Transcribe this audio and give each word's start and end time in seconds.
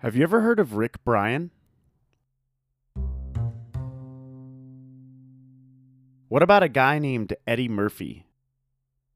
Have 0.00 0.14
you 0.14 0.22
ever 0.22 0.42
heard 0.42 0.60
of 0.60 0.76
Rick 0.76 1.02
Bryan? 1.02 1.50
What 6.28 6.44
about 6.44 6.62
a 6.62 6.68
guy 6.68 7.00
named 7.00 7.34
Eddie 7.48 7.68
Murphy? 7.68 8.24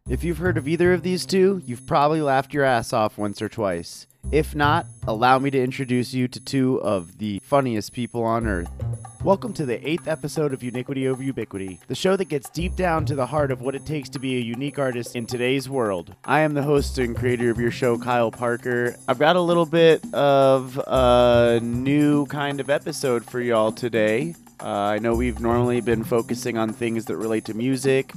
If 0.09 0.25
you've 0.25 0.39
heard 0.39 0.59
of 0.59 0.67
either 0.67 0.93
of 0.93 1.05
these 1.05 1.25
two, 1.25 1.63
you've 1.65 1.87
probably 1.87 2.21
laughed 2.21 2.53
your 2.53 2.65
ass 2.65 2.93
off 2.93 3.17
once 3.17 3.41
or 3.41 3.49
twice. 3.49 4.09
If 4.33 4.57
not, 4.57 4.87
allow 5.07 5.39
me 5.39 5.53
to 5.53 5.63
introduce 5.63 6.15
you 6.15 6.27
to 6.27 6.41
two 6.41 6.81
of 6.83 7.19
the 7.19 7.39
funniest 7.45 7.93
people 7.93 8.25
on 8.25 8.49
earth. 8.49 8.82
Welcome 9.25 9.53
to 9.53 9.65
the 9.65 9.89
eighth 9.89 10.09
episode 10.09 10.53
of 10.53 10.65
Uniquity 10.65 11.07
Over 11.07 11.23
Ubiquity, 11.23 11.79
the 11.87 11.95
show 11.95 12.17
that 12.17 12.25
gets 12.25 12.51
deep 12.51 12.75
down 12.75 13.07
to 13.07 13.15
the 13.15 13.25
heart 13.25 13.53
of 13.53 13.61
what 13.61 13.77
it 13.77 13.87
takes 13.87 14.09
to 14.09 14.19
be 14.19 14.37
a 14.37 14.41
unique 14.41 14.81
artist 14.81 15.15
in 15.15 15.27
today's 15.27 15.69
world. 15.69 16.17
I 16.25 16.41
am 16.41 16.55
the 16.55 16.63
host 16.65 16.99
and 16.99 17.15
creator 17.15 17.49
of 17.49 17.61
your 17.61 17.71
show, 17.71 17.97
Kyle 17.97 18.33
Parker. 18.33 18.97
I've 19.07 19.21
got 19.21 19.37
a 19.37 19.41
little 19.41 19.65
bit 19.65 20.03
of 20.13 20.77
a 20.89 21.61
new 21.63 22.27
kind 22.27 22.59
of 22.59 22.69
episode 22.69 23.25
for 23.25 23.41
y'all 23.41 23.71
today. 23.71 24.35
Uh, 24.61 24.67
I 24.67 24.99
know 24.99 25.15
we've 25.15 25.39
normally 25.39 25.81
been 25.81 26.03
focusing 26.03 26.59
on 26.59 26.73
things 26.73 27.05
that 27.05 27.17
relate 27.17 27.45
to 27.45 27.55
music, 27.55 28.13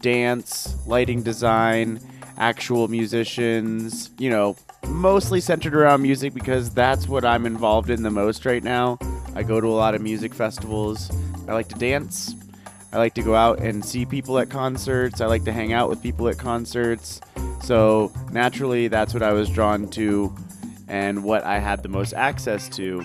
dance, 0.00 0.74
lighting 0.88 1.22
design, 1.22 2.00
actual 2.38 2.88
musicians, 2.88 4.10
you 4.18 4.30
know, 4.30 4.56
mostly 4.86 5.40
centered 5.40 5.74
around 5.74 6.02
music 6.02 6.32
because 6.32 6.70
that's 6.70 7.08
what 7.08 7.24
I'm 7.24 7.44
involved 7.46 7.90
in 7.90 8.02
the 8.02 8.10
most 8.10 8.46
right 8.46 8.62
now. 8.62 8.98
I 9.34 9.42
go 9.42 9.60
to 9.60 9.66
a 9.66 9.76
lot 9.76 9.94
of 9.94 10.00
music 10.00 10.34
festivals. 10.34 11.10
I 11.48 11.52
like 11.52 11.68
to 11.68 11.74
dance. 11.74 12.34
I 12.92 12.96
like 12.96 13.14
to 13.14 13.22
go 13.22 13.34
out 13.34 13.60
and 13.60 13.84
see 13.84 14.06
people 14.06 14.38
at 14.38 14.48
concerts. 14.48 15.20
I 15.20 15.26
like 15.26 15.44
to 15.44 15.52
hang 15.52 15.72
out 15.72 15.90
with 15.90 16.02
people 16.02 16.28
at 16.28 16.38
concerts. 16.38 17.20
So 17.60 18.12
naturally, 18.32 18.88
that's 18.88 19.12
what 19.12 19.22
I 19.22 19.32
was 19.32 19.50
drawn 19.50 19.88
to 19.90 20.34
and 20.86 21.22
what 21.22 21.44
I 21.44 21.58
had 21.58 21.82
the 21.82 21.88
most 21.88 22.14
access 22.14 22.68
to. 22.70 23.04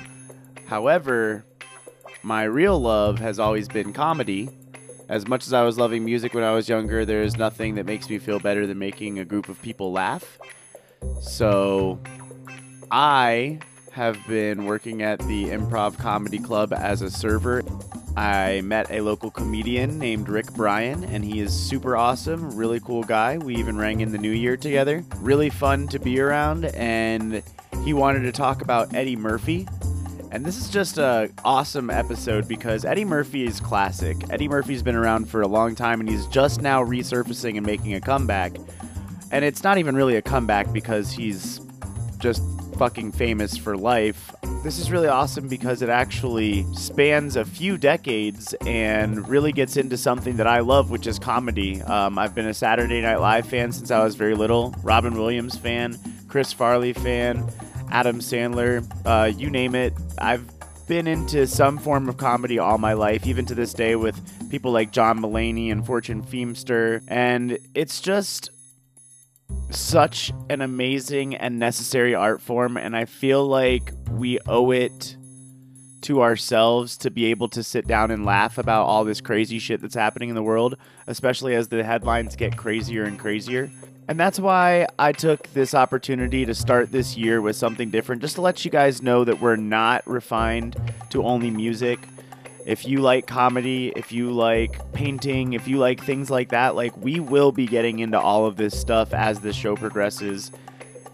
However, 0.68 1.44
my 2.22 2.44
real 2.44 2.80
love 2.80 3.20
has 3.20 3.40
always 3.40 3.68
been 3.68 3.92
comedy. 3.92 4.50
As 5.10 5.28
much 5.28 5.46
as 5.46 5.54
I 5.54 5.64
was 5.64 5.78
loving 5.78 6.06
music 6.06 6.34
when 6.34 6.44
I 6.44 6.52
was 6.52 6.70
younger, 6.70 7.06
there 7.06 7.24
is 7.24 7.38
nothing 7.38 7.76
that 7.76 7.86
makes 7.86 8.10
me 8.10 8.20
feel 8.20 8.40
better 8.40 8.66
than 8.66 8.80
making 8.80 9.20
a 9.20 9.26
group 9.26 9.50
of 9.50 9.62
people 9.62 9.92
laugh. 9.92 10.40
So 11.22 12.00
I 12.90 13.60
have 13.92 14.18
been 14.28 14.66
working 14.66 15.04
at 15.04 15.20
the 15.28 15.46
Improv 15.46 15.98
Comedy 15.98 16.40
Club 16.40 16.74
as 16.74 17.02
a 17.02 17.12
server. 17.12 17.64
I 18.16 18.62
met 18.62 18.90
a 18.92 19.02
local 19.02 19.30
comedian 19.30 20.00
named 20.00 20.30
Rick 20.30 20.54
Bryan, 20.54 21.04
and 21.04 21.26
he 21.26 21.40
is 21.40 21.54
super 21.54 21.98
awesome, 21.98 22.56
really 22.56 22.80
cool 22.80 23.04
guy. 23.04 23.38
We 23.38 23.56
even 23.56 23.78
rang 23.78 24.02
in 24.02 24.12
the 24.12 24.18
new 24.18 24.32
year 24.32 24.56
together. 24.56 25.04
Really 25.18 25.50
fun 25.50 25.88
to 25.90 26.00
be 26.00 26.20
around, 26.20 26.66
and 26.66 27.44
he 27.84 27.94
wanted 27.94 28.22
to 28.22 28.32
talk 28.32 28.62
about 28.62 28.94
Eddie 28.94 29.16
Murphy. 29.16 29.68
And 30.34 30.44
this 30.44 30.58
is 30.58 30.68
just 30.68 30.98
a 30.98 31.30
awesome 31.46 31.92
episode 31.92 32.48
because 32.48 32.86
Eddie 32.86 33.06
Murphy 33.06 33.46
is 33.46 33.60
classic. 33.60 34.18
Eddie 34.32 34.48
Murphy's 34.48 34.82
been 34.82 34.96
around 34.96 35.30
for 35.30 35.44
a 35.44 35.48
long 35.48 35.76
time, 35.76 36.00
and 36.00 36.10
he's 36.10 36.26
just 36.26 36.60
now 36.60 36.84
resurfacing 36.84 37.56
and 37.56 37.64
making 37.64 37.94
a 37.94 38.02
comeback. 38.02 38.56
And 39.30 39.46
it's 39.46 39.64
not 39.64 39.78
even 39.78 39.96
really 39.96 40.16
a 40.16 40.24
comeback 40.24 40.74
because 40.74 41.12
he's 41.12 41.62
just 42.18 42.42
fucking 42.80 43.12
famous 43.12 43.56
for 43.56 43.78
life. 43.78 44.34
This 44.64 44.80
is 44.80 44.90
really 44.90 45.08
awesome 45.08 45.48
because 45.48 45.84
it 45.84 45.90
actually 45.90 46.66
spans 46.74 47.36
a 47.36 47.46
few 47.46 47.78
decades 47.78 48.56
and 48.66 49.30
really 49.30 49.52
gets 49.52 49.78
into 49.78 49.98
something 49.98 50.38
that 50.38 50.48
I 50.48 50.62
love, 50.62 50.90
which 50.90 51.06
is 51.06 51.20
comedy. 51.20 51.80
Um, 51.84 52.18
I've 52.18 52.34
been 52.34 52.48
a 52.48 52.56
Saturday 52.56 53.02
Night 53.02 53.20
Live 53.20 53.46
fan 53.46 53.72
since 53.72 53.92
I 53.92 54.04
was 54.04 54.16
very 54.16 54.34
little, 54.34 54.74
Robin 54.82 55.14
Williams 55.14 55.56
fan, 55.58 55.96
Chris 56.28 56.52
Farley 56.52 56.94
fan, 56.94 57.48
Adam 57.92 58.20
Sandler, 58.20 58.86
uh, 59.06 59.26
you 59.26 59.50
name 59.50 59.76
it. 59.76 59.94
I've 60.18 60.46
been 60.88 61.08
into 61.08 61.48
some 61.48 61.78
form 61.78 62.10
of 62.10 62.18
comedy 62.18 62.60
all 62.60 62.78
my 62.78 62.94
life, 62.94 63.26
even 63.26 63.46
to 63.46 63.56
this 63.56 63.74
day 63.74 63.96
with 63.96 64.20
people 64.50 64.72
like 64.72 64.92
John 64.92 65.20
Mulaney 65.20 65.72
and 65.72 65.86
Fortune 65.86 66.24
Feimster. 66.24 67.02
And 67.08 67.58
it's 67.74 68.02
just 68.02 68.50
such 69.70 70.32
an 70.50 70.62
amazing 70.62 71.36
and 71.36 71.60
necessary 71.60 72.16
art 72.16 72.42
form, 72.42 72.78
and 72.78 72.96
I 72.96 73.06
feel 73.06 73.46
like 73.46 73.92
we 74.10 74.40
owe 74.48 74.72
it 74.72 75.18
to 76.02 76.22
ourselves 76.22 76.98
to 76.98 77.10
be 77.10 77.26
able 77.26 77.48
to 77.48 77.64
sit 77.64 77.88
down 77.88 78.12
and 78.12 78.26
laugh 78.26 78.58
about 78.58 78.86
all 78.86 79.06
this 79.06 79.22
crazy 79.22 79.58
shit 79.58 79.82
that's 79.82 79.96
happening 79.96 80.30
in 80.30 80.36
the 80.36 80.44
world, 80.44 80.76
especially 81.08 81.56
as 81.56 81.70
the 81.70 81.84
headlines 81.84 82.36
get 82.36 82.58
crazier 82.58 83.04
and 83.04 83.18
crazier. 83.18 83.72
And 84.08 84.20
that's 84.20 84.40
why 84.40 84.88
I 85.00 85.12
took 85.14 85.48
this 85.54 85.74
opportunity 85.74 86.46
to 86.46 86.54
start 86.54 86.92
this 86.92 87.16
year 87.16 87.42
with 87.42 87.56
something 87.56 87.90
different, 87.90 88.22
just 88.22 88.36
to 88.36 88.42
let 88.42 88.66
you 88.66 88.72
guys 88.72 89.02
know 89.02 89.24
that 89.24 89.40
we're 89.40 89.56
not 89.56 90.06
refined 90.06 90.76
to 91.12 91.24
only 91.24 91.50
music 91.50 92.00
if 92.66 92.86
you 92.86 93.02
like 93.02 93.28
comedy, 93.28 93.92
if 93.96 94.12
you 94.12 94.32
like 94.32 94.94
painting, 94.94 95.54
if 95.54 95.68
you 95.68 95.78
like 95.78 96.04
things 96.04 96.30
like 96.30 96.50
that, 96.50 96.76
like 96.76 96.96
we 96.98 97.20
will 97.20 97.52
be 97.52 97.66
getting 97.66 98.00
into 98.00 98.20
all 98.20 98.46
of 98.46 98.56
this 98.56 98.80
stuff 98.80 99.14
as 99.14 99.42
the 99.42 99.52
show 99.52 99.76
progresses. 99.76 100.52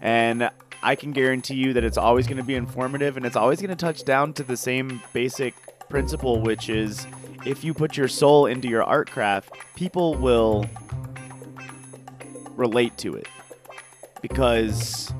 And 0.00 0.50
I 0.82 0.94
can 0.94 1.12
guarantee 1.12 1.56
you 1.56 1.72
that 1.72 1.84
it's 1.84 1.98
always 1.98 2.26
going 2.26 2.36
to 2.36 2.44
be 2.44 2.54
informative 2.54 3.16
and 3.16 3.26
it's 3.26 3.36
always 3.36 3.60
going 3.60 3.70
to 3.70 3.76
touch 3.76 4.04
down 4.04 4.32
to 4.34 4.42
the 4.42 4.56
same 4.56 5.02
basic 5.12 5.54
principle, 5.88 6.40
which 6.40 6.68
is 6.68 7.06
if 7.44 7.64
you 7.64 7.74
put 7.74 7.96
your 7.96 8.08
soul 8.08 8.46
into 8.46 8.68
your 8.68 8.84
art 8.84 9.10
craft, 9.10 9.52
people 9.74 10.14
will 10.14 10.66
relate 12.60 12.96
to 12.98 13.14
it. 13.14 13.26
Because 14.20 15.12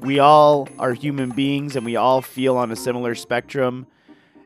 we 0.00 0.18
all 0.18 0.68
are 0.78 0.94
human 0.94 1.30
beings 1.30 1.76
and 1.76 1.84
we 1.84 1.94
all 1.94 2.22
feel 2.22 2.56
on 2.56 2.72
a 2.72 2.76
similar 2.76 3.14
spectrum. 3.14 3.86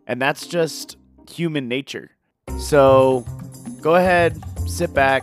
And 0.07 0.21
that's 0.21 0.47
just 0.47 0.97
human 1.31 1.69
nature. 1.69 2.11
So 2.59 3.25
go 3.81 3.95
ahead, 3.95 4.43
sit 4.69 4.93
back, 4.93 5.23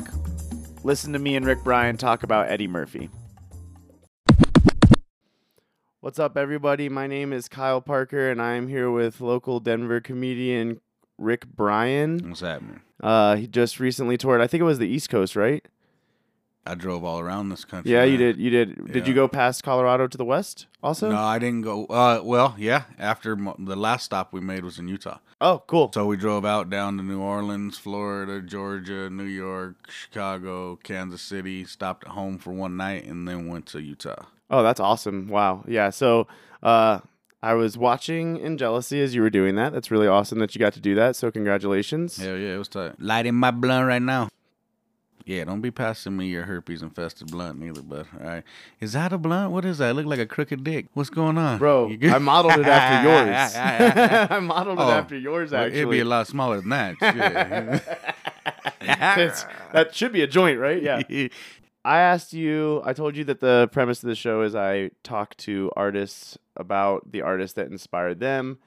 listen 0.83 1.13
to 1.13 1.19
me 1.19 1.35
and 1.35 1.45
Rick 1.45 1.63
Bryan 1.63 1.97
talk 1.97 2.23
about 2.23 2.49
Eddie 2.49 2.67
Murphy. 2.67 3.09
What's 5.99 6.17
up, 6.17 6.37
everybody? 6.37 6.87
My 6.87 7.07
name 7.07 7.33
is 7.33 7.49
Kyle 7.49 7.81
Parker, 7.81 8.31
and 8.31 8.41
I 8.41 8.53
am 8.53 8.69
here 8.69 8.89
with 8.89 9.19
local 9.19 9.59
Denver 9.59 9.99
comedian 9.99 10.79
Rick 11.17 11.45
Bryan. 11.45 12.29
What's 12.29 12.39
happening? 12.39 12.79
Uh, 13.03 13.35
he 13.35 13.47
just 13.47 13.81
recently 13.81 14.17
toured. 14.17 14.39
I 14.39 14.47
think 14.47 14.61
it 14.61 14.63
was 14.63 14.79
the 14.79 14.87
East 14.87 15.09
Coast, 15.09 15.35
right? 15.35 15.67
I 16.69 16.75
drove 16.75 17.03
all 17.03 17.19
around 17.19 17.49
this 17.49 17.65
country. 17.65 17.91
Yeah, 17.91 18.03
you 18.03 18.17
did. 18.17 18.37
You 18.37 18.49
did. 18.51 18.91
Did 18.93 19.07
you 19.07 19.13
go 19.15 19.27
past 19.27 19.63
Colorado 19.63 20.07
to 20.07 20.17
the 20.17 20.25
west? 20.25 20.67
Also. 20.83 21.09
No, 21.09 21.17
I 21.17 21.39
didn't 21.39 21.61
go. 21.63 21.85
Uh, 21.87 22.21
well, 22.23 22.53
yeah. 22.57 22.83
After 22.99 23.35
mo- 23.35 23.55
the 23.57 23.75
last 23.75 24.03
stop 24.05 24.31
we 24.31 24.39
made 24.39 24.63
was 24.63 24.77
in 24.77 24.87
Utah, 24.87 25.17
Oh, 25.41 25.63
cool. 25.67 25.91
so 25.93 26.05
we 26.05 26.15
drove 26.15 26.45
out 26.45 26.69
down 26.69 26.97
to 26.97 27.03
New 27.03 27.21
Orleans, 27.21 27.77
Florida, 27.77 28.39
Georgia, 28.41 29.09
New 29.09 29.23
York, 29.23 29.75
Chicago, 29.89 30.75
Kansas 30.83 31.21
City. 31.21 31.65
Stopped 31.65 32.05
at 32.05 32.11
home 32.11 32.37
for 32.37 32.51
one 32.51 32.77
night, 32.77 33.05
and 33.05 33.27
then 33.27 33.47
went 33.47 33.65
to 33.67 33.81
Utah. 33.81 34.25
Oh, 34.51 34.61
that's 34.63 34.79
awesome. 34.79 35.27
Wow. 35.27 35.63
Yeah. 35.67 35.89
So, 35.89 36.27
uh, 36.63 36.99
I 37.41 37.53
was 37.53 37.77
watching 37.77 38.37
in 38.37 38.57
jealousy 38.57 39.01
as 39.01 39.15
you 39.15 39.21
were 39.21 39.29
doing 39.29 39.55
that. 39.55 39.71
That's 39.73 39.89
really 39.91 40.07
awesome 40.07 40.39
that 40.39 40.53
you 40.55 40.59
got 40.59 40.73
to 40.73 40.79
do 40.81 40.93
that. 40.95 41.15
So, 41.15 41.31
congratulations. 41.31 42.17
Hell 42.17 42.35
yeah, 42.37 42.55
it 42.55 42.57
was 42.57 42.67
tight. 42.67 42.99
Lighting 42.99 43.35
my 43.35 43.51
blunt 43.51 43.87
right 43.87 44.01
now. 44.01 44.29
Yeah, 45.29 45.43
don't 45.43 45.61
be 45.61 45.69
passing 45.69 46.17
me 46.17 46.25
your 46.25 46.45
herpes 46.45 46.81
infested 46.81 47.29
blunt 47.29 47.59
neither, 47.59 47.83
but 47.83 48.07
all 48.19 48.27
right. 48.27 48.43
Is 48.79 48.93
that 48.93 49.13
a 49.13 49.17
blunt? 49.19 49.51
What 49.51 49.63
is 49.63 49.77
that? 49.77 49.95
Look 49.95 50.07
like 50.07 50.17
a 50.17 50.25
crooked 50.25 50.63
dick. 50.63 50.87
What's 50.95 51.11
going 51.11 51.37
on? 51.37 51.59
Bro, 51.59 51.95
I 52.01 52.17
modeled 52.17 52.57
it 52.57 52.65
after 52.65 53.07
yours. 53.09 53.55
I 54.31 54.39
modeled 54.39 54.79
it 54.79 54.81
Oh, 54.81 54.89
after 54.89 55.15
yours, 55.15 55.51
Well, 55.51 55.65
actually. 55.65 55.77
It'd 55.81 55.91
be 55.91 55.99
a 55.99 56.05
lot 56.05 56.25
smaller 56.25 56.61
than 56.61 56.69
that. 56.69 56.95
That 58.81 59.89
should 59.93 60.13
be 60.13 60.23
a 60.23 60.27
joint, 60.27 60.59
right? 60.59 60.81
Yeah. 60.81 61.03
I 61.85 61.99
asked 61.99 62.33
you, 62.33 62.81
I 62.83 62.93
told 62.93 63.15
you 63.15 63.23
that 63.25 63.39
the 63.39 63.69
premise 63.71 64.01
of 64.01 64.09
the 64.09 64.15
show 64.15 64.41
is 64.41 64.55
I 64.55 64.89
talk 65.03 65.37
to 65.37 65.71
artists 65.75 66.39
about 66.57 67.11
the 67.11 67.21
artists 67.21 67.53
that 67.53 67.67
inspired 67.67 68.19
them 68.19 68.57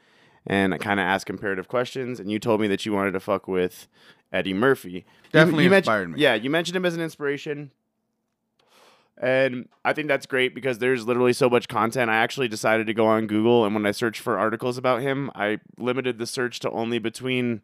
and 0.46 0.74
I 0.74 0.78
kind 0.78 0.98
of 1.00 1.04
ask 1.04 1.26
comparative 1.26 1.68
questions. 1.68 2.18
And 2.20 2.30
you 2.30 2.38
told 2.38 2.60
me 2.60 2.66
that 2.68 2.84
you 2.86 2.92
wanted 2.92 3.12
to 3.12 3.20
fuck 3.20 3.46
with 3.48 3.86
Eddie 4.32 4.54
Murphy. 4.54 5.04
Definitely 5.32 5.64
you 5.64 5.70
mentioned- 5.70 5.84
inspired 5.92 6.10
me. 6.12 6.20
Yeah, 6.20 6.34
you 6.34 6.50
mentioned 6.50 6.76
him 6.76 6.84
as 6.84 6.94
an 6.94 7.00
inspiration. 7.00 7.70
And 9.18 9.68
I 9.84 9.92
think 9.92 10.08
that's 10.08 10.26
great 10.26 10.54
because 10.54 10.78
there's 10.78 11.06
literally 11.06 11.32
so 11.34 11.48
much 11.48 11.68
content. 11.68 12.10
I 12.10 12.16
actually 12.16 12.48
decided 12.48 12.86
to 12.88 12.94
go 12.94 13.06
on 13.06 13.26
Google 13.26 13.64
and 13.64 13.74
when 13.74 13.86
I 13.86 13.92
searched 13.92 14.20
for 14.20 14.38
articles 14.38 14.78
about 14.78 15.00
him, 15.02 15.30
I 15.34 15.60
limited 15.78 16.18
the 16.18 16.26
search 16.26 16.58
to 16.60 16.70
only 16.70 16.98
between 16.98 17.60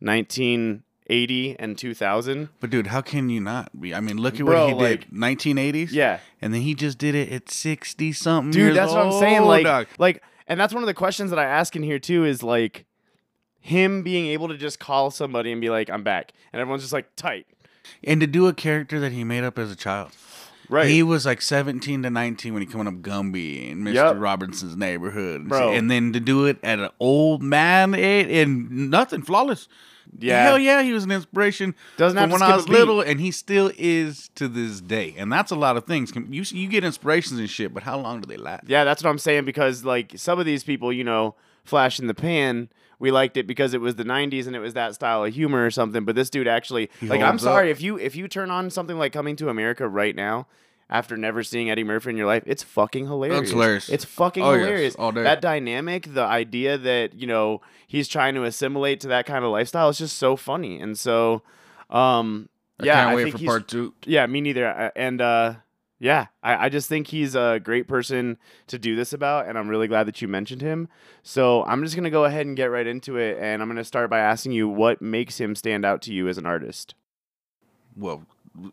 1980 0.00 1.56
and 1.58 1.76
2000. 1.76 2.48
But 2.60 2.70
dude, 2.70 2.88
how 2.88 3.00
can 3.00 3.28
you 3.28 3.40
not 3.40 3.80
be? 3.80 3.94
I 3.94 4.00
mean, 4.00 4.18
look 4.18 4.34
at 4.38 4.46
Bro, 4.46 4.66
what 4.66 4.68
he 4.68 4.74
like- 4.74 5.00
did. 5.00 5.12
1980s. 5.12 5.90
Yeah. 5.92 6.20
And 6.40 6.54
then 6.54 6.60
he 6.60 6.74
just 6.74 6.98
did 6.98 7.14
it 7.14 7.32
at 7.32 7.50
60 7.50 8.12
something. 8.12 8.52
dude 8.52 8.76
that's 8.76 8.92
what 8.92 9.04
i'm 9.06 9.12
saying 9.18 9.42
like 9.42 9.98
like 9.98 10.22
and 10.50 10.60
that's 10.60 10.74
one 10.74 10.82
of 10.82 10.86
the 10.86 10.92
questions 10.92 11.30
that 11.30 11.38
i 11.38 11.44
ask 11.44 11.74
in 11.74 11.82
here 11.82 11.98
too 11.98 12.26
is 12.26 12.42
like 12.42 12.84
him 13.58 14.02
being 14.02 14.26
able 14.26 14.48
to 14.48 14.58
just 14.58 14.78
call 14.78 15.10
somebody 15.10 15.50
and 15.50 15.62
be 15.62 15.70
like 15.70 15.88
i'm 15.88 16.02
back 16.02 16.32
and 16.52 16.60
everyone's 16.60 16.82
just 16.82 16.92
like 16.92 17.16
tight 17.16 17.46
and 18.04 18.20
to 18.20 18.26
do 18.26 18.46
a 18.46 18.52
character 18.52 19.00
that 19.00 19.12
he 19.12 19.24
made 19.24 19.44
up 19.44 19.58
as 19.58 19.70
a 19.70 19.76
child. 19.76 20.12
Right. 20.68 20.88
He 20.88 21.02
was 21.02 21.26
like 21.26 21.42
17 21.42 22.04
to 22.04 22.10
19 22.10 22.52
when 22.54 22.62
he 22.62 22.66
coming 22.66 22.86
up 22.86 22.94
Gumby 23.02 23.72
and 23.72 23.84
Mr. 23.84 23.94
Yep. 23.94 24.16
Robinson's 24.18 24.76
neighborhood. 24.76 25.48
Bro. 25.48 25.72
And 25.72 25.90
then 25.90 26.12
to 26.12 26.20
do 26.20 26.46
it 26.46 26.58
at 26.62 26.78
an 26.78 26.90
old 27.00 27.42
man 27.42 27.94
age 27.94 28.28
and 28.30 28.90
nothing, 28.90 29.22
flawless. 29.22 29.68
Yeah. 30.18 30.42
Hell 30.44 30.58
yeah, 30.58 30.82
he 30.82 30.92
was 30.92 31.04
an 31.04 31.10
inspiration 31.12 31.74
Doesn't 31.96 32.16
have 32.16 32.28
to 32.28 32.32
when 32.32 32.42
I 32.42 32.56
was 32.56 32.68
little, 32.68 33.00
and 33.00 33.20
he 33.20 33.30
still 33.30 33.70
is 33.78 34.30
to 34.34 34.48
this 34.48 34.80
day. 34.80 35.14
And 35.16 35.32
that's 35.32 35.50
a 35.50 35.56
lot 35.56 35.76
of 35.76 35.84
things. 35.84 36.12
You 36.14 36.42
you 36.48 36.68
get 36.68 36.84
inspirations 36.84 37.38
and 37.38 37.48
shit, 37.48 37.72
but 37.72 37.82
how 37.82 37.98
long 37.98 38.20
do 38.20 38.26
they 38.26 38.36
last? 38.36 38.64
Yeah, 38.68 38.84
that's 38.84 39.02
what 39.02 39.10
I'm 39.10 39.18
saying 39.18 39.44
because 39.44 39.84
like 39.84 40.12
some 40.16 40.38
of 40.38 40.46
these 40.46 40.64
people, 40.64 40.92
you 40.92 41.04
know, 41.04 41.34
flash 41.64 41.98
in 42.00 42.06
the 42.06 42.14
pan, 42.14 42.68
we 42.98 43.10
liked 43.10 43.36
it 43.36 43.46
because 43.46 43.72
it 43.74 43.80
was 43.80 43.94
the 43.96 44.04
90s 44.04 44.46
and 44.46 44.54
it 44.56 44.60
was 44.60 44.74
that 44.74 44.94
style 44.94 45.24
of 45.24 45.32
humor 45.34 45.64
or 45.64 45.70
something, 45.70 46.04
but 46.04 46.14
this 46.14 46.30
dude 46.30 46.48
actually 46.48 46.90
He 47.00 47.06
like 47.08 47.20
I'm 47.22 47.38
sorry 47.38 47.70
up. 47.70 47.76
if 47.76 47.80
you 47.82 47.98
if 47.98 48.16
you 48.16 48.28
turn 48.28 48.50
on 48.50 48.70
something 48.70 48.98
like 48.98 49.12
Coming 49.12 49.36
to 49.36 49.48
America 49.48 49.88
right 49.88 50.14
now 50.14 50.46
after 50.90 51.16
never 51.16 51.42
seeing 51.42 51.70
Eddie 51.70 51.84
Murphy 51.84 52.10
in 52.10 52.16
your 52.16 52.26
life, 52.26 52.42
it's 52.46 52.62
fucking 52.62 53.06
hilarious. 53.06 53.42
It's 53.42 53.50
hilarious. 53.52 53.88
It's 53.88 54.04
fucking 54.04 54.42
Oh, 54.42 54.52
yes, 54.52 54.60
hilarious. 54.66 54.94
all 54.96 55.12
day. 55.12 55.22
That 55.22 55.40
dynamic, 55.40 56.12
the 56.12 56.22
idea 56.24 56.76
that, 56.76 57.14
you 57.14 57.26
know, 57.26 57.62
he's 57.86 58.08
trying 58.08 58.34
to 58.34 58.44
assimilate 58.44 59.00
to 59.00 59.08
that 59.08 59.24
kind 59.24 59.44
of 59.44 59.50
lifestyle 59.52 59.88
is 59.88 59.98
just 59.98 60.18
so 60.18 60.36
funny. 60.36 60.80
And 60.80 60.98
so 60.98 61.42
um 61.88 62.48
I 62.80 62.86
yeah, 62.86 62.94
can't 62.94 63.10
I 63.10 63.14
wait 63.14 63.24
think 63.24 63.38
for 63.38 63.44
part 63.46 63.68
two. 63.68 63.94
yeah, 64.04 64.26
me 64.26 64.40
neither. 64.40 64.90
And 64.96 65.20
uh, 65.20 65.54
yeah, 65.98 66.26
I, 66.42 66.64
I 66.66 66.68
just 66.70 66.88
think 66.88 67.08
he's 67.08 67.34
a 67.34 67.60
great 67.62 67.86
person 67.88 68.38
to 68.68 68.78
do 68.78 68.96
this 68.96 69.12
about, 69.12 69.46
and 69.48 69.58
I'm 69.58 69.68
really 69.68 69.86
glad 69.86 70.04
that 70.06 70.22
you 70.22 70.28
mentioned 70.28 70.62
him. 70.62 70.88
So 71.22 71.62
I'm 71.64 71.82
just 71.84 71.94
gonna 71.94 72.08
go 72.10 72.24
ahead 72.24 72.46
and 72.46 72.56
get 72.56 72.70
right 72.70 72.86
into 72.86 73.18
it, 73.18 73.36
and 73.38 73.60
I'm 73.60 73.68
gonna 73.68 73.84
start 73.84 74.08
by 74.08 74.20
asking 74.20 74.52
you 74.52 74.66
what 74.66 75.02
makes 75.02 75.38
him 75.38 75.54
stand 75.54 75.84
out 75.84 76.00
to 76.02 76.12
you 76.14 76.26
as 76.26 76.38
an 76.38 76.46
artist. 76.46 76.94
well, 77.94 78.22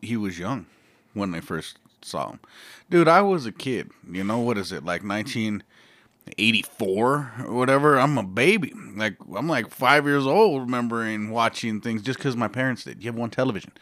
he 0.00 0.16
was 0.16 0.38
young 0.38 0.64
when 1.12 1.34
I 1.34 1.40
first 1.40 1.78
saw 2.02 2.30
him. 2.30 2.40
Dude, 2.90 3.08
I 3.08 3.22
was 3.22 3.46
a 3.46 3.52
kid. 3.52 3.90
You 4.10 4.24
know, 4.24 4.38
what 4.38 4.58
is 4.58 4.72
it, 4.72 4.84
like 4.84 5.04
1984 5.04 7.32
or 7.46 7.52
whatever? 7.52 7.98
I'm 7.98 8.18
a 8.18 8.22
baby. 8.22 8.72
Like, 8.94 9.16
I'm 9.34 9.48
like 9.48 9.70
five 9.70 10.06
years 10.06 10.26
old 10.26 10.62
remembering 10.62 11.30
watching 11.30 11.80
things 11.80 12.02
just 12.02 12.18
because 12.18 12.36
my 12.36 12.48
parents 12.48 12.84
did. 12.84 13.02
You 13.02 13.10
have 13.10 13.18
one 13.18 13.30
television. 13.30 13.72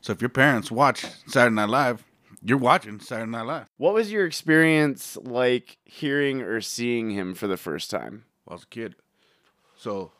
So 0.00 0.12
if 0.12 0.20
your 0.20 0.30
parents 0.30 0.70
watch 0.70 1.04
Saturday 1.26 1.54
Night 1.54 1.68
Live, 1.68 2.04
you're 2.42 2.58
watching 2.58 3.00
Saturday 3.00 3.30
Night 3.30 3.46
Live. 3.46 3.66
What 3.78 3.94
was 3.94 4.12
your 4.12 4.26
experience 4.26 5.16
like 5.22 5.78
hearing 5.84 6.42
or 6.42 6.60
seeing 6.60 7.10
him 7.10 7.34
for 7.34 7.46
the 7.46 7.56
first 7.56 7.90
time? 7.90 8.24
I 8.48 8.52
was 8.52 8.64
a 8.64 8.66
kid. 8.66 8.96
So 9.76 10.12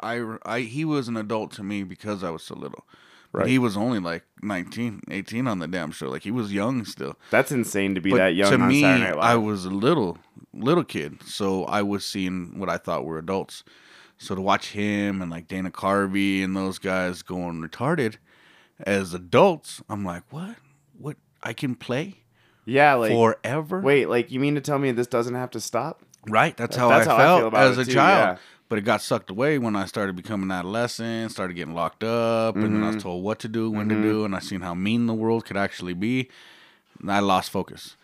I, 0.00 0.36
I 0.44 0.60
he 0.60 0.84
was 0.84 1.08
an 1.08 1.16
adult 1.16 1.52
to 1.52 1.62
me 1.62 1.82
because 1.82 2.24
I 2.24 2.30
was 2.30 2.42
so 2.42 2.54
little. 2.54 2.84
Right. 3.32 3.46
he 3.46 3.58
was 3.60 3.76
only 3.76 4.00
like 4.00 4.24
19, 4.42 5.02
18 5.08 5.46
on 5.46 5.60
the 5.60 5.68
damn 5.68 5.92
show. 5.92 6.08
Like 6.08 6.22
he 6.22 6.32
was 6.32 6.52
young 6.52 6.84
still. 6.84 7.16
That's 7.30 7.52
insane 7.52 7.94
to 7.94 8.00
be 8.00 8.10
But 8.10 8.16
that 8.18 8.34
young 8.34 8.50
to 8.50 8.58
on 8.58 8.68
me, 8.68 8.80
Saturday 8.80 9.12
Live. 9.12 9.18
I 9.18 9.36
was 9.36 9.64
a 9.64 9.70
little 9.70 10.18
little 10.52 10.82
kid, 10.84 11.22
so 11.24 11.64
I 11.64 11.82
was 11.82 12.04
seeing 12.04 12.58
what 12.58 12.68
I 12.68 12.76
thought 12.76 13.04
were 13.04 13.18
adults. 13.18 13.62
So 14.18 14.34
to 14.34 14.40
watch 14.40 14.72
him 14.72 15.22
and 15.22 15.30
like 15.30 15.46
Dana 15.48 15.70
Carvey 15.70 16.42
and 16.42 16.56
those 16.56 16.78
guys 16.78 17.22
going 17.22 17.62
retarded 17.62 18.16
as 18.80 19.14
adults, 19.14 19.80
I'm 19.88 20.04
like, 20.04 20.24
what? 20.30 20.56
What? 20.98 21.16
I 21.42 21.52
can 21.52 21.74
play 21.74 22.24
yeah, 22.66 22.94
like 22.94 23.12
forever? 23.12 23.80
wait, 23.80 24.08
like 24.08 24.30
you 24.30 24.40
mean 24.40 24.56
to 24.56 24.60
tell 24.60 24.78
me 24.78 24.92
this 24.92 25.06
doesn't 25.06 25.34
have 25.34 25.50
to 25.52 25.60
stop? 25.60 26.02
Right. 26.28 26.56
That's 26.56 26.76
how 26.76 26.88
That's 26.88 27.06
I 27.06 27.10
how 27.10 27.16
I 27.16 27.20
felt 27.20 27.44
about 27.46 27.70
as 27.70 27.78
a 27.78 27.84
too, 27.84 27.92
child. 27.92 28.36
yeah. 28.36 28.42
But 28.70 28.78
it 28.78 28.82
got 28.82 29.02
sucked 29.02 29.28
away 29.30 29.58
when 29.58 29.74
I 29.76 29.84
started 29.84 30.14
becoming 30.16 30.44
an 30.44 30.52
adolescent, 30.52 31.32
started 31.32 31.54
getting 31.54 31.74
locked 31.74 32.04
up, 32.04 32.54
and 32.54 32.64
then 32.64 32.76
I 32.82 32.86
Mm-hmm. 32.86 32.94
was 32.94 33.02
told 33.02 33.22
what 33.24 33.38
to 33.40 33.48
do, 33.48 33.68
when 33.70 33.88
to 33.90 34.00
do, 34.00 34.24
and 34.24 34.34
I 34.34 34.38
seen 34.38 34.60
how 34.62 34.72
mean 34.74 35.06
the 35.06 35.12
world 35.14 35.44
could 35.44 35.56
actually 35.58 35.92
be. 35.94 36.30
I 37.06 37.18
lost 37.20 37.50
focus. 37.50 37.96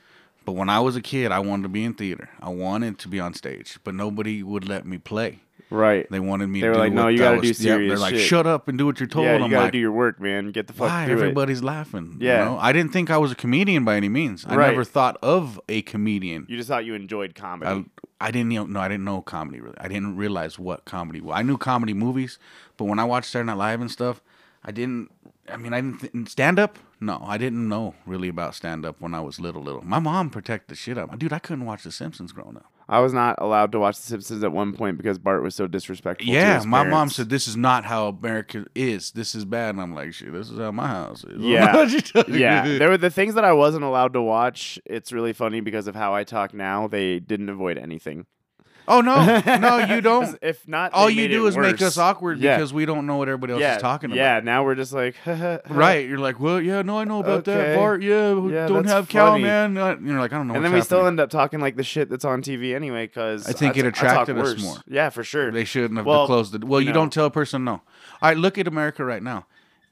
But 0.44 0.52
when 0.52 0.68
I 0.68 0.80
was 0.80 0.94
a 0.96 1.00
kid, 1.00 1.32
I 1.32 1.38
wanted 1.38 1.62
to 1.64 1.68
be 1.68 1.84
in 1.84 1.94
theater. 1.94 2.28
I 2.42 2.48
wanted 2.50 2.98
to 3.00 3.08
be 3.08 3.18
on 3.20 3.32
stage, 3.34 3.78
but 3.84 3.94
nobody 3.94 4.42
would 4.42 4.68
let 4.68 4.84
me 4.86 4.98
play. 4.98 5.40
Right. 5.68 6.08
They 6.10 6.20
wanted 6.20 6.46
me 6.46 6.60
They 6.60 6.66
to 6.66 6.70
were 6.70 6.74
do 6.74 6.80
like, 6.80 6.92
"No, 6.92 7.08
you 7.08 7.18
gotta 7.18 7.38
was- 7.38 7.48
do 7.48 7.52
serious 7.54 7.90
They're 7.90 7.98
like, 7.98 8.14
shit." 8.14 8.22
shut 8.28 8.46
up 8.46 8.68
and 8.68 8.78
do 8.78 8.86
what 8.86 9.00
you're 9.00 9.08
told. 9.08 9.26
yeah, 9.26 9.36
you 9.38 9.44
I'm 9.44 9.50
gotta 9.50 9.64
like, 9.64 9.72
do 9.72 9.78
your 9.78 9.90
work, 9.90 10.20
man. 10.20 10.52
Get 10.52 10.68
the 10.68 10.72
fuck 10.72 10.88
why? 10.88 11.06
through 11.06 11.14
it. 11.16 11.20
Everybody's 11.22 11.60
laughing. 11.64 12.18
Yeah. 12.20 12.38
You 12.38 12.50
know? 12.50 12.58
I 12.60 12.72
didn't 12.72 12.92
think 12.92 13.10
I 13.10 13.16
was 13.18 13.32
a 13.32 13.34
comedian 13.34 13.84
by 13.84 13.96
any 13.96 14.08
means. 14.08 14.46
I 14.46 14.54
Right. 14.54 14.68
never 14.70 14.84
thought 14.84 15.16
of 15.24 15.60
a 15.68 15.82
comedian. 15.82 16.46
You 16.48 16.56
just 16.56 16.68
thought 16.68 16.84
you 16.84 16.94
enjoyed 16.94 17.34
comedy. 17.34 17.68
I, 17.68 17.84
I 18.20 18.30
didn't 18.30 18.52
even 18.52 18.72
know 18.72 18.80
I 18.80 18.88
didn't 18.88 19.04
know 19.04 19.20
comedy 19.20 19.60
really. 19.60 19.76
I 19.78 19.88
didn't 19.88 20.16
realize 20.16 20.58
what 20.58 20.84
comedy 20.84 21.20
was. 21.20 21.34
I 21.36 21.42
knew 21.42 21.58
comedy 21.58 21.92
movies, 21.92 22.38
but 22.76 22.84
when 22.86 22.98
I 22.98 23.04
watched 23.04 23.30
Saturday 23.30 23.46
Night 23.46 23.58
Live 23.58 23.80
and 23.80 23.90
stuff, 23.90 24.22
I 24.64 24.72
didn't. 24.72 25.10
I 25.48 25.56
mean, 25.56 25.72
I 25.72 25.80
didn't 25.80 26.00
th- 26.00 26.28
stand 26.28 26.58
up. 26.58 26.78
No, 26.98 27.22
I 27.24 27.38
didn't 27.38 27.68
know 27.68 27.94
really 28.06 28.28
about 28.28 28.54
stand 28.54 28.84
up 28.86 29.00
when 29.00 29.14
I 29.14 29.20
was 29.20 29.38
little. 29.38 29.62
Little. 29.62 29.82
My 29.82 29.98
mom 29.98 30.30
protected 30.30 30.68
the 30.70 30.74
shit 30.74 30.98
out. 30.98 31.16
Dude, 31.18 31.32
I 31.32 31.38
couldn't 31.38 31.66
watch 31.66 31.82
The 31.82 31.92
Simpsons 31.92 32.32
growing 32.32 32.56
up. 32.56 32.70
I 32.88 33.00
was 33.00 33.12
not 33.12 33.36
allowed 33.40 33.72
to 33.72 33.80
watch 33.80 33.96
The 33.96 34.04
Simpsons 34.04 34.44
at 34.44 34.52
one 34.52 34.72
point 34.72 34.96
because 34.96 35.18
Bart 35.18 35.42
was 35.42 35.56
so 35.56 35.66
disrespectful. 35.66 36.26
to 36.26 36.32
Yeah, 36.32 36.62
my 36.64 36.84
mom 36.84 37.10
said 37.10 37.28
this 37.28 37.48
is 37.48 37.56
not 37.56 37.84
how 37.84 38.06
America 38.08 38.64
is. 38.76 39.10
This 39.10 39.34
is 39.34 39.44
bad, 39.44 39.70
and 39.70 39.80
I'm 39.82 39.92
like, 39.94 40.12
shit, 40.12 40.32
this 40.32 40.50
is 40.50 40.58
how 40.58 40.70
my 40.70 40.86
house 40.86 41.24
is. 41.24 41.40
Yeah. 41.46 41.74
What 41.74 41.90
you 41.90 42.00
talking 42.00 42.34
Yeah, 42.34 42.78
there 42.78 42.88
were 42.88 42.96
the 42.96 43.10
things 43.10 43.34
that 43.34 43.44
I 43.44 43.52
wasn't 43.52 43.84
allowed 43.84 44.12
to 44.12 44.22
watch. 44.22 44.78
It's 44.84 45.12
really 45.12 45.32
funny 45.32 45.60
because 45.60 45.88
of 45.88 45.94
how 45.96 46.14
I 46.14 46.24
talk 46.24 46.54
now. 46.54 46.86
They 46.86 47.18
didn't 47.18 47.48
avoid 47.48 47.76
anything. 47.78 48.26
Oh 48.88 49.00
no, 49.00 49.40
no, 49.58 49.78
you 49.94 50.00
don't. 50.00 50.38
If 50.42 50.66
not, 50.68 50.92
All 50.92 51.10
you 51.10 51.22
made 51.22 51.28
do 51.28 51.46
it 51.46 51.48
is 51.50 51.56
make 51.56 51.82
us 51.82 51.98
awkward 51.98 52.38
Yeah. 52.38 52.56
because 52.56 52.72
we 52.72 52.86
don't 52.86 53.06
know 53.06 53.16
what 53.16 53.28
everybody 53.28 53.52
else 53.54 53.60
yeah, 53.60 53.76
is 53.76 53.82
talking 53.82 54.10
about. 54.10 54.16
Yeah, 54.16 54.40
now 54.40 54.64
we're 54.64 54.74
just 54.76 54.92
like, 54.92 55.16
Right, 55.26 56.06
you're 56.08 56.18
like, 56.18 56.38
well, 56.38 56.60
yeah, 56.60 56.82
no, 56.82 56.98
I 56.98 57.04
know 57.04 57.20
about 57.20 57.40
Okay. 57.48 57.54
that, 57.54 57.76
Bart. 57.76 58.02
Yeah, 58.02 58.34
Yeah, 58.34 58.66
don't 58.66 58.82
that's 58.84 58.92
have 58.92 59.08
cow, 59.08 59.36
man. 59.38 59.76
Uh, 59.76 59.96
You're 60.02 60.20
like, 60.20 60.32
I 60.32 60.36
don't 60.38 60.48
know. 60.48 60.54
And 60.54 60.62
what's 60.62 60.70
then 60.72 60.78
we 60.78 60.82
still 60.82 61.06
end 61.06 61.18
up 61.20 61.30
talking 61.30 61.60
like 61.60 61.76
the 61.76 61.82
shit 61.84 62.08
that's 62.08 62.24
on 62.24 62.42
TV 62.42 62.74
anyway. 62.74 63.06
Because 63.06 63.46
I 63.48 63.52
think 63.52 63.76
it 63.76 63.84
attracted 63.86 64.38
us 64.38 64.60
more. 64.62 64.76
Yeah, 64.86 65.10
for 65.10 65.24
sure. 65.24 65.50
They 65.50 65.64
shouldn't 65.64 65.96
have 65.96 66.06
Well, 66.06 66.26
closed 66.26 66.54
it. 66.54 66.64
Well, 66.64 66.80
you 66.80 66.86
you 66.88 66.92
know. 66.92 67.00
don't 67.00 67.12
tell 67.12 67.26
a 67.26 67.30
person 67.30 67.64
no. 67.64 67.72
All 67.72 67.82
right, 68.22 68.36
look 68.36 68.56
at 68.58 68.66
America 68.68 69.04
right 69.04 69.22
now. 69.22 69.46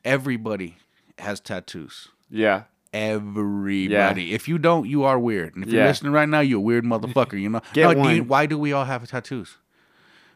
Everybody 0.05 0.76
has 1.19 1.41
tattoos. 1.41 2.08
yeah, 2.31 2.64
Everybody. 2.94 4.32
If 4.35 4.49
you 4.49 4.58
don't, 4.58 4.88
you 4.88 5.05
are 5.05 5.19
weird. 5.19 5.55
And 5.55 5.64
if 5.64 5.70
you're 5.70 5.85
listening 5.85 6.12
right 6.12 6.29
now, 6.29 6.41
you're 6.41 6.58
a 6.58 6.62
weird 6.62 6.85
motherfucker. 6.85 7.41
You 7.41 7.49
know. 7.50 7.61
Get 7.73 7.96
No, 7.96 8.05
do 8.05 8.14
you- 8.14 8.25
why 8.25 8.46
do 8.46 8.58
we 8.58 8.73
all 8.73 8.85
have 8.85 9.06
tattoos? 9.08 9.58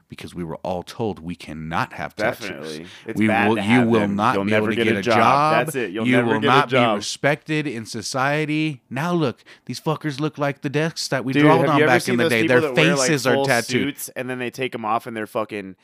Because 0.08 0.34
we 0.34 0.43
were 0.43 0.56
all 0.62 0.82
told 0.82 1.19
we 1.19 1.34
cannot 1.34 1.93
have 1.93 2.16
tattoos. 2.16 2.81
It's 3.06 3.19
we 3.19 3.26
bad 3.26 3.49
will, 3.50 3.56
to 3.56 3.62
you 3.62 3.82
will 3.82 4.00
them. 4.00 4.16
not 4.16 4.34
You'll 4.37 4.44
be 4.46 4.50
never 4.52 4.69
able 4.72 4.72
to 4.72 4.76
get 4.76 4.84
get, 4.84 4.96
a 4.96 4.99
a 5.00 5.02
job. 5.02 5.16
job. 5.19 5.66
That's 5.66 5.76
it. 5.76 5.90
You'll 5.90 6.06
you 6.06 6.16
never 6.16 6.28
will 6.28 6.40
get 6.40 6.44
a 6.44 6.46
not 6.46 6.69
job. 6.70 6.94
be 6.94 6.96
respected 6.96 7.66
in 7.66 7.84
society. 7.84 8.81
Now 8.88 9.12
look, 9.12 9.44
these 9.66 9.78
fuckers 9.78 10.19
look 10.19 10.38
like 10.38 10.62
the 10.62 10.70
desks 10.70 11.08
that 11.08 11.27
we 11.27 11.34
Dude, 11.34 11.43
drawed 11.43 11.67
on 11.69 11.81
back 11.81 12.08
in 12.08 12.17
the 12.17 12.29
day. 12.31 12.46
Their 12.46 12.62
that 12.62 12.74
wear, 12.74 12.96
like, 12.96 13.08
faces 13.08 13.27
are 13.27 13.44
tattooed. 13.44 13.67
suits 13.98 14.08
and 14.17 14.31
then 14.31 14.38
they 14.38 14.48
take 14.50 14.72
them 14.72 14.86
off 14.86 15.06
and 15.06 15.15
they're 15.15 15.27
fucking 15.27 15.77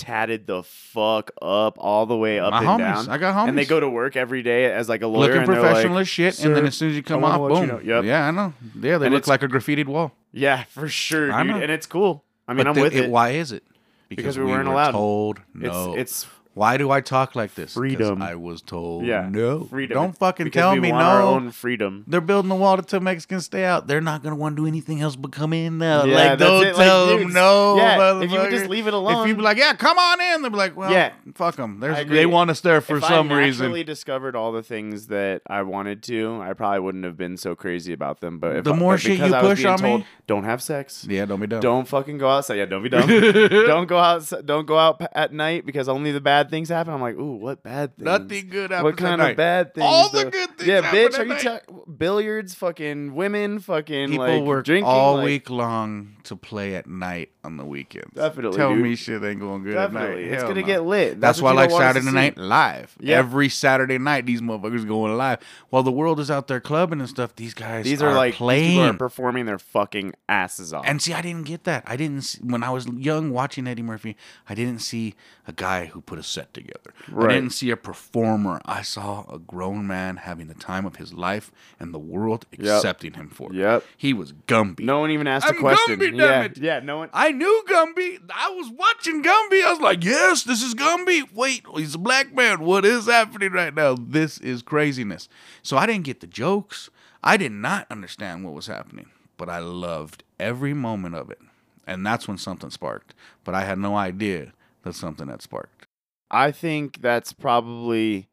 tatted 0.00 0.46
the 0.46 0.62
fuck 0.62 1.30
up 1.42 1.76
all 1.78 2.06
the 2.06 2.16
way 2.16 2.38
up 2.38 2.50
My 2.52 2.58
and 2.58 2.66
homies. 2.66 2.78
down. 2.78 3.08
I 3.10 3.18
got 3.18 3.34
homies. 3.34 3.48
And 3.50 3.58
they 3.58 3.64
go 3.66 3.78
to 3.80 3.88
work 3.88 4.16
every 4.16 4.42
day 4.42 4.64
as 4.72 4.88
like 4.88 5.02
a 5.02 5.06
lawyer. 5.06 5.26
looking 5.34 5.38
and 5.42 5.46
professional 5.46 5.94
like, 5.94 6.02
as 6.02 6.08
shit, 6.08 6.44
and 6.44 6.56
then 6.56 6.66
as 6.66 6.76
soon 6.76 6.90
as 6.90 6.96
you 6.96 7.02
come 7.02 7.22
off, 7.24 7.40
let 7.40 7.50
you 7.62 7.66
boom. 7.66 7.68
know." 7.86 7.96
Yep. 7.96 8.04
Yeah, 8.04 8.26
I 8.28 8.30
know. 8.30 8.54
Yeah, 8.80 8.98
they 8.98 9.06
And 9.06 9.14
look 9.14 9.26
like 9.26 9.42
a 9.42 9.48
graffitied 9.48 9.86
wall. 9.86 10.12
Yeah, 10.32 10.64
for 10.68 10.88
sure, 10.88 11.26
dude. 11.26 11.62
And 11.62 11.70
it's 11.70 11.86
cool. 11.86 12.24
I 12.48 12.52
mean, 12.52 12.58
But 12.64 12.66
I'm 12.68 12.74
the- 12.74 12.82
with 12.82 12.94
it. 12.96 13.10
Why 13.10 13.30
is 13.30 13.52
it? 13.52 13.62
Because 14.08 14.36
we 14.38 14.44
weren't 14.44 14.66
were 14.66 14.72
allowed. 14.74 14.90
Told 14.92 15.40
no. 15.54 15.94
It's 15.94 16.24
it's 16.24 16.26
why 16.54 16.76
do 16.76 16.90
I 16.90 17.00
talk 17.00 17.36
like 17.36 17.54
this? 17.54 17.74
'Cause 17.74 17.80
Freedom. 17.80 18.20
I 18.20 18.34
was 18.34 18.60
told 18.60 19.04
yeah, 19.06 19.28
no. 19.30 19.64
freedom. 19.64 19.94
Don't 19.94 20.16
fucking 20.18 20.44
Because 20.44 20.60
tell 20.60 20.72
we 20.74 20.80
me 20.80 20.90
want 20.92 21.02
no. 21.04 21.08
Our 21.10 21.22
own 21.22 21.50
freedom. 21.52 22.04
They're 22.08 22.20
building 22.20 22.50
a 22.50 22.56
wall 22.56 22.76
to 22.76 22.82
tell 22.82 23.00
Mexicans 23.00 23.44
stay 23.46 23.64
out. 23.64 23.86
They're 23.86 24.00
not 24.00 24.22
gonna 24.22 24.34
want 24.36 24.56
to 24.56 24.62
do 24.62 24.66
anything 24.66 25.00
else 25.00 25.14
but 25.16 25.30
come 25.32 25.52
in 25.52 25.78
now. 25.78 26.04
Yeah, 26.04 26.14
like 26.14 26.38
that's 26.38 26.42
don't 26.42 26.64
it. 26.66 26.76
Like, 26.76 26.86
tell 26.86 27.06
them 27.06 27.32
no. 27.32 27.76
yeah, 27.76 28.20
if 28.20 28.30
you 28.32 28.38
would 28.40 28.50
just 28.50 28.64
motherfucker. 28.64 28.68
leave 28.68 28.86
it 28.88 28.94
alone. 28.94 29.22
If 29.22 29.28
you 29.28 29.34
be 29.36 29.42
like, 29.42 29.56
yeah, 29.58 29.74
come 29.74 29.98
on 29.98 30.20
in, 30.20 30.42
they'll 30.42 30.50
be 30.50 30.56
like, 30.56 30.76
well, 30.76 30.90
Yeah. 30.90 31.12
fuck 31.34 31.56
them. 31.56 31.80
I 31.82 32.00
agree. 32.00 32.16
they 32.16 32.26
want 32.26 32.50
us 32.50 32.60
there 32.60 32.80
for 32.80 32.96
if 32.98 33.04
some 33.04 33.30
I 33.30 33.38
reason. 33.38 33.66
naturally 33.66 33.84
discovered 33.84 34.34
all 34.34 34.50
the 34.52 34.62
things 34.62 35.06
that 35.06 35.42
I 35.48 35.62
wanted 35.62 36.02
to, 36.04 36.40
I 36.42 36.52
probably 36.54 36.80
wouldn't 36.80 37.04
have 37.04 37.16
been 37.16 37.36
so 37.36 37.54
crazy 37.54 37.92
about 37.92 38.20
them. 38.20 38.38
But 38.38 38.56
if 38.56 38.64
The 38.64 38.72
I- 38.74 38.76
more 38.76 38.94
but 38.94 39.00
shit 39.00 39.12
because 39.12 39.30
you 39.30 39.36
I 39.36 39.42
was 39.42 39.50
push 39.52 39.58
being 39.62 39.68
on 39.74 39.82
me- 39.82 39.88
told, 39.90 40.04
don't 40.26 40.44
have 40.44 40.60
sex. 40.62 41.06
Yeah, 41.08 41.24
don't 41.26 41.40
be 41.40 41.46
dumb. 41.46 41.60
Don't 41.60 41.86
fucking 41.88 42.18
go 42.18 42.28
outside. 42.28 42.56
Yeah, 42.56 42.64
don't 42.66 42.82
be 42.82 42.88
dumb. 42.88 43.06
don't 43.08 43.86
go 43.86 43.98
out. 43.98 44.30
Don't 44.44 44.66
go 44.66 44.78
out 44.78 44.98
p- 45.00 45.06
at 45.12 45.32
night 45.32 45.64
because 45.66 45.88
only 45.88 46.10
the 46.12 46.20
bad 46.20 46.39
things 46.48 46.68
happen. 46.70 46.94
I'm 46.94 47.00
like, 47.02 47.16
ooh, 47.16 47.34
what 47.36 47.62
bad 47.62 47.96
things? 47.96 48.04
Nothing 48.06 48.48
good 48.48 48.70
happens 48.70 48.84
What 48.84 48.92
at 48.94 48.98
kind 48.98 49.18
night. 49.18 49.30
of 49.32 49.36
bad 49.36 49.74
things? 49.74 49.84
All 49.86 50.08
the 50.08 50.24
good 50.26 50.56
things 50.56 50.66
Yeah, 50.68 50.80
bitch. 50.82 51.18
Are 51.18 51.24
you 51.26 51.34
talking 51.36 51.82
billiards? 51.98 52.54
Fucking 52.54 53.14
women. 53.14 53.58
Fucking 53.58 54.10
People 54.10 54.26
like 54.26 54.42
work 54.44 54.64
drinking 54.64 54.84
all 54.88 55.16
like, 55.16 55.24
week 55.24 55.50
long 55.50 56.16
to 56.24 56.36
play 56.36 56.76
at 56.76 56.86
night 56.86 57.30
on 57.44 57.56
the 57.56 57.64
weekends. 57.64 58.14
Definitely, 58.14 58.56
Tell 58.56 58.72
dude. 58.74 58.82
me 58.82 58.94
shit 58.94 59.22
ain't 59.24 59.40
going 59.40 59.64
good 59.64 59.74
Definitely, 59.74 60.08
at 60.08 60.14
night. 60.14 60.32
it's 60.32 60.42
Hell 60.42 60.48
gonna 60.50 60.60
no. 60.60 60.66
get 60.66 60.84
lit. 60.84 61.20
That's, 61.20 61.40
what 61.42 61.54
why 61.56 61.62
I 61.62 61.64
like 61.64 61.70
don't 61.70 61.80
want 61.80 61.84
us 61.84 61.94
to 61.96 62.02
Saturday. 62.02 62.14
Night 62.14 62.38
Live. 62.38 62.96
Yeah. 63.00 63.18
Every 63.18 63.48
Saturday 63.48 63.98
night, 63.98 64.26
these 64.26 64.40
motherfuckers 64.40 64.86
going 64.86 65.16
live. 65.16 65.40
While 65.70 65.82
the 65.82 65.92
world 65.92 66.20
is 66.20 66.30
out 66.30 66.46
there 66.48 66.60
clubbing 66.60 67.00
and 67.00 67.08
stuff, 67.08 67.34
these 67.34 67.54
guys 67.54 67.84
These 67.84 68.02
are, 68.02 68.14
like 68.14 68.32
these 68.34 68.38
playing. 68.38 68.70
people 68.78 68.84
are 68.90 68.94
performing 68.94 69.46
their 69.46 69.58
fucking 69.58 70.14
asses 70.28 70.72
off. 70.72 70.84
and 70.86 71.00
see, 71.00 71.12
I 71.12 71.22
didn't 71.22 71.46
get 71.46 71.64
that. 71.64 71.82
I 71.86 71.96
didn't 71.96 72.22
see, 72.22 72.38
when 72.42 72.62
I 72.62 72.70
was 72.70 72.86
young 72.86 73.30
watching 73.30 73.66
Eddie 73.66 73.82
Murphy. 73.82 74.16
I 74.48 74.54
didn't 74.54 74.80
see 74.80 75.14
a 75.48 75.52
guy 75.52 75.86
who 75.86 76.00
put 76.00 76.18
a 76.18 76.22
set 76.30 76.54
together. 76.54 76.94
Right. 77.10 77.30
I 77.30 77.34
didn't 77.34 77.50
see 77.52 77.70
a 77.70 77.76
performer. 77.76 78.60
I 78.64 78.82
saw 78.82 79.24
a 79.30 79.38
grown 79.38 79.86
man 79.86 80.16
having 80.16 80.48
the 80.48 80.54
time 80.54 80.86
of 80.86 80.96
his 80.96 81.12
life 81.12 81.50
and 81.78 81.92
the 81.92 81.98
world 81.98 82.46
accepting 82.52 83.14
him 83.14 83.28
for 83.28 83.52
it. 83.52 83.56
Yep. 83.56 83.84
He 83.96 84.12
was 84.12 84.32
Gumby. 84.32 84.80
No 84.80 85.00
one 85.00 85.10
even 85.10 85.26
asked 85.26 85.46
I'm 85.46 85.56
a 85.56 85.60
question. 85.60 85.98
Gumby, 85.98 86.18
yeah, 86.18 86.42
it. 86.44 86.58
yeah, 86.58 86.80
no 86.80 86.98
one. 86.98 87.10
I 87.12 87.32
knew 87.32 87.64
Gumby. 87.68 88.20
I 88.34 88.50
was 88.50 88.70
watching 88.70 89.22
Gumby. 89.22 89.64
I 89.64 89.70
was 89.70 89.80
like, 89.80 90.04
yes, 90.04 90.44
this 90.44 90.62
is 90.62 90.74
Gumby. 90.74 91.32
Wait, 91.34 91.64
he's 91.76 91.94
a 91.94 91.98
black 91.98 92.34
man. 92.34 92.60
What 92.60 92.84
is 92.84 93.06
happening 93.06 93.52
right 93.52 93.74
now? 93.74 93.96
This 93.98 94.38
is 94.38 94.62
craziness. 94.62 95.28
So 95.62 95.76
I 95.76 95.86
didn't 95.86 96.04
get 96.04 96.20
the 96.20 96.26
jokes. 96.26 96.90
I 97.22 97.36
did 97.36 97.52
not 97.52 97.86
understand 97.90 98.44
what 98.44 98.54
was 98.54 98.66
happening, 98.66 99.10
but 99.36 99.48
I 99.48 99.58
loved 99.58 100.24
every 100.38 100.72
moment 100.72 101.14
of 101.14 101.30
it. 101.30 101.38
And 101.86 102.06
that's 102.06 102.28
when 102.28 102.38
something 102.38 102.70
sparked. 102.70 103.14
But 103.44 103.54
I 103.54 103.64
had 103.64 103.78
no 103.78 103.96
idea 103.96 104.52
that 104.82 104.94
something 104.94 105.28
had 105.28 105.42
sparked. 105.42 105.86
I 106.30 106.52
think 106.52 107.00
that's 107.02 107.32
probably 107.32 108.28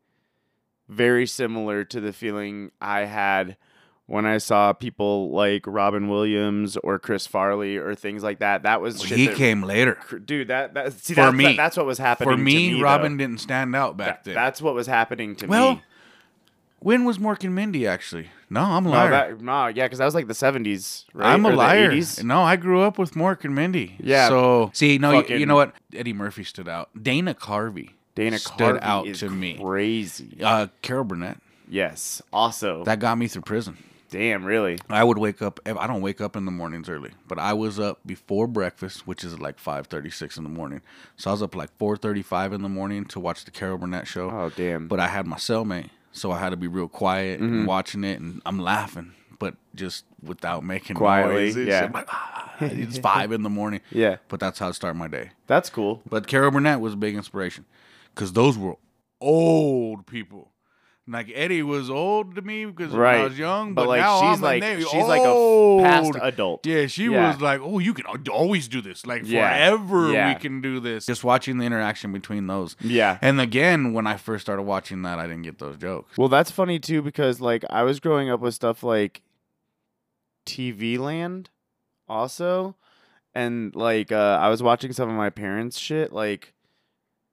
very 0.88 1.26
similar 1.26 1.84
to 1.86 2.00
the 2.00 2.14
feeling 2.14 2.72
I 2.80 3.02
had 3.06 3.58
when 4.06 4.26
I 4.26 4.38
saw 4.38 4.72
people 4.72 5.32
like 5.32 5.64
Robin 5.68 6.08
Williams 6.08 6.78
or 6.78 6.98
Chris 6.98 7.28
Farley 7.28 7.76
or 7.76 7.94
things 7.94 8.24
like 8.24 8.40
that. 8.40 8.64
That 8.64 8.80
was 8.80 9.04
shit 9.04 9.18
he 9.18 9.28
that- 9.28 9.36
came 9.36 9.64
later. 9.64 9.98
dude. 10.24 10.48
That 10.48 10.74
that 10.76 10.94
see 10.94 11.14
For 11.14 11.22
that's, 11.24 11.36
me. 11.36 11.44
that- 11.44 11.58
that's 11.58 11.76
what 11.76 11.86
was 11.86 11.98
happening 11.98 12.30
For 12.30 12.38
to 12.38 12.42
me, 12.42 12.74
me, 12.76 12.82
Robin 12.82 13.18
though. 13.18 13.24
didn't 13.26 13.42
stand 13.42 13.76
out 13.76 13.98
back 13.98 14.24
then. 14.24 14.34
That's 14.36 14.62
what 14.62 14.76
was 14.76 14.88
happening 14.88 15.36
to 15.38 15.48
well, 15.48 15.76
me. 15.76 15.82
When 16.80 17.06
was 17.06 17.18
Mork 17.18 17.44
and 17.44 17.54
Mindy 17.56 17.86
actually? 17.88 18.30
No, 18.50 18.62
I'm 18.62 18.86
a 18.86 18.90
No, 18.90 18.96
liar. 18.96 19.10
that, 19.10 19.42
no, 19.42 19.68
yeah, 19.68 19.86
because 19.86 20.00
that 20.00 20.06
was 20.06 20.16
like 20.16 20.28
the 20.28 20.34
seventies, 20.34 21.06
right? 21.14 21.34
I'm 21.34 21.46
a 21.46 21.50
Or 21.50 21.52
the 21.52 21.58
liar. 21.58 21.92
80s? 21.92 22.24
No, 22.24 22.42
I 22.44 22.56
grew 22.56 22.82
up 22.82 22.98
with 22.98 23.12
Mork 23.14 23.44
and 23.44 23.54
Mindy. 23.54 23.96
Yeah. 24.00 24.30
So 24.30 24.70
see, 24.74 24.98
no, 24.98 25.20
you, 25.20 25.38
you 25.38 25.46
know 25.46 25.56
what? 25.56 25.74
Eddie 25.94 26.14
Murphy 26.14 26.44
stood 26.44 26.70
out. 26.70 26.90
Dana 27.02 27.34
Carvey 27.34 27.92
Dana 28.16 28.38
stood 28.40 28.76
Carvey 28.78 28.80
out 28.84 29.08
is 29.08 29.20
to 29.20 29.30
me. 29.30 29.60
Crazy. 29.62 30.38
Uh, 30.42 30.68
Carol 30.82 31.04
Burnett. 31.04 31.38
Yes. 31.70 32.22
Also, 32.32 32.84
That 32.86 33.00
got 33.00 33.18
me 33.18 33.28
through 33.28 33.42
prison. 33.42 33.78
damn, 34.10 34.46
really. 34.46 34.80
I 34.90 35.04
would 35.04 35.18
wake 35.18 35.42
up. 35.42 35.60
I 35.66 35.86
don't 35.86 36.02
wake 36.02 36.22
up 36.22 36.38
in 36.38 36.46
the 36.46 36.52
mornings 36.52 36.88
early, 36.88 37.12
but 37.28 37.38
I 37.38 37.52
was 37.52 37.78
up 37.78 38.00
before 38.06 38.48
breakfast, 38.48 39.06
which 39.06 39.26
is 39.26 39.38
like 39.38 39.60
five 39.60 39.88
thirty 39.88 40.10
six 40.10 40.38
in 40.38 40.44
the 40.46 40.50
morning. 40.50 40.82
So 41.18 41.30
I 41.30 41.34
was 41.34 41.42
up 41.44 41.54
like 41.56 41.70
four 41.78 41.98
thirty 41.98 42.22
five 42.22 42.54
in 42.54 42.62
the 42.62 42.70
morning 42.70 43.04
to 43.08 43.20
watch 43.20 43.44
the 43.44 43.52
Carol 43.52 43.78
Burnett 43.78 44.08
show. 44.08 44.30
Oh, 44.32 44.50
damn. 44.56 44.88
But 44.88 45.02
I 45.02 45.08
had 45.08 45.28
my 45.28 45.36
cellmate, 45.36 45.90
so 46.12 46.32
I 46.32 46.40
had 46.40 46.50
to 46.50 46.58
be 46.58 46.68
real 46.68 46.88
quiet 46.88 47.40
Mm-hmm. 47.40 47.54
and 47.60 47.68
watching 47.68 48.04
it, 48.04 48.20
and 48.20 48.42
I'm 48.46 48.60
laughing, 48.60 49.14
but 49.40 49.56
just 49.76 50.06
without 50.24 50.64
making 50.64 50.96
Quietly, 50.96 51.46
noise. 51.54 51.58
Yeah. 51.58 51.90
like, 51.94 52.08
ah, 52.10 52.54
it's 52.60 52.98
five 53.12 53.32
in 53.32 53.44
the 53.44 53.50
morning. 53.50 53.82
yeah, 53.92 54.18
But 54.30 54.40
that's 54.40 54.60
how 54.60 54.70
I 54.70 54.72
start 54.72 54.96
my 54.96 55.08
day. 55.08 55.32
that's 55.48 55.70
cool. 55.70 56.02
But 56.10 56.26
Carol 56.28 56.52
Burnett 56.52 56.80
was 56.82 56.94
a 56.94 56.98
big 56.98 57.16
inspiration 57.16 57.66
because 58.16 58.34
those 58.34 58.58
were 58.58 58.76
old 59.22 60.06
people. 60.08 60.52
Like 61.10 61.32
Eddie 61.34 61.64
was 61.64 61.90
old 61.90 62.36
to 62.36 62.42
me 62.42 62.66
because 62.66 62.92
when 62.92 63.02
I 63.02 63.24
was 63.24 63.40
young, 63.40 63.74
But, 63.74 63.84
but, 63.84 63.88
like, 63.90 64.02
now 64.02 64.20
she's 64.20 64.40
I'm 64.40 64.42
like- 64.42 64.64
she's 64.64 64.94
like 64.94 65.22
a 65.22 65.26
old. 65.30 65.84
Past 65.84 66.12
adult. 66.22 66.66
Yeah, 66.66 66.88
she 66.88 67.06
Yeah. 67.06 67.28
was 67.32 67.40
like, 67.42 67.62
"Oh, 67.64 67.80
you 67.80 67.94
can 67.94 68.06
always 68.30 68.68
do 68.68 68.82
this. 68.82 69.06
Like 69.06 69.22
Yeah. 69.26 69.48
forever, 69.48 70.12
Yeah. 70.12 70.34
we 70.34 70.40
can 70.40 70.60
do 70.60 70.82
this." 70.82 71.06
Just 71.06 71.24
watching 71.24 71.60
the 71.60 71.66
interaction 71.66 72.12
between 72.12 72.48
those, 72.48 72.76
Yeah. 72.82 73.20
and 73.22 73.40
again, 73.40 73.94
when 73.94 74.06
I 74.06 74.18
first 74.18 74.42
started 74.42 74.64
watching 74.64 75.04
that, 75.04 75.18
I 75.18 75.28
didn't 75.28 75.44
get 75.44 75.60
those 75.60 75.78
jokes. 75.78 76.18
Well, 76.18 76.28
that's 76.28 76.52
funny 76.52 76.78
too 76.78 77.02
because 77.02 77.40
like 77.40 77.64
I 77.70 77.84
was 77.84 78.02
growing 78.02 78.30
up 78.30 78.42
with 78.42 78.54
stuff 78.54 78.84
like 78.84 79.22
TV 80.46 80.98
Land 80.98 81.50
also 82.08 82.76
and 83.36 83.76
like 83.76 84.12
uh 84.12 84.40
I 84.42 84.50
was 84.50 84.64
watching 84.64 84.94
some 84.94 85.10
of 85.10 85.16
my 85.16 85.30
parents 85.30 85.78
shit 85.78 86.14
like 86.14 86.54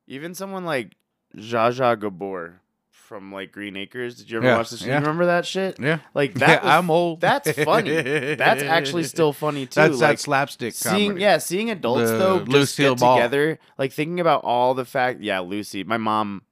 even 0.06 0.34
someone 0.34 0.64
like 0.64 0.96
Zsa 1.36 1.72
Zsa 1.72 1.98
Gabor 1.98 2.60
from 3.04 3.30
like 3.32 3.52
Green 3.52 3.76
Acres. 3.76 4.16
Did 4.16 4.30
you 4.30 4.38
ever 4.38 4.46
Yeah, 4.46 4.56
watch 4.56 4.70
this? 4.70 4.82
yeah. 4.82 4.94
You 4.94 5.00
remember 5.00 5.26
that 5.26 5.46
shit? 5.46 5.78
Yeah, 5.78 5.98
Like 6.14 6.34
that 6.40 6.48
yeah, 6.48 6.62
was, 6.64 6.70
I'm 6.70 6.90
old. 6.90 7.20
That's 7.20 7.52
funny. 7.52 7.92
That's 8.34 8.62
actually 8.62 9.04
still 9.04 9.32
funny 9.32 9.66
too. 9.66 9.80
that's 9.80 10.00
like, 10.00 10.16
that 10.16 10.20
slapstick 10.20 10.74
seeing 10.74 11.10
comedy. 11.10 11.20
yeah, 11.22 11.38
seeing 11.38 11.70
adults 11.70 12.10
The 12.10 12.16
though 12.18 12.38
just 12.40 12.48
Lucille 12.50 12.94
get 12.94 13.00
Ball. 13.00 13.16
together, 13.16 13.58
like 13.78 13.92
thinking 13.92 14.18
about 14.20 14.42
all 14.44 14.74
the 14.74 14.84
fact. 14.84 15.20
Yeah, 15.20 15.40
Lucy. 15.40 15.84
My 15.84 15.98
mom 15.98 16.42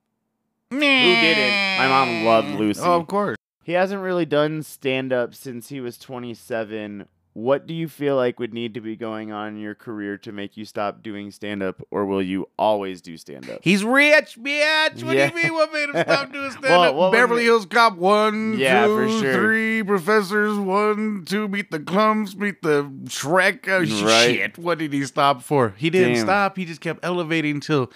Who 0.71 0.78
didn't? 0.80 1.78
My 1.78 1.88
mom 1.88 2.25
loved 2.25 2.49
Lucy. 2.59 2.80
Oh, 2.82 3.00
of 3.00 3.06
course. 3.06 3.37
He 3.64 3.73
hasn't 3.73 4.02
really 4.02 4.26
done 4.26 4.62
stand 4.62 5.12
up 5.12 5.35
since 5.35 5.68
he 5.68 5.80
was 5.80 5.97
27. 5.99 7.06
What 7.35 7.67
do 7.67 7.73
you 7.73 7.89
feel 7.89 8.17
like 8.17 8.39
would 8.39 8.53
need 8.53 8.75
to 8.75 8.83
be 8.83 8.95
going 8.95 9.33
on 9.33 9.55
in 9.55 9.59
your 9.59 9.75
career 9.75 10.19
to 10.19 10.33
make 10.33 10.59
you 10.59 10.67
stop 10.67 11.03
doing 11.03 11.31
stand 11.31 11.62
up, 11.62 11.81
or 11.91 12.05
will 12.05 12.21
you 12.21 12.47
always 12.59 13.01
do 13.01 13.17
stand 13.17 13.49
up? 13.49 13.61
He's 13.62 13.83
rich, 13.85 14.37
bitch. 14.39 15.03
What 15.03 15.17
Yeah. 15.17 15.31
do 15.31 15.37
you 15.39 15.43
mean? 15.45 15.55
What 15.55 15.73
made 15.73 15.89
him 15.89 16.03
stop 16.03 16.31
doing 16.31 16.51
stand 16.59 16.67
up? 16.67 16.95
would 16.95 17.11
Beverly 17.12 17.45
Hills 17.45 17.65
Cop 17.65 17.97
one, 17.97 18.59
Yeah, 18.59 18.87
two, 18.87 18.95
for 18.97 19.09
sure. 19.09 19.33
three 19.35 19.83
professors, 19.83 20.59
one, 20.59 21.25
two, 21.25 21.49
meet 21.49 21.71
the 21.71 21.81
Klumps, 21.81 22.37
meet 22.37 22.61
the 22.61 22.85
Shrek. 23.05 23.67
Oh, 23.67 23.79
Right. 23.79 24.35
Shit, 24.37 24.59
what 24.59 24.79
did 24.79 24.93
he 24.93 25.03
stop 25.07 25.43
for? 25.43 25.73
He 25.79 25.89
didn't 25.89 26.15
Damn. 26.15 26.27
stop. 26.27 26.57
He 26.59 26.67
just 26.67 26.83
kept 26.83 27.01
elevating 27.03 27.61
till 27.61 27.91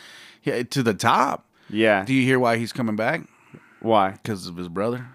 to 0.71 0.83
the 0.83 0.95
top. 0.95 1.47
Yeah. 1.69 2.05
Do 2.07 2.15
you 2.15 2.23
hear 2.23 2.39
why 2.39 2.57
he's 2.57 2.73
coming 2.73 2.97
back? 2.97 3.23
Why? 3.81 4.13
Because 4.13 4.47
of 4.47 4.57
his 4.57 4.69
brother 4.71 5.09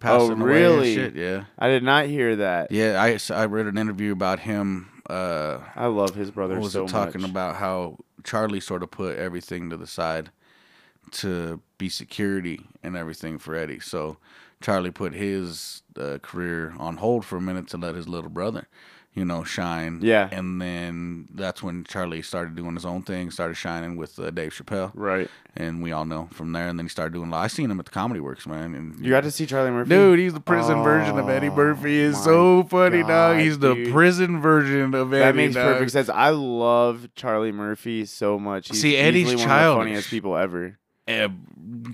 passing 0.00 0.32
and 0.32 0.44
really? 0.44 0.94
shit. 0.94 1.14
Yeah. 1.14 1.44
I 1.58 1.68
did 1.68 1.82
not 1.82 2.06
hear 2.06 2.36
that. 2.36 2.70
Yeah, 2.70 3.00
I, 3.02 3.18
I 3.34 3.46
read 3.46 3.66
an 3.66 3.78
interview 3.78 4.12
about 4.12 4.40
him. 4.40 4.88
Uh, 5.08 5.58
I 5.74 5.86
love 5.86 6.14
his 6.14 6.30
brother 6.30 6.54
what 6.54 6.64
was 6.64 6.72
so 6.72 6.86
talking 6.86 7.22
much. 7.22 7.30
about 7.30 7.56
how 7.56 7.98
Charlie 8.24 8.60
sort 8.60 8.82
of 8.82 8.90
put 8.90 9.16
everything 9.18 9.70
to 9.70 9.76
the 9.76 9.86
side 9.86 10.30
to 11.12 11.60
be 11.78 11.88
security 11.88 12.60
and 12.82 12.96
everything 12.96 13.38
for 13.38 13.54
Eddie. 13.54 13.80
So 13.80 14.18
Charlie 14.60 14.90
put 14.90 15.12
his 15.12 15.82
uh, 15.98 16.18
career 16.22 16.74
on 16.78 16.98
hold 16.98 17.24
for 17.24 17.36
a 17.36 17.40
minute 17.40 17.68
to 17.68 17.76
let 17.76 17.94
his 17.94 18.08
little 18.08 18.30
brother, 18.30 18.68
you 19.14 19.24
know, 19.24 19.44
shine. 19.44 20.00
Yeah. 20.02 20.28
And 20.32 20.60
then 20.60 21.28
that's 21.34 21.62
when 21.62 21.84
Charlie 21.84 22.22
started 22.22 22.54
doing 22.56 22.74
his 22.74 22.84
own 22.86 23.02
thing, 23.02 23.30
started 23.30 23.54
shining 23.56 23.96
with 23.96 24.18
uh, 24.18 24.30
Dave 24.30 24.52
Chappelle, 24.54 24.90
Right. 24.94 25.28
and 25.54 25.82
we 25.82 25.92
all 25.92 26.04
know 26.06 26.28
from 26.32 26.52
there. 26.52 26.68
And 26.68 26.78
then 26.78 26.86
he 26.86 26.90
started 26.90 27.12
doing. 27.12 27.32
I 27.34 27.46
seen 27.48 27.70
him 27.70 27.78
at 27.78 27.84
the 27.84 27.90
Comedy 27.90 28.20
Works, 28.20 28.46
man. 28.46 28.74
And 28.74 28.98
You 29.04 29.10
got 29.10 29.24
to 29.24 29.30
see 29.30 29.44
Charlie 29.46 29.70
Murphy? 29.70 29.90
Dude, 29.90 30.18
he's 30.18 30.32
the 30.32 30.40
prison 30.40 30.82
version 30.82 31.18
of 31.18 31.28
Eddie 31.28 31.48
Oh, 31.48 31.54
Murphy. 31.56 31.98
Is 31.98 32.14
my 32.16 32.20
so 32.24 32.62
funny, 32.64 33.00
dog. 33.00 33.08
God, 33.08 33.40
He's 33.40 33.58
the 33.58 33.90
prison 33.92 34.40
version 34.40 34.94
of 34.94 35.12
Eddie. 35.12 35.20
that 35.22 35.36
makes 35.36 35.54
dog. 35.54 35.72
perfect 35.74 35.90
sense. 35.90 36.08
I 36.08 36.30
love 36.30 37.08
Charlie 37.14 37.52
Murphy 37.52 38.06
so 38.06 38.38
much. 38.38 38.68
He's 38.68 38.80
See, 38.80 38.96
Eddie's 38.96 39.28
easily 39.32 39.44
one 39.46 39.50
of 39.50 39.74
the 39.74 39.80
funniest 39.80 40.10
people 40.10 40.36
ever. 40.36 40.78
Uh, 41.08 41.28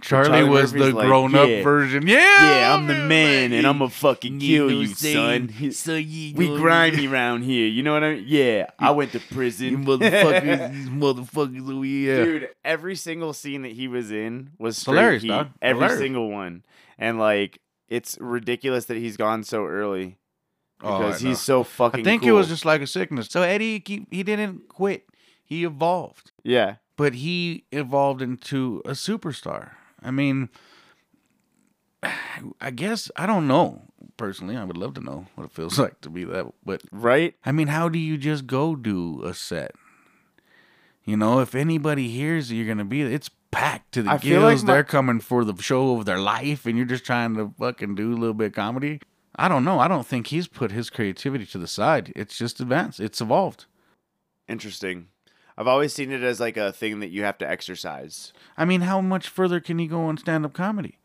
Charlie, 0.03 0.29
Charlie 0.29 0.45
was 0.45 0.75
Murphy's 0.75 0.93
the 0.93 0.99
like, 0.99 1.07
grown 1.07 1.35
up 1.35 1.49
yeah. 1.49 1.63
version. 1.63 2.07
Yeah, 2.07 2.17
Yeah, 2.61 2.75
I'm 2.75 2.87
the 2.87 2.95
man, 2.95 3.51
like, 3.51 3.59
and 3.59 3.67
I'm 3.67 3.79
gonna 3.79 3.91
fucking 3.91 4.39
kill 4.39 4.71
you, 4.71 4.71
know 4.71 4.79
what 4.81 4.89
I'm 4.89 5.49
son. 5.49 5.73
So 5.73 5.95
you 5.95 6.35
We 6.35 6.49
grimy 6.49 7.07
around 7.07 7.43
here. 7.43 7.67
You 7.67 7.83
know 7.83 7.95
what 7.95 8.05
I 8.05 8.15
mean? 8.17 8.25
Yeah, 8.27 8.67
I 8.79 8.91
went 8.91 9.13
to 9.13 9.21
prison. 9.21 9.69
You 9.69 9.79
motherfuckers, 9.79 10.73
these 10.73 10.89
motherfuckers. 10.89 11.71
Oh 11.71 11.83
yeah. 11.83 12.17
Dude, 12.25 12.49
every 12.65 12.97
single 12.97 13.33
scene 13.33 13.63
that 13.63 13.73
he 13.73 13.89
was 13.89 14.11
in 14.13 14.51
was 14.59 14.85
hilarious, 14.85 15.23
heat. 15.23 15.29
dog. 15.29 15.49
Every 15.63 15.81
Hilarious. 15.83 16.01
single 16.01 16.31
one, 16.31 16.65
and 16.99 17.19
like 17.19 17.61
it's 17.89 18.19
ridiculous 18.21 18.85
that 18.87 18.99
he's 18.99 19.17
gone 19.17 19.43
so 19.43 19.65
early 19.65 20.19
Oh, 20.83 20.99
because 20.99 21.23
know. 21.23 21.31
he's 21.31 21.41
so 21.41 21.65
fucking. 21.65 22.01
I 22.01 22.05
think 22.05 22.23
it 22.23 22.33
was 22.33 22.49
just 22.49 22.65
like 22.65 22.81
a 22.83 22.87
sickness. 22.87 23.29
So 23.31 23.43
Eddie, 23.43 23.83
he, 23.85 24.07
he 24.11 24.23
didn't 24.23 24.69
quit. 24.69 25.07
He 25.45 25.65
evolved, 25.65 26.31
yeah. 26.45 26.77
But 26.99 27.15
he 27.15 27.65
evolved 27.73 28.21
into 28.21 28.83
a 28.85 28.91
superstar. 28.91 29.71
I 30.03 30.11
mean, 30.11 30.51
I 32.61 32.71
guess 32.71 33.11
I 33.17 33.25
don't 33.27 33.49
know 33.49 33.83
personally. 34.17 34.57
I 34.57 34.65
would 34.65 34.77
love 34.77 34.95
to 34.95 35.01
know 35.01 35.27
what 35.35 35.45
it 35.45 35.53
feels 35.53 35.79
like 35.85 36.01
to 36.03 36.11
be 36.11 36.25
that, 36.25 36.47
but 36.65 36.83
Right? 36.93 37.35
I 37.47 37.53
mean, 37.53 37.69
how 37.69 37.89
do 37.89 37.99
you 37.99 38.19
just 38.19 38.47
go 38.47 38.77
do 38.77 39.23
a 39.25 39.33
set? 39.33 39.73
You 41.05 41.17
know, 41.17 41.41
if 41.41 41.55
anybody 41.55 42.09
hears 42.09 42.53
you're 42.53 42.67
gonna 42.67 42.85
be, 42.85 43.01
it's 43.01 43.31
packed 43.51 43.93
to 43.93 44.03
the 44.03 44.11
I 44.11 44.19
gills. 44.19 44.43
like 44.63 44.67
my- 44.67 44.73
They're 44.75 44.85
coming 44.85 45.21
for 45.21 45.45
the 45.45 45.57
show 45.63 45.97
of 45.99 46.05
their 46.05 46.19
life, 46.19 46.67
and 46.67 46.77
you're 46.77 46.85
just 46.87 47.05
trying 47.05 47.35
to 47.37 47.55
fucking 47.59 47.95
do 47.95 48.13
a 48.13 48.19
little 48.19 48.35
bit 48.35 48.49
of 48.49 48.53
comedy. 48.53 49.01
I 49.37 49.49
don't 49.49 49.65
know. 49.65 49.79
I 49.79 49.89
don't 49.89 50.07
think 50.07 50.27
he's 50.27 50.49
put 50.49 50.71
his 50.73 50.91
creativity 50.91 51.47
to 51.47 51.59
the 51.59 51.69
side. 51.69 52.13
It's 52.17 52.37
just 52.37 52.61
advanced. 52.61 52.99
It's 53.01 53.21
evolved. 53.21 53.67
Interesting. 54.49 55.07
I've 55.59 55.67
always 55.67 55.93
seen 55.93 56.13
it 56.13 56.23
as 56.23 56.39
like 56.39 56.57
a 56.57 56.73
thing 56.73 57.01
that 57.01 57.09
you 57.11 57.25
have 57.25 57.37
to 57.39 57.51
exercise. 57.51 58.33
I 58.57 58.65
mean, 58.65 58.83
how 58.83 59.01
much 59.01 59.29
further 59.29 59.59
can 59.59 59.81
he 59.81 59.89
go 59.89 60.09
in 60.09 60.17
stand-up 60.17 60.53
comedy? 60.53 60.99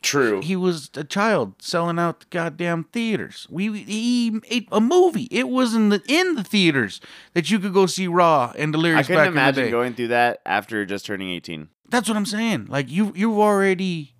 True. 0.00 0.40
He 0.40 0.54
was 0.54 0.90
a 0.94 1.02
child 1.02 1.60
selling 1.60 1.98
out 1.98 2.20
the 2.20 2.26
goddamn 2.30 2.84
theaters. 2.84 3.48
We 3.50 3.82
he 3.82 4.30
made 4.30 4.68
a 4.72 4.80
movie. 4.80 5.28
It 5.30 5.48
was 5.48 5.74
in 5.74 5.88
the 5.90 6.00
in 6.08 6.36
the 6.36 6.44
theaters 6.44 7.00
that 7.34 7.50
you 7.50 7.58
could 7.58 7.74
go 7.74 7.84
see 7.86 8.06
Raw 8.06 8.52
and 8.56 8.74
I 8.74 8.78
Delirious 8.78 9.06
couldn't 9.08 9.20
back 9.20 9.28
in 9.28 9.34
the 9.34 9.40
imagine 9.40 9.64
day. 9.64 9.70
going 9.70 9.94
through 9.94 10.08
that 10.08 10.40
after 10.46 10.86
just 10.86 11.04
turning 11.04 11.30
18. 11.32 11.68
That's 11.90 12.08
what 12.08 12.16
I'm 12.16 12.24
saying. 12.24 12.66
Like 12.70 12.88
you, 12.88 13.12
you've 13.14 13.38
already, 13.38 14.14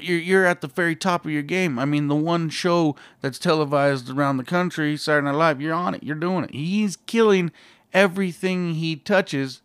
you're 0.00 0.18
you're 0.18 0.46
at 0.46 0.60
the 0.60 0.66
very 0.66 0.96
top 0.96 1.24
of 1.24 1.30
your 1.30 1.42
game. 1.42 1.78
I 1.78 1.84
mean, 1.84 2.08
the 2.08 2.16
one 2.16 2.48
show 2.48 2.96
that's 3.20 3.38
televised 3.38 4.10
around 4.10 4.38
the 4.38 4.44
country, 4.44 4.96
Saturday 4.96 5.26
Night 5.26 5.36
Live, 5.36 5.60
you're 5.60 5.74
on 5.74 5.94
it. 5.94 6.02
You're 6.02 6.16
doing 6.16 6.44
it. 6.44 6.50
He's 6.52 6.96
killing 6.96 7.52
everything 7.92 8.74
he 8.74 8.96
touches. 8.96 9.62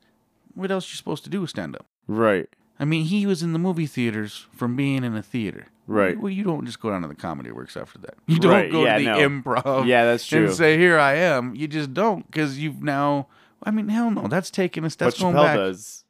What 0.53 0.71
else 0.71 0.85
are 0.87 0.91
you 0.91 0.97
supposed 0.97 1.23
to 1.23 1.29
do 1.29 1.41
with 1.41 1.49
stand 1.51 1.75
up? 1.75 1.85
Right. 2.07 2.49
I 2.79 2.85
mean, 2.85 3.05
he 3.05 3.25
was 3.25 3.43
in 3.43 3.53
the 3.53 3.59
movie 3.59 3.85
theaters 3.85 4.47
from 4.55 4.75
being 4.75 5.03
in 5.03 5.15
a 5.15 5.21
theater. 5.21 5.67
Right. 5.87 6.19
Well, 6.19 6.31
you 6.31 6.43
don't 6.43 6.65
just 6.65 6.79
go 6.79 6.89
down 6.89 7.01
to 7.03 7.07
the 7.07 7.15
comedy 7.15 7.51
works 7.51 7.75
after 7.77 7.99
that. 7.99 8.15
You 8.27 8.39
don't 8.39 8.51
Right, 8.51 8.71
go 8.71 8.83
yeah, 8.83 8.97
to 8.97 9.03
the 9.03 9.11
no. 9.11 9.29
improv. 9.29 9.85
Yeah, 9.87 10.05
that's 10.05 10.25
true. 10.25 10.45
And 10.45 10.53
say, 10.53 10.77
"Here 10.77 10.97
I 10.97 11.15
am." 11.15 11.53
You 11.55 11.67
just 11.67 11.93
don't 11.93 12.25
because 12.27 12.57
you've 12.59 12.81
now. 12.81 13.27
I 13.63 13.71
mean, 13.71 13.89
hell 13.89 14.09
no. 14.09 14.27
That's 14.27 14.49
taking 14.49 14.85
us. 14.85 14.95
That's 14.95 15.19
what 15.19 15.33
going 15.33 15.35
Chappelle 15.35 15.47
back. 15.47 15.55
does. 15.57 16.00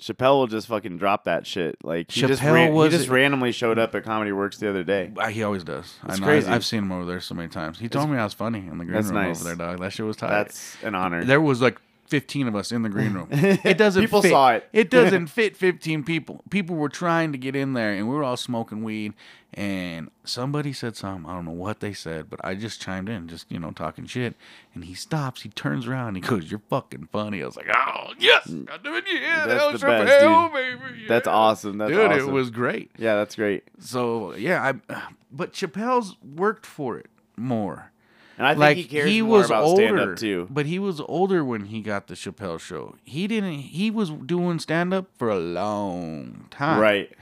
Chappelle 0.00 0.38
will 0.38 0.46
just 0.46 0.68
fucking 0.68 0.96
drop 0.98 1.24
that 1.24 1.46
shit. 1.46 1.76
Like 1.82 2.10
he 2.10 2.20
just 2.20 2.40
Chappelle 2.42 2.52
ran, 2.54 2.72
was- 2.74 2.92
he 2.92 2.98
just 2.98 3.10
randomly 3.10 3.50
showed 3.52 3.78
up 3.78 3.94
at 3.94 4.04
Comedy 4.04 4.30
Works 4.32 4.58
the 4.58 4.70
other 4.70 4.84
day. 4.84 5.10
Uh, 5.16 5.26
He 5.28 5.42
always 5.42 5.64
does. 5.64 5.96
It's 6.04 6.16
I 6.16 6.18
know. 6.20 6.26
crazy. 6.26 6.46
I, 6.48 6.52
have 6.52 6.64
seen 6.64 6.80
him 6.84 6.92
over 6.92 7.04
there 7.04 7.20
so 7.20 7.34
many 7.34 7.48
times. 7.48 7.78
He 7.78 7.88
told 7.88 8.08
me 8.10 8.16
I 8.16 8.24
was 8.24 8.34
funny 8.34 8.60
in 8.60 8.78
the 8.78 8.84
green 8.84 8.94
That's 8.94 9.08
room 9.08 9.14
nice. 9.16 9.40
over 9.40 9.44
there, 9.54 9.56
dog. 9.56 9.80
That 9.80 9.92
shit 9.92 10.06
was 10.06 10.16
tight. 10.16 10.30
That's 10.30 10.76
an 10.84 10.94
honor. 10.94 11.24
there 11.24 11.40
was 11.40 11.60
like 11.60 11.78
15 12.06 12.48
of 12.48 12.56
us 12.56 12.72
in 12.72 12.82
the 12.82 12.88
green 12.88 13.12
room. 13.12 13.28
It 13.30 13.76
doesn't 13.78 14.00
People 14.02 14.22
fit. 14.22 14.30
saw 14.30 14.52
it. 14.52 14.66
It 14.72 14.88
doesn't 14.88 15.26
fit 15.28 15.56
15 15.56 16.04
people. 16.04 16.42
People 16.48 16.76
were 16.76 16.88
trying 16.88 17.32
to 17.32 17.38
get 17.38 17.54
in 17.54 17.74
there 17.74 17.92
and 17.92 18.08
we 18.08 18.14
were 18.14 18.24
all 18.24 18.36
smoking 18.38 18.82
weed 18.82 19.12
and 19.54 20.10
somebody 20.24 20.72
said 20.72 20.94
something. 20.96 21.28
I 21.28 21.34
don't 21.34 21.46
know 21.46 21.52
what 21.52 21.80
they 21.80 21.92
said, 21.92 22.28
but 22.28 22.38
I 22.44 22.54
just 22.54 22.82
chimed 22.82 23.08
in, 23.08 23.28
just, 23.28 23.50
you 23.50 23.58
know, 23.58 23.70
talking 23.70 24.06
shit. 24.06 24.34
And 24.74 24.84
he 24.84 24.94
stops, 24.94 25.42
he 25.42 25.48
turns 25.48 25.86
around, 25.86 26.16
he 26.16 26.20
goes, 26.20 26.50
You're 26.50 26.62
fucking 26.68 27.08
funny. 27.12 27.42
I 27.42 27.46
was 27.46 27.56
like, 27.56 27.68
Oh, 27.74 28.12
yes. 28.18 28.46
Mm. 28.46 28.66
God 28.66 28.80
damn 28.84 28.94
it, 28.94 29.04
yeah. 29.08 29.46
That's 29.46 29.60
hell, 29.60 29.72
the 29.72 29.78
best, 29.78 30.52
baby. 30.52 31.06
That's 31.08 31.26
awesome. 31.26 31.78
That's 31.78 31.90
Dude, 31.90 32.12
awesome. 32.12 32.28
it 32.28 32.32
was 32.32 32.50
great. 32.50 32.90
Yeah, 32.98 33.16
that's 33.16 33.34
great. 33.36 33.64
So, 33.78 34.34
yeah, 34.34 34.62
I 34.90 35.02
but 35.32 35.52
Chappelle's 35.52 36.16
worked 36.22 36.64
for 36.66 36.98
it 36.98 37.06
more 37.36 37.90
And 38.36 38.46
I 38.46 38.50
think 38.50 38.60
like 38.60 38.76
he 38.76 38.84
cares 38.84 39.20
more 39.22 39.38
was 39.38 39.46
about 39.46 39.76
stand 39.76 39.98
older 39.98 40.12
up 40.12 40.18
too. 40.18 40.46
But 40.50 40.66
he 40.66 40.78
was 40.78 41.00
older 41.00 41.44
when 41.44 41.66
he 41.66 41.80
got 41.80 42.06
the 42.06 42.14
Chappelle 42.14 42.60
show. 42.60 42.96
He 43.04 43.26
didn't. 43.26 43.58
He 43.58 43.90
was 43.90 44.10
doing 44.10 44.58
stand 44.58 44.92
up 44.94 45.06
for 45.16 45.28
a 45.30 45.38
long 45.38 46.46
time, 46.50 46.80
Right. 46.80 47.12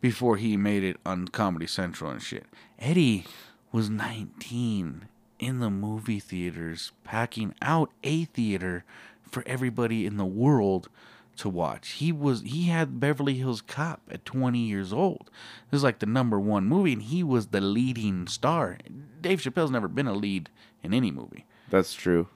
Before 0.00 0.36
he 0.36 0.56
made 0.56 0.84
it 0.84 0.96
on 1.04 1.28
Comedy 1.28 1.66
Central 1.66 2.10
and 2.10 2.22
shit. 2.22 2.46
Eddie 2.78 3.24
was 3.72 3.90
19 3.90 5.08
in 5.38 5.58
the 5.60 5.70
movie 5.70 6.20
theaters, 6.20 6.92
packing 7.04 7.54
out 7.62 7.90
a 8.04 8.24
theater 8.24 8.84
for 9.30 9.42
everybody 9.46 10.06
in 10.06 10.16
the 10.16 10.24
world 10.24 10.88
to 11.36 11.48
watch. 11.48 11.90
He 11.92 12.12
was 12.12 12.42
he 12.42 12.64
had 12.64 13.00
Beverly 13.00 13.34
Hills 13.34 13.60
Cop 13.60 14.00
at 14.10 14.24
20 14.24 14.58
years 14.58 14.92
old. 14.92 15.30
This 15.70 15.78
is 15.78 15.84
like 15.84 16.00
the 16.00 16.06
number 16.06 16.38
one 16.38 16.64
movie, 16.64 16.92
and 16.92 17.02
he 17.02 17.22
was 17.22 17.48
the 17.48 17.60
leading 17.60 18.26
star. 18.26 18.78
Dave 19.20 19.40
Chappelle's 19.40 19.70
never 19.70 19.88
been 19.88 20.06
a 20.06 20.12
lead 20.12 20.50
in 20.82 20.92
any 20.92 21.10
movie. 21.10 21.46
That's 21.70 21.94
true. 21.94 22.28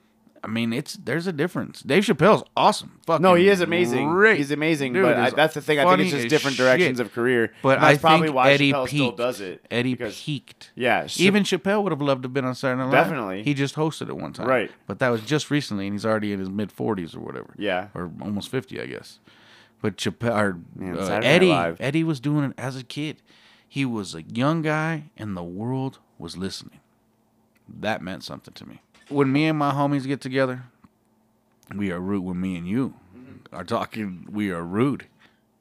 I 0.44 0.48
mean, 0.48 0.72
it's 0.72 0.94
there's 0.94 1.28
a 1.28 1.32
difference. 1.32 1.82
Dave 1.82 2.02
Chappelle's 2.04 2.42
awesome. 2.56 2.98
Fucking 3.06 3.22
No, 3.22 3.34
he 3.34 3.48
is 3.48 3.60
amazing. 3.60 4.08
Great. 4.10 4.38
He's 4.38 4.50
amazing, 4.50 4.92
Dude 4.92 5.04
but 5.04 5.16
I, 5.16 5.30
that's 5.30 5.54
the 5.54 5.60
thing. 5.60 5.78
I 5.78 5.84
think 5.96 6.00
it's 6.00 6.10
just 6.10 6.28
different 6.28 6.56
directions 6.56 6.98
shit. 6.98 7.06
of 7.06 7.12
career. 7.12 7.52
But 7.62 7.76
And 7.78 7.84
that's 7.84 7.98
I 7.98 8.00
probably 8.00 8.26
think 8.28 8.36
why 8.36 8.50
Eddie 8.50 8.72
Chappelle 8.72 8.88
still 8.88 9.12
does 9.12 9.40
it. 9.40 9.64
Eddie 9.70 9.94
because- 9.94 10.20
peaked. 10.20 10.72
Yeah, 10.74 11.04
Chapp- 11.04 11.20
Even 11.20 11.42
Chappelle 11.44 11.82
would 11.84 11.92
have 11.92 12.02
loved 12.02 12.22
to 12.22 12.26
have 12.26 12.34
been 12.34 12.44
on 12.44 12.56
Saturday 12.56 12.78
Night 12.80 12.84
Live. 12.86 12.92
Definitely. 13.04 13.42
He 13.44 13.54
just 13.54 13.76
hosted 13.76 14.08
it 14.08 14.16
one 14.16 14.32
time. 14.32 14.48
Right. 14.48 14.70
But 14.88 14.98
that 14.98 15.10
was 15.10 15.20
just 15.20 15.48
recently, 15.50 15.86
and 15.86 15.94
he's 15.94 16.04
already 16.04 16.32
in 16.32 16.40
his 16.40 16.50
mid 16.50 16.70
40s 16.74 17.16
or 17.16 17.20
whatever. 17.20 17.54
Yeah. 17.56 17.88
Or 17.94 18.10
almost 18.20 18.48
50, 18.50 18.80
I 18.80 18.86
guess. 18.86 19.20
But 19.80 19.96
Chappelle, 19.96 20.36
or, 20.36 20.58
Man, 20.74 20.98
uh, 20.98 21.20
Eddie, 21.22 21.52
Eddie 21.80 22.04
was 22.04 22.18
doing 22.20 22.44
it 22.50 22.52
as 22.58 22.76
a 22.76 22.82
kid. 22.84 23.18
He 23.68 23.84
was 23.84 24.14
a 24.14 24.22
young 24.22 24.62
guy, 24.62 25.04
and 25.16 25.36
the 25.36 25.42
world 25.44 25.98
was 26.18 26.36
listening. 26.36 26.80
That 27.68 28.02
meant 28.02 28.24
something 28.24 28.52
to 28.54 28.68
me. 28.68 28.80
When 29.12 29.32
me 29.32 29.46
and 29.46 29.58
my 29.58 29.72
homies 29.72 30.06
get 30.06 30.20
together, 30.20 30.64
we 31.74 31.90
are 31.90 32.00
rude. 32.00 32.24
When 32.24 32.40
me 32.40 32.56
and 32.56 32.66
you 32.66 32.94
are 33.52 33.64
talking, 33.64 34.26
we 34.30 34.50
are 34.50 34.62
rude. 34.62 35.06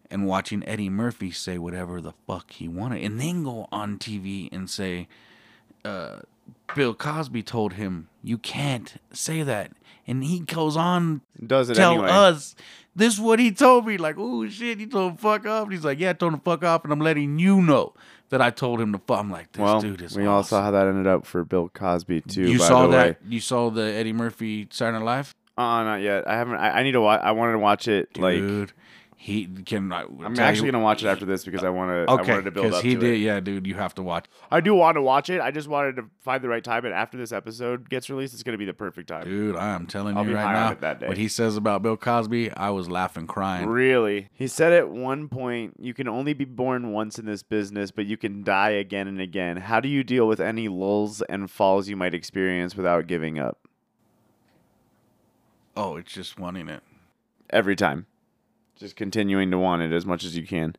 And 0.10 0.25
watching 0.25 0.67
Eddie 0.67 0.89
Murphy 0.89 1.31
say 1.31 1.58
whatever 1.58 2.01
the 2.01 2.13
fuck 2.27 2.51
he 2.51 2.67
wanted, 2.67 3.03
and 3.03 3.20
then 3.20 3.43
go 3.43 3.67
on 3.72 3.98
TV 3.98 4.50
and 4.51 4.70
say, 4.70 5.08
uh, 5.86 6.20
Bill 6.75 6.93
Cosby 6.93 7.43
told 7.43 7.74
him 7.74 8.10
you 8.22 8.38
can't 8.38 8.96
say 9.13 9.41
that, 9.41 9.72
and 10.06 10.23
he 10.23 10.39
goes 10.39 10.75
on 10.75 11.21
does 11.45 11.69
it 11.69 11.75
tell 11.75 11.93
anyway. 11.93 12.10
us 12.10 12.56
this 12.95 13.13
is 13.13 13.19
what 13.19 13.39
he 13.39 13.52
told 13.52 13.86
me. 13.86 13.97
Like, 13.97 14.15
oh 14.17 14.47
shit, 14.49 14.80
he 14.80 14.86
told 14.86 15.12
him 15.12 15.17
fuck 15.17 15.45
off. 15.45 15.63
And 15.63 15.71
he's 15.71 15.86
like, 15.86 15.99
yeah, 15.99 16.10
I 16.12 16.13
told 16.13 16.34
him 16.34 16.39
fuck 16.41 16.63
off, 16.63 16.84
and 16.84 16.91
I'm 16.91 16.99
letting 16.99 17.39
you 17.39 17.62
know 17.62 17.93
that 18.32 18.41
I 18.41 18.50
told 18.50 18.82
him 18.82 18.94
to 18.94 19.00
fuck. 19.00 19.20
I'm 19.20 19.30
like, 19.30 19.52
this 19.52 19.62
well, 19.62 19.80
dude 19.80 20.02
is. 20.02 20.17
we 20.17 20.26
all 20.26 20.44
saw 20.44 20.63
how 20.63 20.72
that 20.72 20.88
ended 20.88 21.06
up 21.06 21.26
for 21.26 21.44
Bill 21.44 21.70
Cosby 21.70 22.22
too. 22.22 22.50
You 22.50 22.60
by 22.60 22.67
saw 22.67 22.88
the 22.88 22.98
that? 22.98 23.22
Way. 23.22 23.28
You 23.30 23.39
saw 23.39 23.70
the 23.70 23.84
Eddie 23.84 24.13
Murphy 24.13 24.67
Saturday 24.72 24.98
Night 25.00 25.06
Live? 25.06 25.36
Uh, 25.58 25.84
not 25.84 25.98
yet. 25.98 26.28
I 26.28 26.36
haven't. 26.36 26.56
I, 26.56 26.80
I 26.80 26.84
need 26.84 26.94
to 26.94 27.02
watch. 27.02 27.22
I 27.22 27.32
wanted 27.34 27.54
to 27.54 27.60
watch 27.60 27.88
it. 27.88 28.17
Like, 28.17 28.38
Dude, 28.39 28.74
he 29.23 29.45
can. 29.45 29.93
I, 29.93 30.01
I'm 30.01 30.39
actually 30.39 30.71
gonna 30.71 30.84
watch 30.84 31.03
it 31.03 31.07
after 31.07 31.25
this 31.27 31.45
because 31.45 31.63
I 31.63 31.69
want 31.69 31.91
to. 31.91 32.12
I 32.12 32.15
Okay, 32.21 32.31
wanted 32.31 32.45
to 32.45 32.51
build 32.51 32.65
because 32.65 32.79
up 32.79 32.84
he 32.84 32.95
did. 32.95 33.03
it. 33.13 33.17
Yeah, 33.17 33.39
dude, 33.39 33.67
you 33.67 33.75
have 33.75 33.93
to 33.95 34.01
watch. 34.01 34.25
I 34.49 34.62
do 34.62 34.73
want 34.73 34.95
to 34.95 35.01
watch 35.03 35.29
it. 35.29 35.39
I 35.39 35.51
just 35.51 35.67
wanted 35.67 35.95
to 35.97 36.05
find 36.21 36.43
the 36.43 36.49
right 36.49 36.63
time. 36.63 36.86
And 36.86 36.93
after 36.95 37.19
this 37.19 37.31
episode 37.31 37.88
gets 37.88 38.10
released, 38.10 38.34
it's 38.34 38.41
gonna 38.41 38.57
be 38.57 38.65
the 38.65 38.73
perfect 38.73 39.10
time. 39.10 39.25
Dude, 39.25 39.55
I 39.55 39.75
am 39.75 39.86
telling 39.86 40.17
I'll 40.17 40.25
you 40.25 40.34
right 40.34 40.51
now, 40.51 40.71
it 40.71 40.81
that 40.81 40.99
day. 41.01 41.07
what 41.07 41.19
he 41.19 41.27
says 41.27 41.55
about 41.55 41.84
Bill 41.84 41.97
Cosby, 41.97 42.51
I 42.53 42.71
was 42.71 42.89
laughing, 42.89 43.27
crying. 43.27 43.69
Really? 43.69 44.29
He 44.34 44.47
said 44.47 44.73
at 44.73 44.89
one 44.89 45.27
point, 45.29 45.75
you 45.79 45.93
can 45.93 46.07
only 46.07 46.34
be 46.34 46.45
born 46.45 46.91
once 46.91 47.19
in 47.19 47.27
this 47.27 47.43
business, 47.43 47.91
but 47.91 48.07
you 48.07 48.17
can 48.17 48.43
die 48.43 48.71
again 48.71 49.07
and 49.07 49.21
again. 49.21 49.57
How 49.57 49.79
do 49.79 49.88
you 49.88 50.03
deal 50.03 50.27
with 50.27 50.39
any 50.39 50.67
lulls 50.67 51.21
and 51.21 51.51
falls 51.51 51.88
you 51.88 51.95
might 51.95 52.15
experience 52.15 52.75
without 52.75 53.05
giving 53.05 53.38
up? 53.38 53.60
Oh, 55.77 55.95
it's 55.97 56.12
just 56.12 56.39
wanting 56.39 56.69
it. 56.69 56.81
Every 57.51 57.75
time. 57.75 58.07
Just 58.82 58.96
continuing 58.96 59.52
to 59.52 59.60
want 59.60 59.84
it 59.84 59.91
as 59.91 60.08
much 60.08 60.24
as 60.24 60.36
you 60.36 60.48
can. 60.48 60.76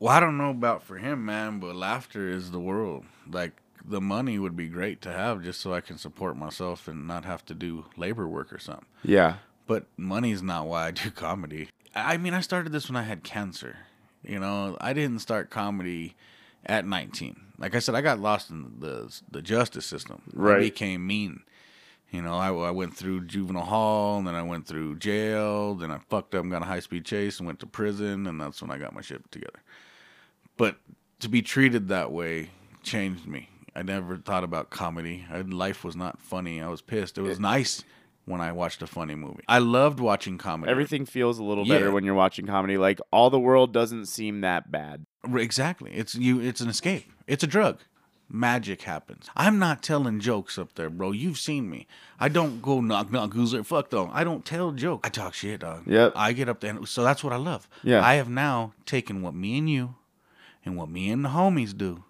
Well, 0.00 0.12
I 0.12 0.18
don't 0.18 0.36
know 0.36 0.50
about 0.50 0.82
for 0.82 0.98
him, 0.98 1.24
man, 1.24 1.60
but 1.60 1.76
laughter 1.76 2.28
is 2.28 2.50
the 2.50 2.58
world. 2.58 3.04
Like 3.30 3.52
the 3.84 4.00
money 4.00 4.40
would 4.40 4.56
be 4.56 4.66
great 4.66 5.00
to 5.02 5.12
have 5.12 5.40
just 5.40 5.60
so 5.60 5.72
I 5.72 5.82
can 5.82 5.98
support 5.98 6.36
myself 6.36 6.88
and 6.88 7.06
not 7.06 7.24
have 7.24 7.44
to 7.46 7.54
do 7.54 7.84
labor 7.96 8.26
work 8.26 8.52
or 8.52 8.58
something. 8.58 8.86
Yeah. 9.04 9.36
But 9.68 9.86
money's 9.96 10.42
not 10.42 10.66
why 10.66 10.88
I 10.88 10.90
do 10.90 11.10
comedy. 11.14 11.68
I 11.94 12.16
mean, 12.16 12.34
I 12.34 12.40
started 12.40 12.72
this 12.72 12.88
when 12.88 12.96
I 12.96 13.02
had 13.02 13.22
cancer. 13.22 13.76
You 14.24 14.40
know, 14.40 14.76
I 14.80 14.92
didn't 14.92 15.20
start 15.20 15.48
comedy 15.48 16.16
at 16.66 16.84
19. 16.84 17.36
Like 17.56 17.76
I 17.76 17.78
said, 17.78 17.94
I 17.94 18.00
got 18.00 18.18
lost 18.18 18.50
in 18.50 18.80
the 18.80 19.16
the 19.30 19.42
justice 19.42 19.86
system. 19.86 20.22
Right. 20.34 20.56
I 20.56 20.60
became 20.60 21.06
mean. 21.06 21.44
You 22.12 22.20
know, 22.20 22.34
I, 22.34 22.48
I 22.52 22.70
went 22.70 22.94
through 22.94 23.24
juvenile 23.24 23.64
hall, 23.64 24.18
and 24.18 24.26
then 24.26 24.34
I 24.34 24.42
went 24.42 24.66
through 24.66 24.96
jail, 24.98 25.74
then 25.74 25.90
I 25.90 25.98
fucked 26.10 26.34
up 26.34 26.42
and 26.42 26.52
got 26.52 26.60
a 26.62 26.66
high 26.66 26.80
speed 26.80 27.06
chase 27.06 27.38
and 27.38 27.46
went 27.46 27.58
to 27.60 27.66
prison, 27.66 28.26
and 28.26 28.38
that's 28.38 28.60
when 28.60 28.70
I 28.70 28.76
got 28.76 28.94
my 28.94 29.00
shit 29.00 29.28
together. 29.32 29.62
But 30.58 30.76
to 31.20 31.28
be 31.28 31.40
treated 31.40 31.88
that 31.88 32.12
way 32.12 32.50
changed 32.82 33.26
me. 33.26 33.48
I 33.74 33.82
never 33.82 34.18
thought 34.18 34.44
about 34.44 34.68
comedy. 34.68 35.24
I, 35.32 35.40
life 35.40 35.82
was 35.84 35.96
not 35.96 36.20
funny. 36.20 36.60
I 36.60 36.68
was 36.68 36.82
pissed. 36.82 37.16
It 37.16 37.22
was 37.22 37.40
nice 37.40 37.82
when 38.26 38.42
I 38.42 38.52
watched 38.52 38.82
a 38.82 38.86
funny 38.86 39.14
movie. 39.14 39.42
I 39.48 39.58
loved 39.58 39.98
watching 39.98 40.36
comedy. 40.36 40.70
Everything 40.70 41.06
feels 41.06 41.38
a 41.38 41.42
little 41.42 41.66
Yeah. 41.66 41.76
better 41.78 41.90
when 41.90 42.04
you're 42.04 42.14
watching 42.14 42.44
comedy. 42.46 42.76
Like 42.76 43.00
all 43.10 43.30
the 43.30 43.40
world 43.40 43.72
doesn't 43.72 44.06
seem 44.06 44.42
that 44.42 44.70
bad. 44.70 45.06
Exactly. 45.32 45.92
It's 45.94 46.14
you. 46.14 46.40
It's 46.40 46.60
an 46.60 46.68
escape. 46.68 47.10
It's 47.26 47.42
a 47.42 47.46
drug. 47.46 47.78
Magic 48.34 48.82
happens. 48.82 49.28
I'm 49.36 49.58
not 49.58 49.82
telling 49.82 50.18
jokes 50.18 50.56
up 50.56 50.74
there, 50.74 50.88
bro. 50.88 51.12
You've 51.12 51.36
seen 51.36 51.68
me. 51.68 51.86
I 52.18 52.30
don't 52.30 52.62
go 52.62 52.80
knock 52.80 53.12
knock 53.12 53.34
who's 53.34 53.50
there. 53.50 53.62
Fuck 53.62 53.90
though. 53.90 54.08
I 54.10 54.24
don't 54.24 54.42
tell 54.42 54.72
jokes. 54.72 55.06
I 55.06 55.10
talk 55.10 55.34
shit, 55.34 55.60
dog. 55.60 55.82
Yep. 55.86 56.14
I 56.16 56.32
get 56.32 56.48
up 56.48 56.60
there, 56.60 56.70
and 56.70 56.88
so 56.88 57.02
that's 57.02 57.22
what 57.22 57.34
I 57.34 57.36
love. 57.36 57.68
Yeah. 57.82 58.02
I 58.02 58.14
have 58.14 58.30
now 58.30 58.72
taken 58.86 59.20
what 59.20 59.34
me 59.34 59.58
and 59.58 59.68
you, 59.68 59.96
and 60.64 60.78
what 60.78 60.88
me 60.88 61.10
and 61.10 61.22
the 61.22 61.28
homies 61.28 61.76
do, 61.76 62.04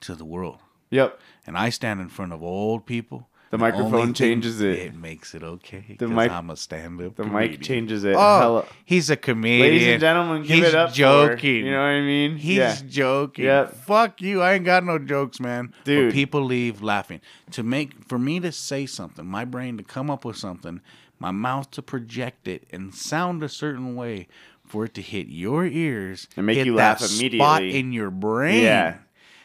to 0.00 0.14
the 0.14 0.26
world. 0.26 0.58
Yep. 0.90 1.18
And 1.46 1.56
I 1.56 1.70
stand 1.70 2.00
in 2.02 2.10
front 2.10 2.34
of 2.34 2.42
old 2.42 2.84
people. 2.84 3.28
The 3.50 3.58
microphone 3.58 4.14
changes 4.14 4.60
it. 4.60 4.78
It 4.78 4.94
makes 4.94 5.34
it 5.34 5.42
okay. 5.42 5.96
The 5.98 6.06
mic- 6.06 6.30
I'm 6.30 6.50
a 6.50 6.56
stand-up. 6.56 7.16
The 7.16 7.24
comedian. 7.24 7.50
mic 7.50 7.60
changes 7.60 8.04
it. 8.04 8.14
Oh, 8.16 8.38
Hello- 8.40 8.66
he's 8.84 9.10
a 9.10 9.16
comedian. 9.16 9.60
Ladies 9.72 9.88
and 9.88 10.00
gentlemen, 10.00 10.42
give 10.42 10.58
He's 10.58 10.68
it 10.68 10.74
up. 10.76 10.90
for- 10.90 10.94
joking. 10.96 11.66
you 11.66 11.72
know 11.72 11.78
what 11.80 11.86
I 11.88 12.00
mean? 12.00 12.36
He's 12.36 12.58
yeah. 12.58 12.76
joking. 12.88 13.46
Yep. 13.46 13.74
Fuck 13.84 14.22
you. 14.22 14.40
I 14.40 14.52
ain't 14.54 14.64
got 14.64 14.84
no 14.84 14.98
jokes, 15.00 15.40
man. 15.40 15.74
Dude. 15.82 16.10
But 16.10 16.14
people 16.14 16.44
leave 16.44 16.80
laughing. 16.80 17.20
To 17.50 17.64
make 17.64 18.04
for 18.06 18.18
me 18.20 18.38
to 18.38 18.52
say 18.52 18.86
something, 18.86 19.26
my 19.26 19.44
brain 19.44 19.76
to 19.78 19.82
come 19.82 20.10
up 20.10 20.24
with 20.24 20.36
something, 20.36 20.80
my 21.18 21.32
mouth 21.32 21.72
to 21.72 21.82
project 21.82 22.46
it 22.46 22.68
and 22.72 22.94
sound 22.94 23.42
a 23.42 23.48
certain 23.48 23.96
way 23.96 24.28
for 24.64 24.84
it 24.84 24.94
to 24.94 25.02
hit 25.02 25.26
your 25.26 25.66
ears 25.66 26.28
And 26.36 26.46
make 26.46 26.56
hit 26.58 26.66
you 26.66 26.76
that 26.76 27.00
laugh 27.00 27.00
Spot 27.00 27.18
immediately. 27.18 27.76
in 27.80 27.92
your 27.92 28.10
brain. 28.12 28.62
Yeah. 28.62 28.98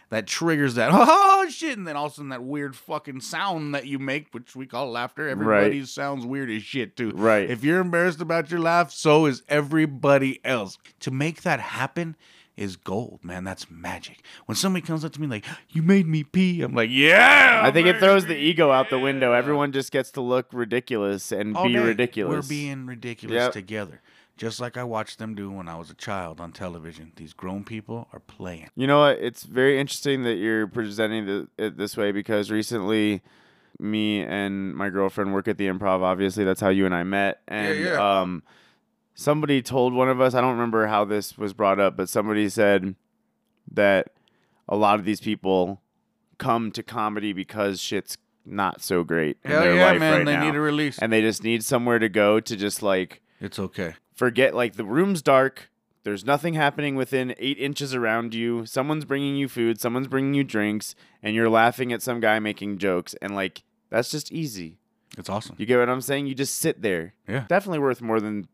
That 0.09 0.27
triggers 0.27 0.75
that 0.75 0.91
oh 0.93 1.47
shit, 1.49 1.77
and 1.77 1.87
then 1.87 1.95
all 1.95 2.05
of 2.05 2.11
a 2.11 2.15
sudden 2.15 2.29
that 2.29 2.43
weird 2.43 2.75
fucking 2.75 3.21
sound 3.21 3.73
that 3.73 3.87
you 3.87 3.97
make, 3.99 4.27
which 4.33 4.55
we 4.55 4.65
call 4.67 4.91
laughter. 4.91 5.27
Everybody's 5.27 5.89
sounds 5.91 6.25
weird 6.25 6.49
as 6.51 6.61
shit 6.63 6.95
too. 6.95 7.11
Right. 7.15 7.49
If 7.49 7.63
you're 7.63 7.79
embarrassed 7.81 8.21
about 8.21 8.51
your 8.51 8.59
laugh, 8.59 8.91
so 8.91 9.25
is 9.25 9.41
everybody 9.49 10.39
else. 10.45 10.77
To 11.01 11.11
make 11.11 11.41
that 11.41 11.59
happen 11.59 12.15
is 12.55 12.77
gold, 12.77 13.19
man. 13.23 13.43
That's 13.43 13.69
magic. 13.69 14.21
When 14.45 14.55
somebody 14.55 14.85
comes 14.85 15.03
up 15.03 15.11
to 15.13 15.19
me 15.21 15.27
like, 15.27 15.45
"You 15.69 15.81
made 15.81 16.07
me 16.07 16.23
pee," 16.23 16.61
I'm 16.61 16.73
like, 16.73 16.89
"Yeah." 16.91 17.61
I 17.63 17.71
think 17.71 17.87
it 17.87 17.97
throws 17.99 18.27
the 18.27 18.37
ego 18.37 18.71
out 18.71 18.89
the 18.89 18.99
window. 18.99 19.31
yeah." 19.31 19.37
Everyone 19.37 19.71
just 19.73 19.91
gets 19.91 20.11
to 20.11 20.21
look 20.21 20.47
ridiculous 20.53 21.31
and 21.33 21.57
All 21.57 21.67
be 21.67 21.73
day, 21.73 21.79
ridiculous. 21.79 22.45
We're 22.45 22.49
being 22.49 22.85
ridiculous 22.85 23.35
Yep. 23.35 23.51
together. 23.53 24.01
Just 24.37 24.59
like 24.59 24.77
I 24.77 24.83
watched 24.83 25.19
them 25.19 25.35
do 25.35 25.49
when 25.49 25.67
I 25.67 25.75
was 25.75 25.89
a 25.89 25.93
child 25.95 26.41
on 26.41 26.51
television. 26.51 27.11
These 27.15 27.33
grown 27.33 27.63
people 27.63 28.07
are 28.11 28.19
playing. 28.19 28.69
You 28.75 28.87
know 28.87 28.99
what? 28.99 29.19
It's 29.19 29.43
very 29.43 29.79
interesting 29.79 30.23
that 30.23 30.35
you're 30.35 30.67
presenting 30.67 31.25
the, 31.25 31.47
it 31.57 31.77
this 31.77 31.95
way 31.95 32.11
because 32.11 32.51
recently, 32.51 33.21
me 33.79 34.21
and 34.21 34.75
my 34.75 34.89
girlfriend 34.89 35.33
work 35.33 35.47
at 35.47 35.57
the 35.57 35.67
Improv. 35.67 36.01
Obviously, 36.01 36.43
that's 36.43 36.61
how 36.61 36.69
you 36.69 36.85
and 36.85 36.95
I 36.95 37.03
met. 37.03 37.41
And 37.47 37.79
yeah. 37.79 38.21
um, 38.21 38.43
somebody 39.13 39.61
told 39.61 39.93
one 39.93 40.09
of 40.09 40.19
us. 40.21 40.33
I 40.33 40.41
don't 40.41 40.51
remember 40.51 40.87
how 40.87 41.05
this 41.05 41.37
was 41.37 41.53
brought 41.53 41.79
up, 41.79 41.95
but 41.97 42.09
somebody 42.09 42.49
said 42.49 42.95
that 43.71 44.11
a 44.67 44.75
lot 44.75 44.99
of 44.99 45.05
these 45.05 45.21
people 45.21 45.81
come 46.37 46.71
to 46.71 46.83
comedy 46.83 47.33
because 47.33 47.79
shit's 47.79 48.17
not 48.45 48.81
so 48.81 49.03
great 49.03 49.37
in 49.43 49.51
their 49.51 49.75
yeah, 49.75 49.85
life 49.85 49.99
man! 49.99 50.13
right 50.17 50.25
they 50.25 50.33
now, 50.33 50.45
need 50.45 50.55
a 50.55 50.59
release. 50.59 50.99
and 50.99 51.11
they 51.11 51.21
just 51.21 51.43
need 51.43 51.63
somewhere 51.63 51.97
to 51.97 52.07
go 52.09 52.39
to 52.39 52.55
just 52.55 52.83
like 52.83 53.21
It's 53.41 53.57
okay. 53.57 53.95
Forget 54.15 54.53
like 54.55 54.75
the 54.75 54.85
room's 54.85 55.21
dark 55.21 55.69
there's 56.03 56.23
nothing 56.25 56.53
happening 56.53 56.95
within 56.95 57.33
eight 57.39 57.57
inches 57.57 57.93
around 57.93 58.33
you 58.33 58.65
someone's 58.65 59.05
bringing 59.05 59.35
you 59.35 59.47
food 59.47 59.79
someone's 59.79 60.07
bringing 60.07 60.33
you 60.33 60.43
drinks 60.43 60.95
and 61.21 61.35
you're 61.35 61.49
laughing 61.49 61.91
at 61.91 62.01
some 62.01 62.19
guy 62.19 62.39
making 62.39 62.77
jokes 62.77 63.13
and 63.21 63.35
like 63.35 63.63
that's 63.89 64.09
just 64.11 64.31
easy 64.31 64.77
It's 65.17 65.29
awesome. 65.29 65.55
you 65.59 65.65
get 65.65 65.79
what 65.79 65.89
i'm 65.89 66.01
saying 66.01 66.27
you 66.27 66.35
just 66.35 66.57
sit 66.57 66.81
there 66.81 67.13
Yeah. 67.27 67.45
definitely 67.49 67.79
worth 67.79 68.01
more 68.01 68.19
than 68.19 68.47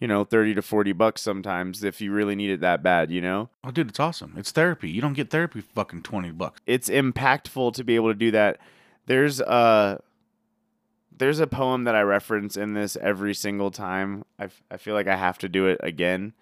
you 0.00 0.06
know 0.08 0.24
30 0.24 0.54
to 0.54 0.62
40 0.62 0.92
bucks 0.92 1.22
sometimes 1.22 1.82
if 1.84 2.00
you 2.00 2.12
really 2.12 2.34
need 2.34 2.50
it 2.50 2.60
that 2.60 2.82
bad 2.82 3.10
you 3.10 3.20
know 3.20 3.48
Oh, 3.64 3.70
dude, 3.70 3.88
it's 3.88 3.98
awesome. 4.00 4.34
It's 4.36 4.52
therapy. 4.52 4.88
You 4.90 5.00
don't 5.00 5.14
get 5.14 5.30
therapy 5.30 5.60
for 5.60 5.72
fucking 5.72 6.02
twenty 6.02 6.30
bucks. 6.30 6.60
it's 6.66 6.88
impactful 6.88 7.74
to 7.74 7.82
be 7.82 7.96
able 7.96 8.10
to 8.10 8.14
do 8.14 8.30
that. 8.30 8.58
There's 9.06 9.40
a 9.40 10.00
there's 11.18 11.40
a 11.40 11.46
poem 11.46 11.84
that 11.84 11.94
I 11.94 12.02
reference 12.02 12.56
in 12.56 12.74
this 12.74 12.96
every 12.96 13.34
single 13.34 13.70
time. 13.70 14.24
I, 14.38 14.76
feel 14.76 14.94
like 14.94 15.08
I 15.08 15.16
have 15.16 15.38
to 15.38 15.48
do 15.48 15.66
it 15.66 15.80
again. 15.82 16.34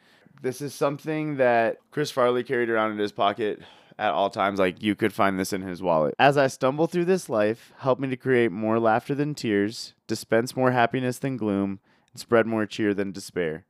This 0.43 0.61
is 0.61 0.75
something 0.75 1.37
that 1.37 1.79
Chris 1.91 2.11
Farley 2.11 2.43
carried 2.43 2.71
around 2.71 2.93
in 2.93 2.99
his 2.99 3.13
pocket 3.13 3.61
at 3.99 4.13
all 4.13 4.31
times. 4.31 4.59
Like 4.59 4.83
you 4.83 4.95
could 4.95 5.13
find 5.13 5.39
this 5.39 5.53
in 5.53 5.63
his 5.63 5.83
wallet. 5.83 6.15
As 6.19 6.37
I 6.37 6.49
stumble 6.49 6.87
through 6.87 7.05
this 7.05 7.29
life, 7.29 7.73
help 7.79 7.99
me 8.01 8.09
to 8.09 8.17
create 8.17 8.51
more 8.51 8.81
laughter 8.81 9.15
than 9.15 9.35
tears, 9.35 9.95
dispense 10.07 10.57
more 10.57 10.73
happiness 10.73 11.19
than 11.19 11.37
gloom, 11.37 11.79
and 12.13 12.21
spread 12.21 12.47
more 12.47 12.67
cheer 12.67 12.93
than 12.95 13.13
despair. 13.13 13.65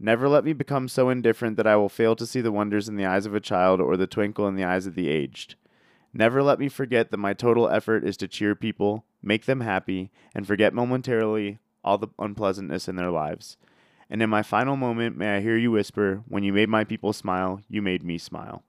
Never 0.00 0.28
let 0.28 0.44
me 0.44 0.52
become 0.52 0.88
so 0.88 1.08
indifferent 1.08 1.56
that 1.56 1.66
I 1.66 1.76
will 1.76 1.88
fail 1.88 2.14
to 2.16 2.26
see 2.26 2.40
the 2.40 2.52
wonders 2.52 2.88
in 2.88 2.96
the 2.96 3.06
eyes 3.06 3.26
of 3.26 3.34
a 3.34 3.40
child 3.40 3.80
or 3.80 3.96
the 3.96 4.06
twinkle 4.06 4.46
in 4.46 4.54
the 4.54 4.64
eyes 4.64 4.86
of 4.86 4.94
the 4.94 5.08
aged. 5.08 5.56
Never 6.12 6.42
let 6.42 6.58
me 6.58 6.68
forget 6.68 7.10
that 7.10 7.16
my 7.16 7.32
total 7.32 7.68
effort 7.68 8.04
is 8.04 8.16
to 8.18 8.28
cheer 8.28 8.54
people, 8.54 9.04
make 9.22 9.44
them 9.46 9.60
happy, 9.60 10.10
and 10.34 10.46
forget 10.46 10.74
momentarily 10.74 11.58
all 11.84 11.98
the 11.98 12.08
unpleasantness 12.18 12.88
in 12.88 12.96
their 12.96 13.10
lives. 13.10 13.56
And 14.10 14.22
in 14.22 14.30
my 14.30 14.42
final 14.42 14.76
moment, 14.76 15.16
may 15.16 15.36
I 15.36 15.40
hear 15.40 15.56
you 15.56 15.72
whisper, 15.72 16.22
When 16.28 16.42
you 16.42 16.52
made 16.52 16.68
my 16.68 16.84
people 16.84 17.12
smile, 17.12 17.60
you 17.68 17.82
made 17.82 18.02
me 18.02 18.18
smile. 18.18 18.62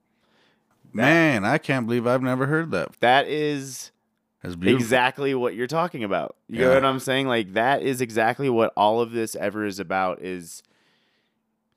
Man, 0.92 1.44
I 1.44 1.58
can't 1.58 1.86
believe 1.86 2.06
I've 2.06 2.22
never 2.22 2.46
heard 2.46 2.70
that. 2.72 2.98
That 3.00 3.28
is 3.28 3.90
exactly 4.42 5.34
what 5.34 5.54
you're 5.54 5.66
talking 5.66 6.02
about. 6.02 6.36
You 6.48 6.60
Yeah. 6.60 6.68
know 6.68 6.74
what 6.74 6.84
I'm 6.84 6.98
saying? 7.00 7.28
Like 7.28 7.52
that 7.52 7.82
is 7.82 8.00
exactly 8.00 8.50
what 8.50 8.72
all 8.76 9.00
of 9.00 9.12
this 9.12 9.36
ever 9.36 9.64
is 9.64 9.78
about 9.78 10.20
is 10.20 10.62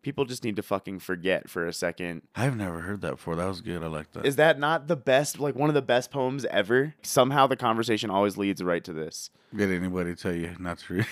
people 0.03 0.25
just 0.25 0.43
need 0.43 0.55
to 0.57 0.61
fucking 0.63 0.99
forget 0.99 1.49
for 1.49 1.65
a 1.65 1.73
second. 1.73 2.21
I've 2.35 2.55
never 2.55 2.81
heard 2.81 3.01
that 3.01 3.11
before. 3.11 3.35
That 3.35 3.47
was 3.47 3.61
good. 3.61 3.81
I 3.81 3.87
like 3.87 4.11
that. 4.11 4.25
Is 4.25 4.35
that 4.35 4.59
not 4.59 4.87
the 4.87 4.95
best 4.95 5.39
like 5.39 5.55
one 5.55 5.69
of 5.69 5.73
the 5.73 5.81
best 5.81 6.11
poems 6.11 6.45
ever? 6.45 6.93
Somehow 7.01 7.47
the 7.47 7.55
conversation 7.55 8.09
always 8.11 8.37
leads 8.37 8.61
right 8.61 8.83
to 8.83 8.93
this. 8.93 9.31
Did 9.55 9.71
anybody 9.71 10.13
tell 10.15 10.35
you 10.35 10.51
not 10.59 10.77
to 10.79 10.93
read? 10.93 11.07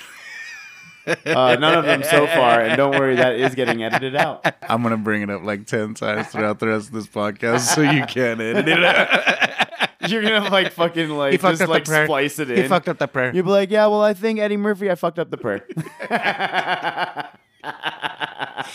Uh, 1.08 1.56
none 1.60 1.76
of 1.76 1.84
them 1.84 2.04
so 2.04 2.28
far, 2.28 2.62
and 2.62 2.78
don't 2.78 2.92
worry, 2.92 3.16
that 3.16 3.34
is 3.36 3.56
getting 3.56 3.82
edited 3.82 4.16
out. 4.16 4.46
I'm 4.70 4.84
gonna 4.84 4.98
bring 4.98 5.24
it 5.24 5.32
up 5.32 5.42
like 5.42 5.66
ten 5.66 5.96
times 5.96 6.28
throughout 6.28 6.60
the 6.60 6.68
rest 6.68 6.90
of 6.90 6.94
this 6.94 7.08
podcast, 7.08 7.62
so 7.74 7.82
you 7.82 8.06
can't 8.06 8.40
edit 8.40 8.68
it. 8.68 8.84
out. 8.84 9.90
You're 10.08 10.22
gonna 10.22 10.50
like 10.52 10.72
fucking 10.74 11.10
like 11.10 11.32
He 11.32 11.38
just 11.40 11.68
like 11.68 11.88
splice 11.88 12.38
it 12.38 12.50
he 12.50 12.62
in. 12.62 12.70
fucked 12.70 12.88
up 12.88 13.00
that 13.00 13.14
prayer. 13.14 13.34
You'll 13.34 13.46
be 13.46 13.50
like, 13.50 13.72
yeah, 13.72 13.88
well, 13.88 14.04
I 14.04 14.14
think 14.14 14.38
Eddie 14.40 14.58
Murphy, 14.58 14.92
I 14.92 14.96
fucked 14.96 15.18
up 15.18 15.32
the 15.32 15.38
prayer. 15.38 15.66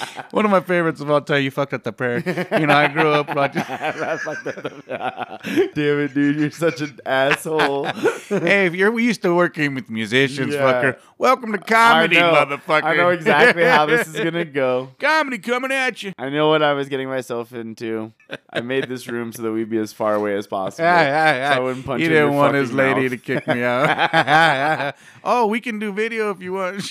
One 0.30 0.44
of 0.44 0.50
my 0.50 0.60
favorites 0.60 1.00
of 1.00 1.10
all 1.10 1.20
time. 1.20 1.42
You 1.42 1.50
fucked 1.50 1.72
up 1.74 1.82
the 1.84 1.92
prayer. 1.92 2.18
You 2.58 2.66
know, 2.66 2.74
I 2.74 2.88
grew 2.88 3.10
up 3.12 3.34
watching. 3.34 3.62
I 3.68 4.16
fucked 4.16 4.46
up 4.46 4.54
the- 4.56 5.70
Damn 5.74 6.00
it, 6.00 6.14
dude, 6.14 6.36
you're 6.36 6.50
such 6.50 6.80
an 6.80 6.98
asshole. 7.06 7.84
hey, 8.28 8.66
if 8.66 8.74
you're 8.74 8.98
used 8.98 9.22
to 9.22 9.34
working 9.34 9.74
with 9.74 9.88
musicians, 9.90 10.54
Yeah. 10.54 10.60
fucker, 10.60 10.98
welcome 11.18 11.52
to 11.52 11.58
comedy, 11.58 12.18
I 12.18 12.22
motherfucker. 12.22 12.84
I 12.84 12.96
know 12.96 13.10
exactly 13.10 13.64
how 13.64 13.86
this 13.86 14.08
is 14.08 14.16
gonna 14.20 14.44
go. 14.44 14.90
comedy 14.98 15.38
coming 15.38 15.72
at 15.72 16.02
you. 16.02 16.12
I 16.18 16.28
know 16.30 16.48
what 16.48 16.62
I 16.62 16.72
was 16.72 16.88
getting 16.88 17.08
myself 17.08 17.52
into. 17.52 18.12
I 18.52 18.60
made 18.60 18.88
this 18.88 19.06
room 19.08 19.32
so 19.32 19.42
that 19.42 19.52
we'd 19.52 19.70
be 19.70 19.78
as 19.78 19.92
far 19.92 20.14
away 20.14 20.36
as 20.36 20.46
possible. 20.46 20.84
Yeah, 20.84 21.02
yeah, 21.02 21.34
yeah. 21.36 21.54
So 21.54 21.56
I 21.56 21.60
wouldn't 21.64 21.86
punch 21.86 22.02
he 22.02 22.08
didn't 22.08 22.34
want 22.34 22.54
his 22.54 22.72
lady 22.72 23.02
mouth. 23.02 23.10
to 23.10 23.16
kick 23.18 23.46
me 23.46 23.62
out. 23.62 24.94
oh, 25.24 25.46
we 25.46 25.60
can 25.60 25.78
do 25.78 25.92
video 25.92 26.30
if 26.30 26.40
you 26.40 26.52
want. 26.52 26.82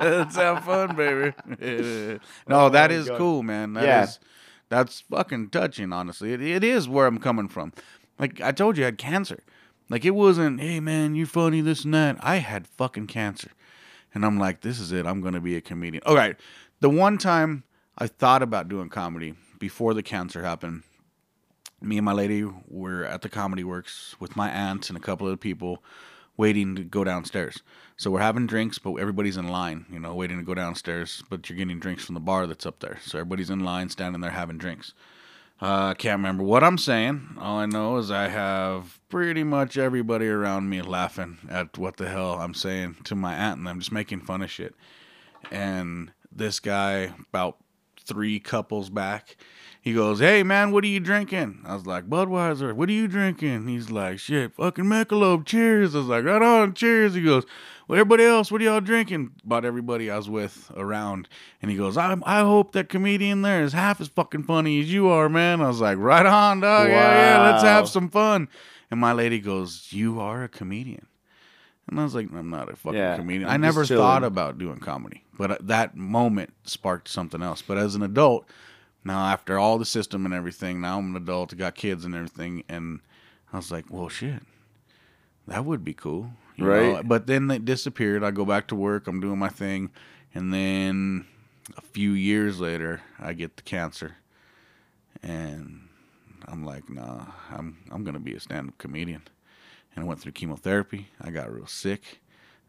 Let's 0.00 0.36
have 0.36 0.64
fun, 0.64 0.96
baby. 0.96 1.32
no, 2.48 2.60
Oh 2.66 2.68
that 2.70 2.90
is 2.90 3.08
God. 3.08 3.18
cool, 3.18 3.42
man. 3.42 3.74
That 3.74 3.84
Yeah. 3.84 4.02
is- 4.04 4.18
that's 4.70 5.00
fucking 5.02 5.50
touching. 5.50 5.92
Honestly, 5.92 6.32
it, 6.32 6.40
it 6.42 6.64
is 6.64 6.88
where 6.88 7.06
I'm 7.06 7.18
coming 7.18 7.48
from. 7.48 7.72
Like 8.18 8.40
I 8.40 8.50
told 8.50 8.76
you, 8.76 8.84
I 8.84 8.86
had 8.86 8.98
cancer. 8.98 9.40
Like 9.90 10.04
it 10.04 10.12
wasn't, 10.14 10.60
hey 10.60 10.80
man, 10.80 11.14
you're 11.14 11.26
funny 11.26 11.60
this 11.60 11.84
and 11.84 11.94
that. 11.94 12.16
I 12.20 12.36
had 12.36 12.66
fucking 12.66 13.06
cancer, 13.06 13.50
and 14.14 14.24
I'm 14.24 14.38
like, 14.38 14.62
this 14.62 14.80
is 14.80 14.90
it. 14.90 15.06
I'm 15.06 15.20
gonna 15.20 15.40
be 15.40 15.54
a 15.56 15.60
comedian. 15.60 16.02
All 16.06 16.16
right. 16.16 16.36
The 16.80 16.88
one 16.90 17.18
time 17.18 17.64
I 17.98 18.06
thought 18.06 18.42
about 18.42 18.68
doing 18.68 18.88
comedy 18.88 19.34
before 19.58 19.92
the 19.94 20.02
cancer 20.02 20.42
happened, 20.42 20.82
me 21.80 21.98
and 21.98 22.04
my 22.04 22.12
lady 22.12 22.44
were 22.66 23.04
at 23.04 23.20
the 23.22 23.28
Comedy 23.28 23.62
Works 23.64 24.16
with 24.18 24.34
my 24.36 24.48
aunt 24.50 24.88
and 24.88 24.96
a 24.96 25.00
couple 25.00 25.28
of 25.28 25.38
people 25.38 25.84
waiting 26.36 26.74
to 26.76 26.84
go 26.84 27.04
downstairs. 27.04 27.62
So 27.96 28.10
we're 28.10 28.20
having 28.20 28.46
drinks, 28.46 28.78
but 28.78 28.94
everybody's 28.94 29.36
in 29.36 29.48
line, 29.48 29.86
you 29.90 30.00
know, 30.00 30.14
waiting 30.14 30.38
to 30.38 30.42
go 30.42 30.54
downstairs. 30.54 31.22
But 31.30 31.48
you're 31.48 31.56
getting 31.56 31.78
drinks 31.78 32.04
from 32.04 32.14
the 32.14 32.20
bar 32.20 32.46
that's 32.46 32.66
up 32.66 32.80
there. 32.80 32.98
So 33.02 33.18
everybody's 33.18 33.50
in 33.50 33.60
line, 33.60 33.88
standing 33.88 34.20
there 34.20 34.32
having 34.32 34.58
drinks. 34.58 34.94
Uh, 35.62 35.90
I 35.90 35.94
can't 35.94 36.18
remember 36.18 36.42
what 36.42 36.64
I'm 36.64 36.78
saying. 36.78 37.36
All 37.38 37.58
I 37.58 37.66
know 37.66 37.96
is 37.98 38.10
I 38.10 38.28
have 38.28 38.98
pretty 39.08 39.44
much 39.44 39.78
everybody 39.78 40.26
around 40.26 40.68
me 40.68 40.82
laughing 40.82 41.38
at 41.48 41.78
what 41.78 41.96
the 41.96 42.08
hell 42.08 42.34
I'm 42.34 42.54
saying 42.54 42.96
to 43.04 43.14
my 43.14 43.34
aunt, 43.34 43.60
and 43.60 43.68
I'm 43.68 43.78
just 43.78 43.92
making 43.92 44.22
fun 44.22 44.42
of 44.42 44.50
shit. 44.50 44.74
And 45.52 46.12
this 46.32 46.58
guy, 46.58 47.12
about 47.28 47.58
three 48.04 48.40
couples 48.40 48.90
back, 48.90 49.36
he 49.84 49.92
goes, 49.92 50.18
"Hey 50.18 50.42
man, 50.42 50.72
what 50.72 50.82
are 50.82 50.88
you 50.88 50.98
drinking?" 50.98 51.60
I 51.66 51.74
was 51.74 51.84
like, 51.84 52.08
"Budweiser." 52.08 52.72
What 52.72 52.88
are 52.88 52.92
you 52.92 53.06
drinking? 53.06 53.68
He's 53.68 53.90
like, 53.90 54.18
"Shit, 54.18 54.54
fucking 54.54 54.86
Michelob." 54.86 55.44
Cheers. 55.44 55.94
I 55.94 55.98
was 55.98 56.06
like, 56.06 56.24
"Right 56.24 56.40
on, 56.40 56.72
cheers." 56.72 57.12
He 57.12 57.20
goes, 57.20 57.44
"Well, 57.86 58.00
everybody 58.00 58.24
else, 58.24 58.50
what 58.50 58.62
are 58.62 58.64
y'all 58.64 58.80
drinking?" 58.80 59.32
About 59.44 59.66
everybody 59.66 60.10
I 60.10 60.16
was 60.16 60.30
with 60.30 60.72
around, 60.74 61.28
and 61.60 61.70
he 61.70 61.76
goes, 61.76 61.98
"I 61.98 62.16
I 62.24 62.40
hope 62.40 62.72
that 62.72 62.88
comedian 62.88 63.42
there 63.42 63.62
is 63.62 63.74
half 63.74 64.00
as 64.00 64.08
fucking 64.08 64.44
funny 64.44 64.80
as 64.80 64.90
you 64.90 65.08
are, 65.08 65.28
man." 65.28 65.60
I 65.60 65.68
was 65.68 65.82
like, 65.82 65.98
"Right 65.98 66.24
on, 66.24 66.60
dog. 66.60 66.88
Yeah, 66.88 67.36
yeah, 67.36 67.50
let's 67.50 67.62
have 67.62 67.86
some 67.86 68.08
fun." 68.08 68.48
And 68.90 68.98
my 68.98 69.12
lady 69.12 69.38
goes, 69.38 69.88
"You 69.90 70.18
are 70.18 70.44
a 70.44 70.48
comedian." 70.48 71.06
And 71.86 72.00
I 72.00 72.04
was 72.04 72.14
like, 72.14 72.28
I'm 72.32 72.48
not 72.48 72.72
a 72.72 72.76
fucking 72.76 72.98
Yeah, 72.98 73.16
comedian. 73.16 73.46
I'm 73.46 73.54
I 73.54 73.56
never 73.58 73.84
thought 73.84 74.24
about 74.24 74.56
doing 74.56 74.78
comedy, 74.78 75.22
but 75.36 75.50
uh, 75.50 75.58
that 75.60 75.94
moment 75.94 76.54
sparked 76.62 77.08
something 77.08 77.42
else. 77.42 77.60
But 77.60 77.76
as 77.76 77.94
an 77.94 78.02
adult, 78.02 78.48
now 79.04 79.26
after 79.26 79.58
all 79.58 79.78
the 79.78 79.84
system 79.84 80.24
and 80.24 80.34
everything, 80.34 80.80
now 80.80 80.98
I'm 80.98 81.14
an 81.14 81.22
adult, 81.22 81.52
I 81.52 81.56
got 81.56 81.74
kids 81.74 82.04
and 82.04 82.14
everything, 82.14 82.64
and 82.68 83.00
I 83.52 83.56
was 83.58 83.70
like, 83.70 83.86
well, 83.90 84.08
shit, 84.08 84.42
that 85.46 85.64
would 85.64 85.84
be 85.84 85.94
cool, 85.94 86.30
you 86.56 86.64
know? 86.64 86.94
Right. 86.94 87.06
But 87.08 87.26
then 87.26 87.50
it 87.50 87.64
disappeared. 87.64 88.24
I 88.24 88.30
go 88.30 88.44
back 88.44 88.68
to 88.68 88.74
work, 88.74 89.06
I'm 89.06 89.20
doing 89.20 89.38
my 89.38 89.48
thing, 89.50 89.90
and 90.34 90.52
then 90.52 91.26
a 91.76 91.80
few 91.82 92.12
years 92.12 92.60
later, 92.60 93.02
I 93.18 93.32
get 93.32 93.56
the 93.56 93.62
cancer, 93.62 94.16
and 95.22 95.88
I'm 96.46 96.64
like, 96.64 96.88
nah, 96.90 97.26
I'm 97.50 97.78
I'm 97.90 98.04
gonna 98.04 98.20
be 98.20 98.34
a 98.34 98.40
stand-up 98.40 98.76
comedian 98.78 99.22
and 99.94 100.04
I 100.04 100.06
went 100.08 100.20
through 100.20 100.32
chemotherapy. 100.32 101.08
I 101.20 101.30
got 101.30 101.52
real 101.52 101.66
sick. 101.66 102.20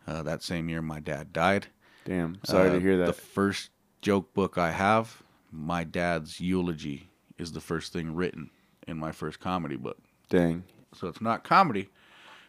Uh, 0.07 0.21
that 0.23 0.43
same 0.43 0.69
year, 0.69 0.81
my 0.81 0.99
dad 0.99 1.33
died. 1.33 1.67
Damn, 2.05 2.37
sorry 2.45 2.69
Uh, 2.69 2.73
to 2.73 2.79
hear 2.79 2.97
that. 2.99 3.07
The 3.07 3.13
first 3.13 3.71
joke 4.01 4.33
book 4.33 4.57
I 4.57 4.71
have, 4.71 5.23
my 5.55 5.83
dad's 5.83 6.39
eulogy 6.39 7.09
is 7.37 7.51
the 7.51 7.61
first 7.61 7.93
thing 7.93 8.15
written 8.15 8.49
in 8.87 8.97
my 8.97 9.11
first 9.11 9.39
comedy 9.39 9.75
book. 9.75 9.97
Dang. 10.29 10.63
So 10.93 11.07
it's 11.07 11.21
not 11.21 11.43
comedy, 11.43 11.89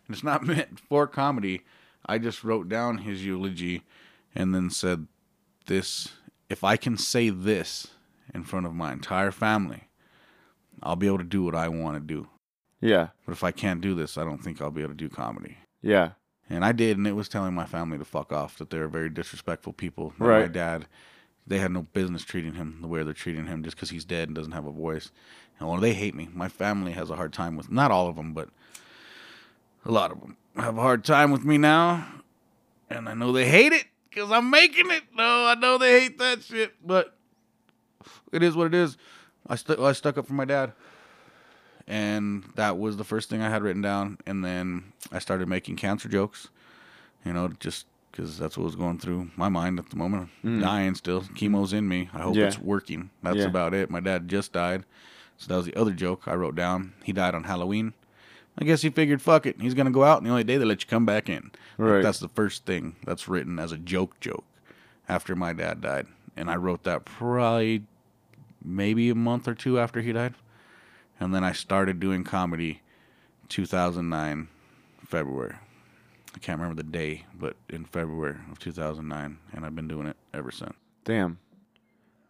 and 0.06 0.14
it's 0.14 0.24
not 0.24 0.42
meant 0.46 0.78
for 0.78 1.06
comedy. 1.06 1.62
I 2.04 2.18
just 2.18 2.44
wrote 2.44 2.68
down 2.68 2.98
his 2.98 3.24
eulogy 3.24 3.82
and 4.34 4.54
then 4.54 4.70
said, 4.70 5.06
This, 5.66 6.08
if 6.48 6.62
I 6.62 6.76
can 6.76 6.96
say 6.96 7.30
this 7.30 7.88
in 8.32 8.44
front 8.44 8.66
of 8.66 8.74
my 8.74 8.92
entire 8.92 9.32
family, 9.32 9.84
I'll 10.82 10.96
be 10.96 11.06
able 11.06 11.18
to 11.18 11.24
do 11.24 11.42
what 11.42 11.54
I 11.54 11.68
want 11.68 11.96
to 11.96 12.00
do. 12.00 12.28
Yeah, 12.80 13.08
But 13.24 13.32
if 13.32 13.42
I 13.42 13.50
can't 13.52 13.80
do 13.80 13.94
this, 13.94 14.18
I 14.18 14.24
don't 14.24 14.38
think 14.44 14.60
I'll 14.60 14.70
be 14.70 14.82
able 14.82 14.92
to 14.92 14.96
do 14.96 15.08
comedy. 15.08 15.56
yeah, 15.82 16.10
And 16.50 16.64
I 16.64 16.72
did, 16.72 16.98
and 16.98 17.06
it 17.06 17.16
was 17.16 17.28
telling 17.28 17.54
my 17.54 17.64
family 17.64 17.96
to 17.98 18.04
fuck 18.04 18.32
off, 18.32 18.58
that 18.58 18.68
they're 18.70 18.86
very 18.86 19.08
disrespectful 19.08 19.72
people. 19.72 20.10
that 20.10 20.20
My 20.20 20.26
Right. 20.26 20.52
dad 20.52 20.86
they 21.46 21.58
had 21.58 21.70
no 21.70 21.82
business 21.82 22.24
treating 22.24 22.54
him 22.54 22.78
the 22.80 22.88
way 22.88 23.02
they're 23.02 23.12
treating 23.12 23.46
him 23.46 23.62
just 23.62 23.76
because 23.76 23.90
he's 23.90 24.04
dead 24.04 24.28
and 24.28 24.34
doesn't 24.34 24.52
have 24.52 24.66
a 24.66 24.72
voice. 24.72 25.10
And 25.58 25.68
well, 25.68 25.80
they 25.80 25.94
hate 25.94 26.14
me. 26.14 26.28
My 26.32 26.48
family 26.48 26.92
has 26.92 27.10
a 27.10 27.16
hard 27.16 27.32
time 27.32 27.56
with 27.56 27.70
not 27.70 27.90
all 27.90 28.08
of 28.08 28.16
them, 28.16 28.32
but 28.32 28.48
a 29.84 29.92
lot 29.92 30.10
of 30.10 30.20
them 30.20 30.36
have 30.56 30.76
a 30.76 30.80
hard 30.80 31.04
time 31.04 31.30
with 31.30 31.44
me 31.44 31.58
now, 31.58 32.06
and 32.90 33.08
I 33.08 33.14
know 33.14 33.32
they 33.32 33.48
hate 33.48 33.72
it 33.72 33.86
because 34.08 34.30
I'm 34.32 34.50
making 34.50 34.90
it. 34.90 35.04
No, 35.14 35.46
I 35.46 35.54
know 35.54 35.78
they 35.78 36.00
hate 36.00 36.18
that 36.18 36.42
shit, 36.42 36.74
but 36.84 37.16
it 38.32 38.42
is 38.42 38.56
what 38.56 38.66
it 38.66 38.74
is. 38.74 38.96
I 39.48 39.56
I 39.78 39.92
stuck 39.92 40.18
up 40.18 40.26
for 40.26 40.32
my 40.32 40.44
dad, 40.44 40.72
and 41.86 42.44
that 42.56 42.78
was 42.78 42.96
the 42.96 43.04
first 43.04 43.30
thing 43.30 43.42
I 43.42 43.50
had 43.50 43.62
written 43.62 43.82
down. 43.82 44.18
And 44.26 44.44
then 44.44 44.92
I 45.12 45.18
started 45.18 45.48
making 45.48 45.76
cancer 45.76 46.08
jokes, 46.08 46.48
you 47.24 47.32
know, 47.32 47.48
just 47.60 47.86
because 48.16 48.38
that's 48.38 48.56
what 48.56 48.64
was 48.64 48.76
going 48.76 48.98
through 48.98 49.30
my 49.36 49.48
mind 49.48 49.78
at 49.78 49.90
the 49.90 49.96
moment. 49.96 50.30
Dying 50.42 50.94
still, 50.94 51.20
chemo's 51.22 51.72
in 51.74 51.86
me. 51.86 52.08
I 52.14 52.20
hope 52.20 52.34
Mm. 52.34 52.38
Yeah. 52.38 52.46
it's 52.46 52.58
working. 52.58 53.10
That's 53.22 53.38
Yeah. 53.38 53.44
about 53.44 53.74
it. 53.74 53.90
My 53.90 54.00
dad 54.00 54.26
just 54.28 54.52
died, 54.54 54.84
so 55.36 55.48
that 55.48 55.56
was 55.56 55.66
the 55.66 55.76
other 55.76 55.92
joke 55.92 56.26
I 56.26 56.34
wrote 56.34 56.54
down. 56.54 56.94
He 57.04 57.12
died 57.12 57.34
on 57.34 57.44
Halloween. 57.44 57.92
I 58.58 58.64
guess 58.64 58.80
he 58.80 58.88
figured, 58.88 59.20
fuck 59.20 59.44
it, 59.44 59.60
he's 59.60 59.74
gonna 59.74 59.90
go 59.90 60.02
out, 60.04 60.18
and 60.18 60.26
the 60.26 60.30
only 60.30 60.44
day 60.44 60.56
they 60.56 60.64
let 60.64 60.82
you 60.82 60.88
come 60.88 61.04
back 61.04 61.28
in. 61.28 61.50
Like, 61.76 62.02
that's 62.02 62.20
the 62.20 62.28
first 62.28 62.64
thing 62.64 62.96
that's 63.04 63.28
written 63.28 63.58
as 63.58 63.70
a 63.70 63.76
joke 63.76 64.18
joke 64.18 64.46
after 65.10 65.36
my 65.36 65.52
dad 65.52 65.82
died, 65.82 66.06
and 66.38 66.50
I 66.50 66.56
wrote 66.56 66.84
that 66.84 67.04
probably 67.04 67.84
maybe 68.64 69.10
a 69.10 69.14
month 69.14 69.46
or 69.46 69.54
two 69.54 69.78
after 69.78 70.00
he 70.00 70.12
died, 70.12 70.34
and 71.20 71.34
then 71.34 71.44
I 71.44 71.52
started 71.52 72.00
doing 72.00 72.24
comedy, 72.24 72.80
2009, 73.50 74.48
February. 75.06 75.56
I 76.36 76.38
can't 76.38 76.60
remember 76.60 76.80
the 76.80 76.88
day, 76.88 77.24
but 77.34 77.56
in 77.70 77.86
February 77.86 78.36
of 78.52 78.58
2009, 78.58 79.38
and 79.54 79.64
I've 79.66 79.74
been 79.74 79.88
doing 79.88 80.06
it 80.06 80.16
ever 80.34 80.50
since. 80.50 80.74
Damn. 81.04 81.38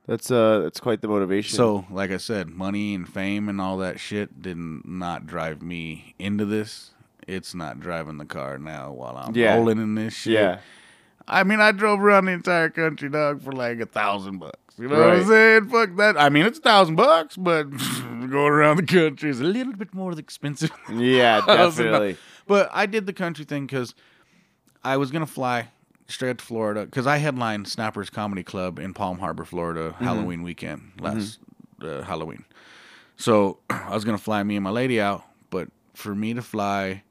That's 0.07 0.31
uh 0.31 0.61
that's 0.61 0.79
quite 0.79 1.01
the 1.03 1.09
motivation. 1.09 1.57
So, 1.57 1.85
like 1.90 2.12
I 2.12 2.19
said, 2.19 2.49
money 2.49 2.95
and 2.95 3.09
fame 3.09 3.49
and 3.49 3.61
all 3.61 3.79
that 3.79 3.99
shit 3.99 4.40
did 4.40 4.57
not 4.57 5.27
drive 5.27 5.61
me 5.61 6.14
into 6.21 6.45
this. 6.45 6.92
It's 7.27 7.57
not 7.57 7.81
driving 7.81 8.19
the 8.19 8.25
car 8.25 8.57
now 8.59 8.92
while 8.92 9.16
I'm 9.16 9.35
Yeah. 9.35 9.57
rolling 9.57 9.79
in 9.79 9.97
this 9.97 10.14
shit. 10.14 10.35
yeah. 10.35 10.61
I 11.27 11.42
mean, 11.42 11.61
I 11.61 11.73
drove 11.73 12.01
around 12.01 12.27
the 12.27 12.33
entire 12.33 12.71
country, 12.71 13.09
dog, 13.09 13.42
for 13.42 13.51
like 13.51 13.81
a 13.81 13.87
thousand 13.87 14.38
bucks. 14.38 14.79
You 14.79 14.87
know 14.87 14.97
what 14.97 15.07
Right. 15.09 15.19
I'm 15.19 15.27
saying? 15.27 15.69
Fuck 15.71 15.97
that. 15.97 16.16
I 16.21 16.29
mean, 16.29 16.47
it's 16.47 16.61
a 16.61 16.62
thousand 16.62 16.95
bucks, 16.95 17.37
but 17.37 17.64
going 18.31 18.53
around 18.53 18.77
the 18.77 18.85
country 18.87 19.29
is 19.31 19.40
a 19.40 19.45
little 19.45 19.73
bit 19.73 19.92
more 19.92 20.12
expensive. 20.16 20.71
Yeah, 20.88 21.40
Thousand 21.45 21.87
definitely. 21.87 22.16
But 22.47 22.71
I 22.73 22.87
did 22.87 23.07
the 23.07 23.13
country 23.13 23.45
thing 23.45 23.67
because 23.67 23.95
I 24.85 24.97
was 24.97 25.11
gonna 25.11 25.27
fly 25.27 25.69
straight 26.09 26.31
up 26.31 26.39
to 26.39 26.45
Florida 26.45 26.85
because 26.85 27.07
I 27.07 27.17
headlined 27.17 27.67
Snappers 27.69 28.11
Comedy 28.11 28.43
Club 28.43 28.79
in 28.79 28.95
Palm 28.95 29.19
Harbor, 29.19 29.45
Florida, 29.45 29.91
Mm-hmm. 29.93 30.05
Halloween 30.05 30.43
weekend 30.43 30.93
last 31.01 31.39
uh, 31.83 32.03
Halloween. 32.03 32.45
So 33.17 33.59
I 33.71 33.95
was 33.95 34.05
gonna 34.05 34.19
fly 34.19 34.43
me 34.43 34.57
and 34.57 34.65
my 34.65 34.71
lady 34.71 35.01
out, 35.01 35.25
but 35.51 35.69
for 35.95 36.15
me 36.15 36.35
to 36.35 36.43
fly 36.43 37.03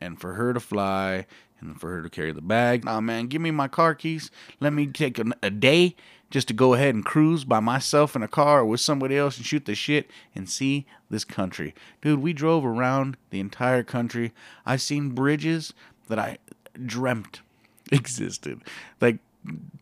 and 0.00 0.20
for 0.20 0.34
her 0.34 0.52
to 0.52 0.60
fly 0.60 1.26
and 1.60 1.80
for 1.80 1.90
her 1.90 2.02
to 2.02 2.10
carry 2.10 2.32
the 2.32 2.42
bag, 2.42 2.84
nah, 2.84 3.00
man, 3.00 3.26
give 3.26 3.40
me 3.40 3.50
my 3.50 3.68
car 3.68 3.94
keys. 3.94 4.30
Let 4.60 4.72
me 4.72 4.86
take 4.86 5.18
a, 5.18 5.24
a 5.42 5.50
day 5.50 5.96
just 6.30 6.48
to 6.48 6.54
go 6.54 6.74
ahead 6.74 6.94
and 6.94 7.04
cruise 7.04 7.44
by 7.44 7.60
myself 7.60 8.16
in 8.16 8.22
a 8.22 8.28
car 8.28 8.60
or 8.60 8.64
with 8.66 8.80
somebody 8.80 9.16
else 9.16 9.36
and 9.36 9.46
shoot 9.46 9.64
the 9.64 9.74
shit 9.74 10.10
and 10.34 10.48
see 10.48 10.86
this 11.10 11.24
country. 11.24 11.74
Dude, 12.02 12.20
we 12.20 12.32
drove 12.32 12.64
around 12.64 13.16
the 13.30 13.40
entire 13.40 13.82
country. 13.82 14.32
I've 14.66 14.82
seen 14.82 15.10
bridges 15.10 15.72
that 16.08 16.18
I 16.18 16.38
dreamt 16.84 17.40
existed. 17.92 18.62
Like 19.00 19.18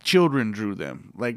children 0.02 0.50
drew 0.50 0.74
them. 0.74 1.12
Like 1.16 1.37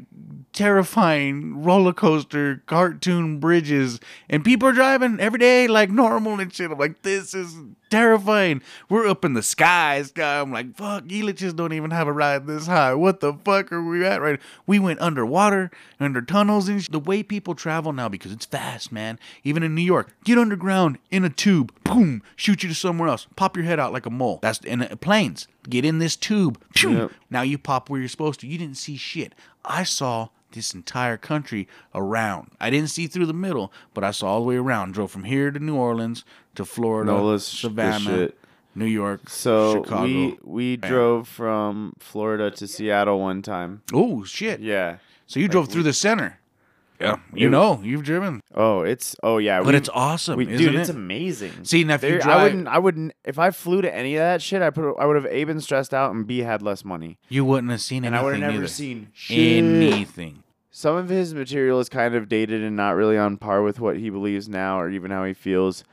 terrifying 0.52 1.62
roller 1.62 1.92
coaster 1.92 2.62
cartoon 2.66 3.38
bridges 3.38 4.00
and 4.28 4.44
people 4.44 4.68
are 4.68 4.72
driving 4.72 5.20
every 5.20 5.38
day 5.38 5.68
like 5.68 5.90
normal 5.90 6.40
and 6.40 6.52
shit. 6.52 6.70
I'm 6.70 6.78
like, 6.78 7.02
this 7.02 7.34
is 7.34 7.54
terrifying. 7.90 8.62
We're 8.88 9.06
up 9.06 9.24
in 9.24 9.34
the 9.34 9.42
skies. 9.42 10.08
sky. 10.08 10.40
I'm 10.40 10.52
like, 10.52 10.74
fuck, 10.76 11.04
Elitches 11.04 11.54
don't 11.54 11.72
even 11.72 11.90
have 11.90 12.06
a 12.08 12.12
ride 12.12 12.46
this 12.46 12.66
high. 12.66 12.94
What 12.94 13.20
the 13.20 13.32
fuck 13.32 13.72
are 13.72 13.82
we 13.82 14.04
at 14.04 14.20
right? 14.20 14.40
We 14.66 14.78
went 14.78 15.00
underwater, 15.00 15.70
under 16.00 16.22
tunnels 16.22 16.68
and 16.68 16.82
sh- 16.82 16.88
the 16.88 16.98
way 17.00 17.22
people 17.22 17.54
travel 17.54 17.92
now 17.92 18.08
because 18.08 18.32
it's 18.32 18.46
fast, 18.46 18.92
man. 18.92 19.18
Even 19.44 19.62
in 19.62 19.74
New 19.74 19.82
York, 19.82 20.14
get 20.24 20.38
underground 20.38 20.98
in 21.10 21.24
a 21.24 21.30
tube, 21.30 21.72
boom, 21.84 22.22
shoot 22.36 22.62
you 22.62 22.68
to 22.68 22.74
somewhere 22.74 23.08
else, 23.08 23.26
pop 23.36 23.56
your 23.56 23.64
head 23.66 23.78
out 23.80 23.92
like 23.92 24.06
a 24.06 24.10
mole. 24.10 24.38
That's 24.42 24.58
in 24.60 24.82
uh, 24.82 24.96
planes. 24.96 25.48
Get 25.68 25.84
in 25.84 25.98
this 25.98 26.14
tube, 26.16 26.62
Yep. 26.80 27.10
now 27.28 27.42
you 27.42 27.58
pop 27.58 27.90
where 27.90 27.98
you're 27.98 28.08
supposed 28.08 28.38
to. 28.40 28.46
You 28.46 28.56
didn't 28.58 28.76
see 28.76 28.96
shit. 28.96 29.34
I 29.64 29.82
saw 29.82 30.28
this 30.56 30.74
entire 30.74 31.16
country 31.16 31.68
around. 31.94 32.50
I 32.60 32.70
didn't 32.70 32.90
see 32.90 33.06
through 33.06 33.26
the 33.26 33.32
middle, 33.32 33.72
but 33.94 34.02
I 34.04 34.10
saw 34.10 34.26
all 34.28 34.40
the 34.40 34.46
way 34.46 34.56
around. 34.56 34.92
Drove 34.94 35.10
from 35.10 35.24
here 35.24 35.50
to 35.50 35.58
New 35.60 35.76
Orleans 35.76 36.24
to 36.56 36.64
Florida, 36.64 37.12
Nola's 37.12 37.46
Savannah. 37.46 38.30
New 38.74 38.84
York, 38.84 39.30
So 39.30 39.82
Chicago. 39.84 40.02
we 40.02 40.38
we 40.44 40.76
drove 40.76 41.26
from 41.28 41.94
Florida 41.98 42.50
to 42.50 42.66
Seattle 42.68 43.18
one 43.20 43.40
time. 43.40 43.80
oh 43.94 44.22
shit! 44.24 44.60
Yeah. 44.60 44.98
So 45.26 45.40
you 45.40 45.48
drove 45.48 45.68
through 45.68 45.84
the 45.84 45.94
center. 45.94 46.40
Yeah, 47.00 47.16
you 47.34 47.48
It- 47.48 47.50
know 47.50 47.80
you've 47.82 48.04
driven, 48.04 48.40
Oh, 48.54 48.80
it's 48.82 49.16
oh 49.22 49.36
yeah. 49.38 49.60
but 49.62 49.68
we, 49.72 49.76
it's 49.76 49.88
awesome, 49.92 50.36
we, 50.38 50.44
dude, 50.46 50.74
it? 50.74 50.80
it's 50.80 50.88
amazing. 50.88 51.52
See, 51.64 51.84
now 51.84 51.94
if 51.94 52.02
you 52.02 52.08
There- 52.10 52.18
drive, 52.20 52.38
I 52.38 52.42
wouldn't. 52.44 52.68
I 52.68 52.78
wouldn't. 52.78 53.12
If 53.24 53.38
I 53.38 53.50
flew 53.50 53.80
to 53.82 53.94
any 53.94 54.14
of 54.16 54.20
that 54.20 54.40
shit, 54.42 54.60
I 54.62 54.68
put. 54.70 54.94
I 54.98 55.04
would 55.06 55.16
have 55.16 55.26
a 55.26 55.44
been 55.44 55.60
stressed 55.62 55.92
out 55.94 56.14
and 56.14 56.26
b 56.26 56.38
had 56.40 56.60
less 56.62 56.84
money, 56.86 57.18
you 57.30 57.44
wouldn't 57.46 57.70
have 57.70 57.80
seen 57.82 58.04
and 58.04 58.14
anything 58.14 58.20
I 58.20 58.24
would 58.24 58.32
have 58.34 58.40
never 58.52 58.56
either. 58.64 58.68
seen 58.68 59.08
shit. 59.14 59.38
anything. 59.64 60.42
Some 60.76 60.96
of 60.96 61.08
his 61.08 61.32
material 61.32 61.80
is 61.80 61.88
kind 61.88 62.14
of 62.14 62.28
dated 62.28 62.62
and 62.62 62.76
not 62.76 62.96
really 62.96 63.16
on 63.16 63.38
par 63.38 63.62
with 63.62 63.80
what 63.80 63.96
he 63.96 64.10
believes 64.10 64.46
now, 64.46 64.78
or 64.78 64.90
even 64.90 65.10
how 65.10 65.24
he 65.24 65.32
feels. 65.32 65.84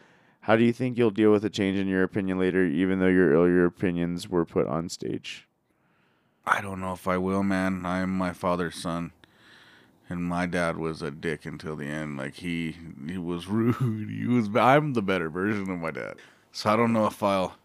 How 0.41 0.58
do 0.58 0.65
you 0.65 0.74
think 0.74 0.98
you'll 0.98 1.10
deal 1.10 1.32
with 1.32 1.46
a 1.46 1.50
change 1.50 1.80
in 1.80 1.88
your 1.88 2.04
opinion 2.04 2.38
later, 2.38 2.65
even 2.65 3.00
though 3.00 3.08
your 3.08 3.30
earlier 3.30 3.63
opinions 3.63 4.28
were 4.28 4.43
put 4.43 4.67
on 4.67 4.89
stage? 4.89 5.48
I 6.46 6.60
don't 6.60 6.82
know 6.82 6.91
if 6.91 7.08
I 7.08 7.15
will, 7.15 7.43
man. 7.43 7.86
I 7.86 8.00
am 8.00 8.10
my 8.10 8.34
father's 8.34 8.76
son, 8.76 9.13
and 10.10 10.22
my 10.22 10.46
dad 10.48 10.76
was 10.76 11.02
a 11.02 11.12
dick 11.12 11.46
until 11.46 11.78
the 11.78 11.86
end. 11.86 12.17
Like 12.17 12.36
he, 12.36 12.76
he 13.08 13.17
was 13.17 13.48
rude. 13.48 14.10
He 14.10 14.28
was. 14.28 14.50
I'm 14.54 14.96
the 14.96 15.02
better 15.02 15.30
version 15.30 15.69
of 15.72 15.80
my 15.80 15.91
dad, 15.91 16.15
so 16.52 16.69
I 16.69 16.76
don't 16.76 16.91
know 16.91 17.06
if 17.06 17.24
I'll. 17.24 17.56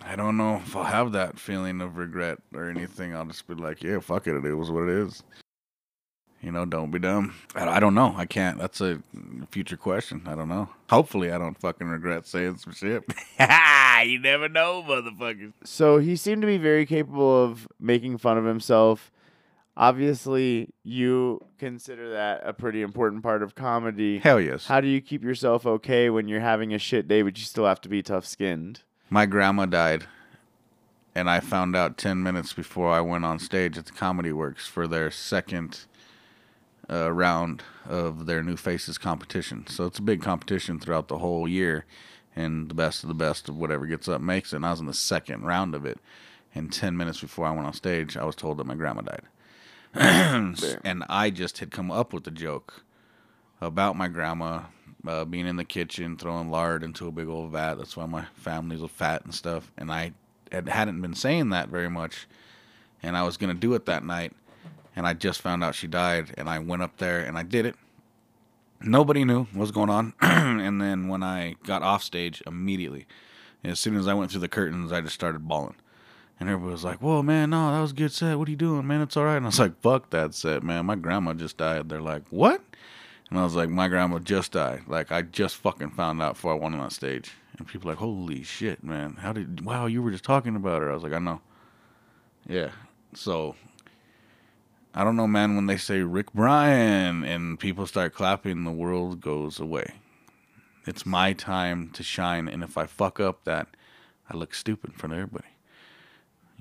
I 0.00 0.16
don't 0.16 0.38
know 0.38 0.62
if 0.64 0.74
I'll 0.74 0.84
have 0.84 1.12
that 1.12 1.38
feeling 1.38 1.82
of 1.82 1.98
regret 1.98 2.38
or 2.54 2.70
anything. 2.70 3.14
I'll 3.14 3.26
just 3.26 3.46
be 3.46 3.52
like, 3.52 3.82
yeah, 3.82 3.98
fuck 3.98 4.26
it. 4.26 4.34
It 4.34 4.54
was 4.54 4.70
what 4.70 4.84
it 4.84 4.88
is. 4.88 5.22
You 6.42 6.52
know, 6.52 6.64
don't 6.64 6.90
be 6.90 6.98
dumb. 6.98 7.34
I, 7.54 7.68
I 7.68 7.80
don't 7.80 7.94
know. 7.94 8.14
I 8.16 8.26
can't. 8.26 8.58
That's 8.58 8.80
a 8.80 9.00
future 9.50 9.76
question. 9.76 10.22
I 10.26 10.34
don't 10.34 10.48
know. 10.48 10.68
Hopefully, 10.90 11.32
I 11.32 11.38
don't 11.38 11.58
fucking 11.58 11.86
regret 11.86 12.26
saying 12.26 12.58
some 12.58 12.72
shit. 12.72 13.04
you 14.06 14.18
never 14.18 14.48
know, 14.48 14.84
motherfuckers. 14.86 15.52
So 15.64 15.98
he 15.98 16.14
seemed 16.14 16.42
to 16.42 16.46
be 16.46 16.58
very 16.58 16.86
capable 16.86 17.44
of 17.44 17.66
making 17.80 18.18
fun 18.18 18.38
of 18.38 18.44
himself. 18.44 19.10
Obviously, 19.78 20.70
you 20.84 21.44
consider 21.58 22.10
that 22.12 22.42
a 22.44 22.54
pretty 22.54 22.80
important 22.80 23.22
part 23.22 23.42
of 23.42 23.54
comedy. 23.54 24.18
Hell 24.18 24.40
yes. 24.40 24.66
How 24.66 24.80
do 24.80 24.88
you 24.88 25.02
keep 25.02 25.22
yourself 25.22 25.66
okay 25.66 26.08
when 26.08 26.28
you're 26.28 26.40
having 26.40 26.72
a 26.72 26.78
shit 26.78 27.08
day, 27.08 27.22
but 27.22 27.36
you 27.36 27.44
still 27.44 27.66
have 27.66 27.80
to 27.82 27.88
be 27.88 28.02
tough 28.02 28.24
skinned? 28.24 28.80
My 29.10 29.26
grandma 29.26 29.66
died, 29.66 30.06
and 31.14 31.28
I 31.28 31.40
found 31.40 31.76
out 31.76 31.98
10 31.98 32.22
minutes 32.22 32.54
before 32.54 32.90
I 32.90 33.00
went 33.00 33.26
on 33.26 33.38
stage 33.38 33.76
at 33.76 33.86
the 33.86 33.92
Comedy 33.92 34.32
Works 34.32 34.66
for 34.66 34.86
their 34.86 35.10
second 35.10 35.84
uh, 36.90 37.12
round 37.12 37.62
of 37.88 38.26
their 38.26 38.42
New 38.42 38.56
Faces 38.56 38.98
competition. 38.98 39.66
So 39.66 39.86
it's 39.86 39.98
a 39.98 40.02
big 40.02 40.22
competition 40.22 40.78
throughout 40.78 41.08
the 41.08 41.18
whole 41.18 41.48
year, 41.48 41.84
and 42.34 42.68
the 42.68 42.74
best 42.74 43.02
of 43.02 43.08
the 43.08 43.14
best 43.14 43.48
of 43.48 43.56
whatever 43.56 43.86
gets 43.86 44.08
up 44.08 44.20
makes 44.20 44.52
it. 44.52 44.56
And 44.56 44.66
I 44.66 44.70
was 44.70 44.80
in 44.80 44.86
the 44.86 44.94
second 44.94 45.44
round 45.44 45.74
of 45.74 45.84
it, 45.84 45.98
and 46.54 46.72
10 46.72 46.96
minutes 46.96 47.20
before 47.20 47.46
I 47.46 47.50
went 47.50 47.66
on 47.66 47.72
stage, 47.72 48.16
I 48.16 48.24
was 48.24 48.36
told 48.36 48.58
that 48.58 48.66
my 48.66 48.74
grandma 48.74 49.02
died. 49.02 49.22
and 50.84 51.04
I 51.08 51.30
just 51.30 51.58
had 51.58 51.70
come 51.70 51.90
up 51.90 52.12
with 52.12 52.24
the 52.24 52.30
joke 52.30 52.84
about 53.60 53.96
my 53.96 54.08
grandma 54.08 54.62
uh, 55.06 55.24
being 55.24 55.46
in 55.46 55.56
the 55.56 55.64
kitchen 55.64 56.16
throwing 56.16 56.50
lard 56.50 56.82
into 56.82 57.06
a 57.06 57.12
big 57.12 57.28
old 57.28 57.52
vat. 57.52 57.76
That's 57.76 57.96
why 57.96 58.06
my 58.06 58.26
family's 58.34 58.88
fat 58.90 59.24
and 59.24 59.34
stuff. 59.34 59.70
And 59.78 59.90
I 59.90 60.12
had, 60.52 60.68
hadn't 60.68 61.00
been 61.00 61.14
saying 61.14 61.50
that 61.50 61.68
very 61.68 61.88
much, 61.88 62.26
and 63.02 63.16
I 63.16 63.22
was 63.22 63.36
gonna 63.36 63.54
do 63.54 63.74
it 63.74 63.86
that 63.86 64.04
night, 64.04 64.32
and 64.96 65.06
I 65.06 65.12
just 65.12 65.42
found 65.42 65.62
out 65.62 65.74
she 65.74 65.86
died, 65.86 66.34
and 66.36 66.48
I 66.48 66.58
went 66.58 66.82
up 66.82 66.96
there 66.96 67.20
and 67.20 67.36
I 67.38 67.42
did 67.42 67.66
it. 67.66 67.76
Nobody 68.80 69.24
knew 69.24 69.44
what 69.44 69.56
was 69.56 69.70
going 69.70 69.90
on, 69.90 70.14
and 70.20 70.80
then 70.80 71.08
when 71.08 71.22
I 71.22 71.54
got 71.64 71.82
off 71.82 72.02
stage, 72.02 72.42
immediately, 72.46 73.06
as 73.62 73.78
soon 73.78 73.96
as 73.96 74.08
I 74.08 74.14
went 74.14 74.30
through 74.30 74.40
the 74.40 74.48
curtains, 74.48 74.92
I 74.92 75.00
just 75.02 75.14
started 75.14 75.46
bawling. 75.46 75.76
And 76.38 76.48
everybody 76.48 76.72
was 76.72 76.84
like, 76.84 77.00
"Whoa, 77.00 77.22
man, 77.22 77.50
no, 77.50 77.72
that 77.72 77.80
was 77.80 77.92
a 77.92 77.94
good 77.94 78.12
set. 78.12 78.38
What 78.38 78.48
are 78.48 78.50
you 78.50 78.56
doing, 78.56 78.86
man? 78.86 79.00
It's 79.00 79.16
all 79.16 79.24
right." 79.24 79.36
And 79.38 79.46
I 79.46 79.48
was 79.48 79.58
like, 79.58 79.80
"Fuck 79.80 80.10
that 80.10 80.34
set, 80.34 80.62
man. 80.62 80.84
My 80.84 80.94
grandma 80.94 81.32
just 81.32 81.56
died." 81.56 81.88
They're 81.88 82.00
like, 82.02 82.24
"What?" 82.28 82.62
And 83.30 83.38
I 83.38 83.44
was 83.44 83.54
like, 83.56 83.70
"My 83.70 83.88
grandma 83.88 84.18
just 84.18 84.52
died. 84.52 84.82
Like, 84.86 85.10
I 85.10 85.22
just 85.22 85.56
fucking 85.56 85.90
found 85.90 86.20
out 86.20 86.34
before 86.34 86.52
I 86.52 86.56
went 86.56 86.74
on 86.74 86.90
stage." 86.90 87.32
And 87.56 87.66
people 87.66 87.88
like, 87.88 87.98
"Holy 87.98 88.42
shit, 88.42 88.84
man! 88.84 89.16
How 89.20 89.32
did? 89.32 89.64
Wow, 89.64 89.86
you 89.86 90.02
were 90.02 90.10
just 90.10 90.24
talking 90.24 90.56
about 90.56 90.82
her." 90.82 90.90
I 90.90 90.94
was 90.94 91.02
like, 91.02 91.14
"I 91.14 91.18
know." 91.18 91.40
Yeah. 92.46 92.70
So, 93.14 93.56
I 94.96 95.04
don't 95.04 95.14
know, 95.14 95.26
man. 95.26 95.56
When 95.56 95.66
they 95.66 95.76
say 95.76 96.00
Rick 96.00 96.32
Bryan 96.32 97.22
and 97.22 97.60
people 97.60 97.86
start 97.86 98.14
clapping, 98.14 98.64
the 98.64 98.70
world 98.70 99.20
goes 99.20 99.60
away. 99.60 99.92
It's 100.86 101.04
my 101.04 101.34
time 101.34 101.90
to 101.90 102.02
shine, 102.02 102.48
and 102.48 102.64
if 102.64 102.78
I 102.78 102.86
fuck 102.86 103.20
up 103.20 103.44
that, 103.44 103.68
I 104.30 104.36
look 104.38 104.54
stupid 104.54 104.92
in 104.92 104.96
front 104.96 105.12
of 105.12 105.18
everybody. 105.18 105.48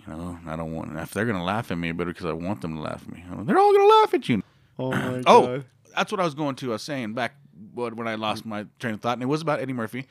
You 0.06 0.13
know, 0.13 0.38
I 0.45 0.58
don't 0.58 0.74
want. 0.74 0.98
If 1.00 1.12
they're 1.12 1.26
gonna 1.26 1.45
laugh 1.45 1.71
at 1.71 1.78
me, 1.78 1.93
better 1.93 2.12
because 2.12 2.26
I 2.26 2.34
want 2.34 2.60
them 2.60 2.76
to 2.76 2.82
laugh 2.82 3.04
at 3.08 3.13
me. 3.13 3.24
They're 3.43 3.58
all 3.58 3.71
gonna 3.71 4.02
laugh 4.02 4.13
at 4.13 4.28
you. 4.28 4.43
Oh 4.78 4.91
my 4.91 5.21
God. 5.21 5.24
Oh, 5.28 5.63
that's 5.95 6.12
what 6.12 6.19
I 6.19 6.26
was 6.26 6.34
going 6.34 6.56
to. 6.56 6.71
I 6.71 6.74
was 6.74 6.82
saying 6.82 7.13
back 7.13 7.38
when 7.74 7.95
when 7.95 8.10
I 8.10 8.15
lost 8.15 8.45
my 8.45 8.65
train 8.80 8.95
of 8.95 9.02
thought, 9.02 9.13
and 9.13 9.24
it 9.24 9.28
was 9.28 9.41
about 9.41 9.62
Eddie 9.62 9.71
Murphy. 9.71 10.08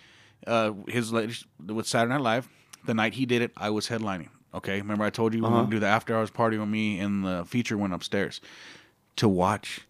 Uh, 0.47 0.73
his 0.89 1.13
latest 1.13 1.45
with 1.67 1.87
Saturday 1.87 2.15
Night 2.15 2.23
Live. 2.23 2.49
The 2.87 2.95
night 2.95 3.15
he 3.15 3.27
did 3.27 3.43
it, 3.43 3.51
I 3.57 3.71
was 3.71 3.89
headlining. 3.89 4.29
Okay, 4.55 4.79
remember 4.81 5.05
I 5.05 5.11
told 5.11 5.35
you 5.35 5.41
we 5.43 5.47
Uh-huh. 5.49 5.61
would 5.63 5.71
do 5.71 5.81
the 5.81 5.87
after 5.87 6.17
hours 6.17 6.31
party 6.31 6.57
with 6.59 6.69
me, 6.69 7.01
and 7.01 7.25
the 7.25 7.45
feature 7.45 7.77
went 7.77 7.93
upstairs 7.93 8.41
to 9.17 9.29
watch 9.29 9.81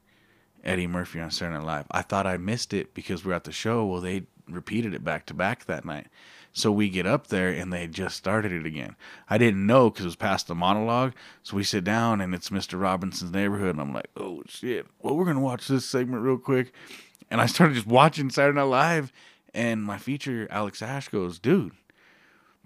Eddie 0.62 0.86
Murphy 0.86 1.20
on 1.20 1.30
Saturday 1.30 1.58
Night 1.58 1.66
Live. 1.66 1.86
I 1.90 2.02
thought 2.02 2.26
I 2.26 2.36
missed 2.38 2.72
it 2.72 2.94
because 2.94 3.24
we 3.24 3.32
are 3.32 3.36
at 3.36 3.44
the 3.44 3.52
show. 3.52 3.84
Well, 3.84 4.00
they 4.00 4.22
repeated 4.48 4.94
it 4.94 5.04
back 5.04 5.26
to 5.26 5.34
back 5.34 5.66
that 5.66 5.84
night. 5.84 6.06
So 6.56 6.70
we 6.70 6.88
get 6.88 7.04
up 7.06 7.26
there 7.26 7.48
and 7.50 7.72
they 7.72 7.86
just 7.88 8.16
started 8.16 8.52
it 8.52 8.64
again. 8.64 8.94
I 9.28 9.38
didn't 9.38 9.66
know 9.66 9.90
because 9.90 10.04
it 10.04 10.08
was 10.08 10.16
past 10.16 10.46
the 10.46 10.54
monologue. 10.54 11.12
So 11.42 11.56
we 11.56 11.64
sit 11.64 11.82
down 11.82 12.20
and 12.20 12.32
it's 12.34 12.50
Mr. 12.50 12.80
Robinson's 12.80 13.32
neighborhood. 13.32 13.70
And 13.70 13.80
I'm 13.80 13.92
like, 13.92 14.08
oh 14.16 14.42
shit. 14.46 14.86
Well, 15.00 15.16
we're 15.16 15.24
going 15.24 15.36
to 15.36 15.42
watch 15.42 15.66
this 15.66 15.84
segment 15.84 16.22
real 16.22 16.38
quick. 16.38 16.72
And 17.30 17.40
I 17.40 17.46
started 17.46 17.74
just 17.74 17.86
watching 17.88 18.30
Saturday 18.30 18.56
Night 18.56 18.62
Live. 18.64 19.12
And 19.52 19.82
my 19.84 19.98
feature, 19.98 20.46
Alex 20.50 20.80
Ash, 20.80 21.08
goes, 21.08 21.38
dude, 21.40 21.72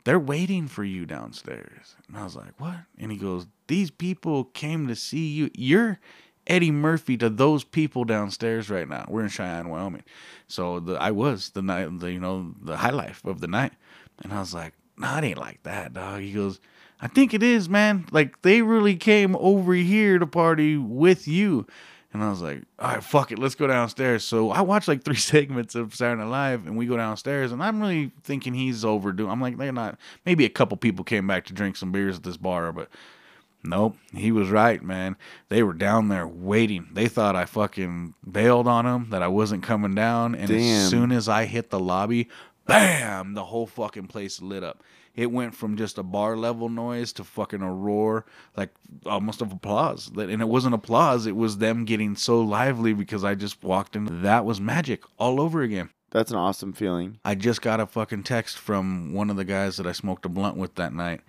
they're 0.04 0.18
waiting 0.18 0.68
for 0.68 0.84
you 0.84 1.06
downstairs. 1.06 1.96
And 2.08 2.16
I 2.16 2.24
was 2.24 2.36
like, 2.36 2.58
what? 2.58 2.76
And 2.98 3.12
he 3.12 3.18
goes, 3.18 3.46
these 3.66 3.90
people 3.90 4.44
came 4.44 4.88
to 4.88 4.96
see 4.96 5.28
you. 5.28 5.50
You're 5.54 5.98
Eddie 6.46 6.70
Murphy 6.70 7.16
to 7.18 7.28
those 7.28 7.62
people 7.64 8.04
downstairs 8.04 8.70
right 8.70 8.88
now. 8.88 9.04
We're 9.08 9.22
in 9.22 9.28
Cheyenne, 9.28 9.68
Wyoming. 9.68 10.04
So 10.46 10.80
the 10.80 10.94
I 10.94 11.10
was 11.10 11.50
the 11.50 11.62
night, 11.62 12.00
the 12.00 12.12
you 12.12 12.20
know, 12.20 12.54
the 12.60 12.78
high 12.78 12.90
life 12.90 13.24
of 13.24 13.40
the 13.40 13.48
night. 13.48 13.72
And 14.22 14.32
I 14.32 14.40
was 14.40 14.54
like, 14.54 14.72
nah, 14.96 15.18
it 15.18 15.24
ain't 15.24 15.38
like 15.38 15.62
that, 15.64 15.92
dog. 15.92 16.22
He 16.22 16.32
goes, 16.32 16.58
I 17.00 17.06
think 17.06 17.34
it 17.34 17.42
is, 17.42 17.68
man. 17.68 18.06
Like 18.10 18.42
they 18.42 18.62
really 18.62 18.96
came 18.96 19.36
over 19.36 19.74
here 19.74 20.18
to 20.18 20.26
party 20.26 20.76
with 20.76 21.28
you. 21.28 21.66
And 22.12 22.24
I 22.24 22.30
was 22.30 22.40
like, 22.40 22.62
all 22.78 22.92
right, 22.92 23.04
fuck 23.04 23.32
it, 23.32 23.38
let's 23.38 23.54
go 23.54 23.66
downstairs. 23.66 24.24
So 24.24 24.50
I 24.50 24.62
watched 24.62 24.88
like 24.88 25.04
three 25.04 25.16
segments 25.16 25.74
of 25.74 25.94
Saturday 25.94 26.22
Night 26.22 26.30
Live, 26.30 26.66
and 26.66 26.76
we 26.76 26.86
go 26.86 26.96
downstairs, 26.96 27.52
and 27.52 27.62
I'm 27.62 27.80
really 27.80 28.12
thinking 28.22 28.54
he's 28.54 28.84
overdue. 28.84 29.28
I'm 29.28 29.40
like, 29.40 29.58
they're 29.58 29.72
not. 29.72 29.98
Maybe 30.24 30.44
a 30.44 30.50
couple 30.50 30.76
people 30.76 31.04
came 31.04 31.26
back 31.26 31.44
to 31.46 31.52
drink 31.52 31.76
some 31.76 31.92
beers 31.92 32.16
at 32.16 32.22
this 32.22 32.38
bar, 32.38 32.72
but 32.72 32.88
nope, 33.62 33.96
he 34.14 34.32
was 34.32 34.48
right, 34.48 34.82
man. 34.82 35.16
They 35.50 35.62
were 35.62 35.74
down 35.74 36.08
there 36.08 36.26
waiting. 36.26 36.88
They 36.92 37.08
thought 37.08 37.36
I 37.36 37.44
fucking 37.44 38.14
bailed 38.30 38.66
on 38.66 38.86
them, 38.86 39.10
that 39.10 39.22
I 39.22 39.28
wasn't 39.28 39.62
coming 39.62 39.94
down, 39.94 40.34
and 40.34 40.48
Damn. 40.48 40.58
as 40.60 40.88
soon 40.88 41.12
as 41.12 41.28
I 41.28 41.44
hit 41.44 41.68
the 41.68 41.80
lobby, 41.80 42.28
bam, 42.66 43.34
the 43.34 43.44
whole 43.44 43.66
fucking 43.66 44.06
place 44.06 44.40
lit 44.40 44.64
up. 44.64 44.82
It 45.18 45.32
went 45.32 45.52
from 45.52 45.76
just 45.76 45.98
a 45.98 46.04
bar 46.04 46.36
level 46.36 46.68
noise 46.68 47.12
to 47.14 47.24
fucking 47.24 47.60
a 47.60 47.72
roar, 47.72 48.24
like 48.56 48.70
almost 49.04 49.42
of 49.42 49.50
applause. 49.50 50.12
And 50.16 50.40
it 50.40 50.48
wasn't 50.48 50.76
applause, 50.76 51.26
it 51.26 51.34
was 51.34 51.58
them 51.58 51.84
getting 51.84 52.14
so 52.14 52.40
lively 52.40 52.92
because 52.92 53.24
I 53.24 53.34
just 53.34 53.64
walked 53.64 53.96
in. 53.96 54.22
That 54.22 54.44
was 54.44 54.60
magic 54.60 55.02
all 55.18 55.40
over 55.40 55.62
again. 55.62 55.90
That's 56.12 56.30
an 56.30 56.36
awesome 56.36 56.72
feeling. 56.72 57.18
I 57.24 57.34
just 57.34 57.62
got 57.62 57.80
a 57.80 57.86
fucking 57.86 58.22
text 58.22 58.58
from 58.58 59.12
one 59.12 59.28
of 59.28 59.34
the 59.36 59.44
guys 59.44 59.76
that 59.78 59.88
I 59.88 59.92
smoked 59.92 60.24
a 60.24 60.28
blunt 60.28 60.56
with 60.56 60.76
that 60.76 60.92
night, 60.92 61.22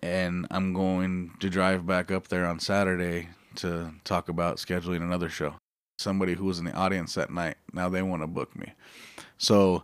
and 0.00 0.46
I'm 0.52 0.72
going 0.72 1.32
to 1.40 1.50
drive 1.50 1.84
back 1.84 2.12
up 2.12 2.28
there 2.28 2.46
on 2.46 2.60
Saturday 2.60 3.30
to 3.56 3.92
talk 4.04 4.28
about 4.28 4.58
scheduling 4.58 5.02
another 5.02 5.28
show. 5.28 5.56
Somebody 5.98 6.34
who 6.34 6.44
was 6.44 6.60
in 6.60 6.64
the 6.64 6.74
audience 6.74 7.14
that 7.14 7.32
night, 7.32 7.56
now 7.72 7.88
they 7.88 8.02
want 8.02 8.22
to 8.22 8.28
book 8.28 8.54
me. 8.54 8.72
So 9.36 9.82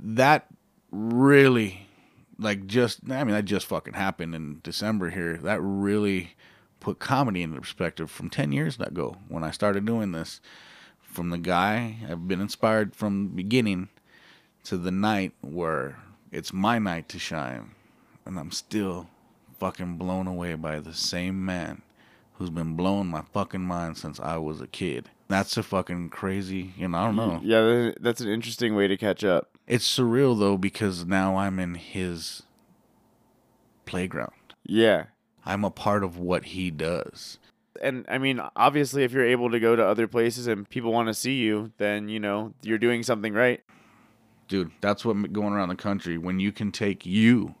that 0.00 0.46
really, 0.90 1.86
like, 2.42 2.66
just, 2.66 3.00
I 3.10 3.24
mean, 3.24 3.34
that 3.34 3.44
just 3.44 3.66
fucking 3.66 3.94
happened 3.94 4.34
in 4.34 4.60
December 4.62 5.10
here. 5.10 5.36
That 5.36 5.60
really 5.60 6.34
put 6.80 6.98
comedy 6.98 7.42
into 7.42 7.60
perspective 7.60 8.10
from 8.10 8.28
10 8.28 8.52
years 8.52 8.78
ago 8.78 9.16
when 9.28 9.44
I 9.44 9.50
started 9.50 9.86
doing 9.86 10.12
this. 10.12 10.40
From 11.00 11.30
the 11.30 11.38
guy, 11.38 11.96
I've 12.08 12.26
been 12.26 12.40
inspired 12.40 12.96
from 12.96 13.28
the 13.28 13.34
beginning 13.34 13.88
to 14.64 14.76
the 14.76 14.90
night 14.90 15.32
where 15.42 15.98
it's 16.30 16.52
my 16.52 16.78
night 16.78 17.08
to 17.10 17.18
shine, 17.18 17.72
and 18.24 18.38
I'm 18.38 18.50
still 18.50 19.08
fucking 19.58 19.96
blown 19.96 20.26
away 20.26 20.54
by 20.54 20.80
the 20.80 20.94
same 20.94 21.44
man 21.44 21.82
who's 22.34 22.50
been 22.50 22.74
blowing 22.74 23.08
my 23.08 23.22
fucking 23.32 23.60
mind 23.60 23.98
since 23.98 24.18
I 24.18 24.38
was 24.38 24.60
a 24.60 24.66
kid. 24.66 25.10
That's 25.28 25.56
a 25.56 25.62
fucking 25.62 26.08
crazy, 26.08 26.72
you 26.76 26.88
know, 26.88 26.98
I 26.98 27.04
don't 27.06 27.16
know. 27.16 27.40
Yeah, 27.44 27.92
that's 28.00 28.20
an 28.20 28.28
interesting 28.28 28.74
way 28.74 28.88
to 28.88 28.96
catch 28.96 29.22
up. 29.22 29.51
It's 29.72 29.88
surreal 29.98 30.38
though 30.38 30.58
because 30.58 31.06
now 31.06 31.36
I'm 31.38 31.58
in 31.58 31.76
his 31.76 32.42
playground. 33.86 34.32
Yeah. 34.66 35.04
I'm 35.46 35.64
a 35.64 35.70
part 35.70 36.04
of 36.04 36.18
what 36.18 36.44
he 36.44 36.70
does. 36.70 37.38
And 37.80 38.04
I 38.06 38.18
mean, 38.18 38.38
obviously, 38.54 39.02
if 39.02 39.12
you're 39.12 39.24
able 39.24 39.50
to 39.50 39.58
go 39.58 39.74
to 39.74 39.82
other 39.82 40.06
places 40.06 40.46
and 40.46 40.68
people 40.68 40.92
want 40.92 41.08
to 41.08 41.14
see 41.14 41.36
you, 41.38 41.72
then, 41.78 42.10
you 42.10 42.20
know, 42.20 42.52
you're 42.62 42.76
doing 42.76 43.02
something 43.02 43.32
right. 43.32 43.62
Dude, 44.46 44.72
that's 44.82 45.06
what 45.06 45.32
going 45.32 45.54
around 45.54 45.70
the 45.70 45.74
country 45.74 46.18
when 46.18 46.38
you 46.38 46.52
can 46.52 46.70
take 46.70 47.06
you 47.06 47.54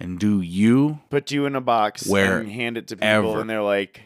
and 0.00 0.18
do 0.18 0.40
you 0.40 0.98
Put 1.10 1.30
you 1.30 1.46
in 1.46 1.54
a 1.54 1.60
box 1.60 2.08
Where 2.08 2.40
and 2.40 2.50
hand 2.50 2.76
it 2.76 2.88
to 2.88 2.96
people, 2.96 3.06
ever. 3.06 3.40
and 3.40 3.48
they're 3.48 3.62
like, 3.62 4.00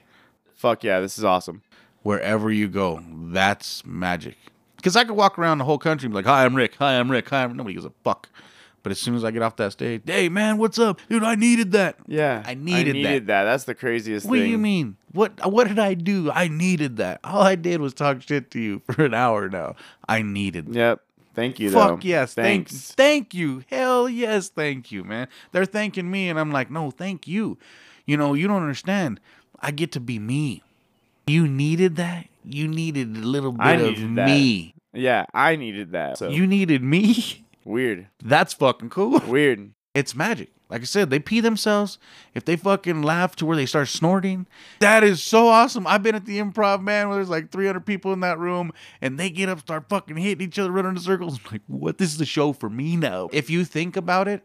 fuck 0.54 0.84
yeah, 0.84 1.00
this 1.00 1.16
is 1.16 1.24
awesome. 1.24 1.62
wherever 2.02 2.52
you 2.52 2.68
go. 2.68 3.02
That's 3.10 3.82
magic. 3.86 4.36
Because 4.78 4.96
I 4.96 5.04
could 5.04 5.16
walk 5.16 5.38
around 5.38 5.58
the 5.58 5.64
whole 5.64 5.78
country 5.78 6.06
and 6.06 6.12
be 6.12 6.16
like, 6.16 6.24
"Hi, 6.26 6.44
I'm 6.44 6.54
Rick. 6.54 6.76
Hi, 6.78 6.98
I'm 6.98 7.10
Rick. 7.10 7.28
Hi, 7.28 7.44
I'm." 7.44 7.54
Nobody 7.56 7.74
gives 7.74 7.84
a 7.84 7.92
fuck. 8.02 8.28
But 8.84 8.92
as 8.92 9.00
soon 9.00 9.16
as 9.16 9.24
I 9.24 9.30
get 9.32 9.42
off 9.42 9.56
that 9.56 9.72
stage, 9.72 10.02
hey 10.06 10.28
man, 10.28 10.56
what's 10.56 10.78
up, 10.78 11.00
dude? 11.10 11.22
I 11.24 11.34
needed 11.34 11.72
that. 11.72 11.96
Yeah. 12.06 12.42
I 12.46 12.54
needed 12.54 12.94
that. 12.94 12.98
I 12.98 13.02
needed 13.02 13.26
that. 13.26 13.44
That's 13.44 13.64
the 13.64 13.74
craziest 13.74 14.24
What 14.24 14.34
thing. 14.34 14.40
What 14.42 14.44
do 14.46 14.50
you 14.50 14.56
mean? 14.58 14.96
What 15.12 15.52
What 15.52 15.66
did 15.68 15.78
I 15.78 15.94
do? 15.94 16.30
I 16.30 16.48
needed 16.48 16.96
that. 16.98 17.20
All 17.24 17.42
I 17.42 17.56
did 17.56 17.80
was 17.80 17.92
talk 17.92 18.22
shit 18.22 18.50
to 18.52 18.60
you 18.60 18.80
for 18.90 19.04
an 19.04 19.14
hour. 19.14 19.48
Now 19.48 19.74
I 20.08 20.22
needed. 20.22 20.68
Yep. 20.74 21.00
Thank 21.34 21.60
you, 21.60 21.70
Fuck 21.70 22.00
though. 22.00 22.08
yes, 22.08 22.34
thank, 22.34 22.68
Thanks. 22.68 22.92
thank 22.94 23.32
you, 23.32 23.62
hell 23.70 24.08
yes, 24.08 24.48
thank 24.48 24.90
you, 24.90 25.04
man. 25.04 25.28
They're 25.52 25.66
thanking 25.66 26.10
me, 26.10 26.28
and 26.28 26.36
I'm 26.36 26.50
like, 26.50 26.68
no, 26.68 26.90
thank 26.90 27.28
you. 27.28 27.58
You 28.06 28.16
know, 28.16 28.34
you 28.34 28.48
don't 28.48 28.60
understand. 28.62 29.20
I 29.60 29.70
get 29.70 29.92
to 29.92 30.00
be 30.00 30.18
me. 30.18 30.62
You 31.28 31.46
needed 31.46 31.94
that. 31.94 32.26
You 32.48 32.68
needed 32.68 33.16
a 33.16 33.20
little 33.20 33.52
bit 33.52 33.64
I 33.64 33.74
of 33.74 33.98
me. 34.00 34.74
Yeah, 34.92 35.26
I 35.34 35.56
needed 35.56 35.92
that. 35.92 36.18
So 36.18 36.28
You 36.28 36.46
needed 36.46 36.82
me. 36.82 37.44
weird. 37.64 38.08
That's 38.22 38.54
fucking 38.54 38.90
cool. 38.90 39.20
Weird. 39.20 39.72
It's 39.94 40.14
magic. 40.14 40.50
Like 40.70 40.82
I 40.82 40.84
said, 40.84 41.08
they 41.08 41.18
pee 41.18 41.40
themselves. 41.40 41.98
If 42.34 42.44
they 42.44 42.56
fucking 42.56 43.02
laugh 43.02 43.34
to 43.36 43.46
where 43.46 43.56
they 43.56 43.64
start 43.64 43.88
snorting, 43.88 44.46
that 44.80 45.02
is 45.02 45.22
so 45.22 45.48
awesome. 45.48 45.86
I've 45.86 46.02
been 46.02 46.14
at 46.14 46.26
the 46.26 46.38
improv, 46.38 46.82
man, 46.82 47.08
where 47.08 47.16
there's 47.16 47.30
like 47.30 47.50
300 47.50 47.86
people 47.86 48.12
in 48.12 48.20
that 48.20 48.38
room 48.38 48.72
and 49.00 49.18
they 49.18 49.30
get 49.30 49.48
up, 49.48 49.60
start 49.60 49.88
fucking 49.88 50.16
hitting 50.16 50.46
each 50.46 50.58
other, 50.58 50.70
running 50.70 50.92
in 50.92 50.98
circles. 50.98 51.40
I'm 51.44 51.52
like, 51.52 51.62
what? 51.66 51.96
This 51.98 52.14
is 52.14 52.20
a 52.20 52.26
show 52.26 52.52
for 52.52 52.68
me 52.68 52.96
now. 52.96 53.30
If 53.32 53.48
you 53.48 53.64
think 53.64 53.96
about 53.96 54.28
it, 54.28 54.42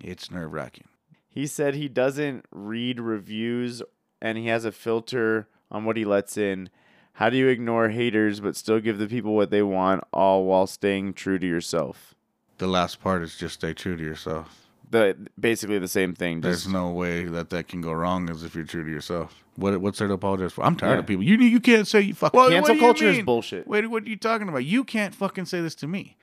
it's 0.00 0.30
nerve 0.30 0.52
wracking. 0.52 0.86
He 1.28 1.46
said 1.46 1.74
he 1.74 1.88
doesn't 1.88 2.46
read 2.52 3.00
reviews 3.00 3.82
and 4.22 4.38
he 4.38 4.46
has 4.46 4.64
a 4.64 4.72
filter 4.72 5.48
on 5.70 5.84
what 5.84 5.96
he 5.96 6.04
lets 6.04 6.36
in. 6.36 6.70
How 7.16 7.30
do 7.30 7.36
you 7.36 7.48
ignore 7.48 7.88
haters 7.88 8.40
but 8.40 8.56
still 8.56 8.78
give 8.80 8.98
the 8.98 9.06
people 9.06 9.34
what 9.34 9.50
they 9.50 9.62
want, 9.62 10.04
all 10.12 10.44
while 10.44 10.66
staying 10.66 11.14
true 11.14 11.38
to 11.38 11.46
yourself? 11.46 12.14
The 12.58 12.66
last 12.66 13.00
part 13.02 13.22
is 13.22 13.36
just 13.36 13.54
stay 13.54 13.72
true 13.72 13.96
to 13.96 14.02
yourself. 14.04 14.66
The 14.90 15.16
basically 15.40 15.78
the 15.78 15.88
same 15.88 16.14
thing. 16.14 16.42
There's 16.42 16.62
Just 16.64 16.72
no 16.72 16.90
way 16.90 17.24
that 17.24 17.50
that 17.50 17.68
can 17.68 17.80
go 17.80 17.92
wrong 17.92 18.30
as 18.30 18.44
if 18.44 18.54
you're 18.54 18.64
true 18.64 18.84
to 18.84 18.90
yourself. 18.90 19.42
What 19.56 19.78
what's 19.80 19.98
there 19.98 20.08
to 20.08 20.14
apologize 20.14 20.52
for? 20.52 20.64
I'm 20.64 20.76
tired 20.76 20.92
Yeah. 20.92 20.98
of 21.00 21.06
people. 21.06 21.24
You 21.24 21.36
you 21.38 21.58
can't 21.60 21.88
say 21.88 22.02
you 22.02 22.14
fucking 22.14 22.38
What- 22.38 22.50
cancel 22.52 22.74
what 22.74 22.74
do 22.74 22.74
you 22.74 22.80
culture 23.10 23.20
is 23.20 23.24
bullshit. 23.24 23.66
Wait, 23.66 23.86
what 23.90 24.04
are 24.04 24.08
you 24.08 24.16
talking 24.16 24.48
about? 24.48 24.64
You 24.64 24.84
can't 24.84 25.14
fucking 25.14 25.46
say 25.46 25.60
this 25.60 25.74
to 25.76 25.86
me. 25.88 26.16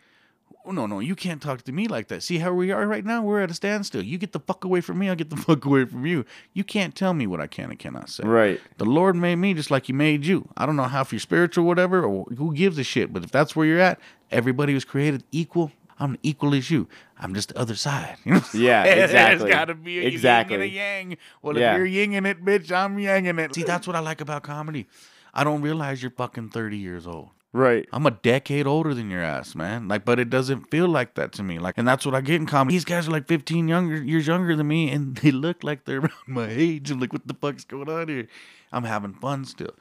Oh, 0.65 0.71
No, 0.71 0.85
no, 0.87 0.99
you 1.01 1.15
can't 1.15 1.41
talk 1.41 1.61
to 1.63 1.71
me 1.71 1.87
like 1.87 2.07
that. 2.07 2.23
See 2.23 2.37
how 2.37 2.53
we 2.53 2.71
are 2.71 2.87
right 2.87 3.03
now? 3.05 3.21
We're 3.21 3.41
at 3.41 3.51
a 3.51 3.53
standstill. 3.53 4.01
You 4.01 4.17
get 4.17 4.31
the 4.31 4.39
fuck 4.39 4.63
away 4.63 4.79
from 4.81 4.97
me, 4.99 5.09
I'll 5.09 5.15
get 5.15 5.29
the 5.29 5.35
fuck 5.47 5.65
away 5.65 5.85
from 5.85 6.05
you. 6.05 6.25
You 6.53 6.63
can't 6.63 6.95
tell 6.95 7.13
me 7.13 7.27
what 7.27 7.41
I 7.41 7.47
can 7.47 7.69
and 7.69 7.77
cannot 7.79 8.09
say. 8.09 8.23
Right. 8.23 8.61
The 8.77 8.85
Lord 8.85 9.15
made 9.15 9.35
me 9.35 9.53
just 9.53 9.69
like 9.71 9.87
He 9.87 9.93
made 9.93 10.25
you. 10.25 10.47
I 10.55 10.65
don't 10.65 10.75
know 10.75 10.83
how 10.83 11.01
if 11.01 11.11
you're 11.11 11.19
spiritual 11.19 11.65
or 11.65 11.67
whatever, 11.67 12.03
or 12.05 12.25
who 12.37 12.53
gives 12.53 12.77
a 12.77 12.83
shit. 12.83 13.11
But 13.11 13.23
if 13.23 13.31
that's 13.31 13.55
where 13.55 13.65
you're 13.65 13.79
at, 13.79 13.99
everybody 14.31 14.73
was 14.73 14.85
created 14.85 15.23
equal. 15.31 15.71
I'm 15.99 16.17
equal 16.23 16.55
as 16.55 16.71
you. 16.71 16.87
I'm 17.19 17.33
just 17.35 17.49
the 17.49 17.59
other 17.59 17.75
side. 17.75 18.17
You 18.25 18.33
know? 18.35 18.41
Yeah, 18.53 18.83
There's 18.95 19.11
exactly. 19.11 19.51
got 19.51 19.65
to 19.65 19.75
be 19.75 19.99
a 19.99 20.07
Exactly. 20.07 20.55
yin 20.55 20.61
and 20.63 20.71
a 20.71 20.73
yang. 20.73 21.17
Well, 21.41 21.57
Yeah. 21.57 21.73
if 21.73 21.77
you're 21.77 21.87
yinging 22.07 22.25
it, 22.25 22.43
bitch, 22.43 22.71
I'm 22.71 22.97
yanging 22.97 23.39
it. 23.39 23.53
See, 23.53 23.63
that's 23.63 23.85
what 23.85 23.95
I 23.95 23.99
like 23.99 24.19
about 24.21 24.43
comedy. 24.43 24.87
I 25.33 25.43
don't 25.43 25.61
realize 25.61 26.01
you're 26.01 26.11
fucking 26.11 26.49
30 26.49 26.77
years 26.77 27.05
old. 27.05 27.29
Right. 27.53 27.87
I'm 27.93 28.07
a 28.07 28.11
decade 28.11 28.65
older 28.65 28.95
than 28.95 29.11
your 29.11 29.21
ass, 29.21 29.53
man. 29.53 29.87
Like, 29.87 30.05
but 30.05 30.19
it 30.19 30.31
doesn't 30.31 30.71
feel 30.71 30.87
like 30.87 31.13
that 31.13 31.31
to 31.33 31.43
me. 31.43 31.59
Like, 31.59 31.77
and 31.77 31.87
that's 31.87 32.03
what 32.03 32.15
I 32.15 32.21
get 32.21 32.37
in 32.41 32.47
comedy. 32.47 32.73
These 32.73 32.83
guys 32.83 33.07
are 33.07 33.11
like 33.11 33.27
15 33.27 33.67
younger 33.67 34.01
years 34.01 34.25
younger 34.25 34.55
than 34.55 34.67
me, 34.67 34.89
and 34.89 35.15
they 35.17 35.31
look 35.31 35.63
like 35.63 35.85
they're 35.85 35.99
around 35.99 36.11
my 36.27 36.47
age. 36.49 36.89
I'm 36.89 36.99
like, 36.99 37.13
what 37.13 37.27
the 37.27 37.35
fuck's 37.35 37.63
going 37.63 37.89
on 37.89 38.07
here? 38.07 38.27
I'm 38.71 38.83
having 38.83 39.13
fun 39.13 39.45
still, 39.45 39.75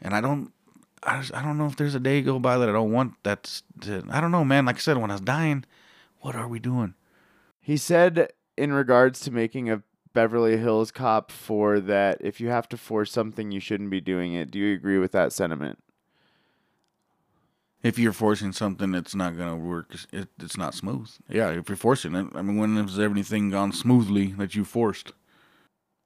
and 0.00 0.14
I 0.14 0.22
don't. 0.22 0.52
I, 1.02 1.20
just, 1.20 1.34
I 1.34 1.42
don't 1.42 1.56
know 1.56 1.66
if 1.66 1.76
there's 1.76 1.94
a 1.94 2.00
day 2.00 2.20
go 2.20 2.38
by 2.38 2.58
that 2.58 2.68
I 2.68 2.72
don't 2.72 2.92
want 2.92 3.14
that. 3.22 3.62
To, 3.82 4.02
I 4.10 4.20
don't 4.22 4.32
know, 4.32 4.44
man. 4.44 4.64
Like 4.64 4.76
I 4.76 4.80
said, 4.80 4.96
when 4.96 5.10
I 5.10 5.14
was 5.14 5.20
dying, 5.20 5.64
what 6.20 6.34
are 6.34 6.48
we 6.48 6.58
doing? 6.58 6.94
He 7.60 7.76
said 7.76 8.32
in 8.56 8.72
regards 8.72 9.20
to 9.20 9.30
making 9.30 9.70
a 9.70 9.82
Beverly 10.12 10.56
Hills 10.56 10.90
Cop 10.90 11.30
4 11.30 11.80
that 11.80 12.18
if 12.20 12.40
you 12.40 12.48
have 12.48 12.68
to 12.70 12.76
force 12.76 13.12
something, 13.12 13.52
you 13.52 13.60
shouldn't 13.60 13.90
be 13.90 14.00
doing 14.00 14.34
it. 14.34 14.50
Do 14.50 14.58
you 14.58 14.74
agree 14.74 14.98
with 14.98 15.12
that 15.12 15.32
sentiment? 15.32 15.78
If 17.82 17.98
you're 17.98 18.12
forcing 18.12 18.52
something, 18.52 18.94
it's 18.94 19.14
not 19.14 19.38
gonna 19.38 19.56
work. 19.56 19.94
It, 20.12 20.28
it's 20.38 20.56
not 20.56 20.74
smooth. 20.74 21.10
Yeah, 21.28 21.50
if 21.50 21.68
you're 21.68 21.76
forcing 21.76 22.14
it, 22.14 22.26
I 22.34 22.42
mean, 22.42 22.56
when 22.58 22.76
has 22.76 22.98
everything 22.98 23.50
gone 23.50 23.72
smoothly 23.72 24.28
that 24.38 24.54
you 24.54 24.64
forced? 24.64 25.12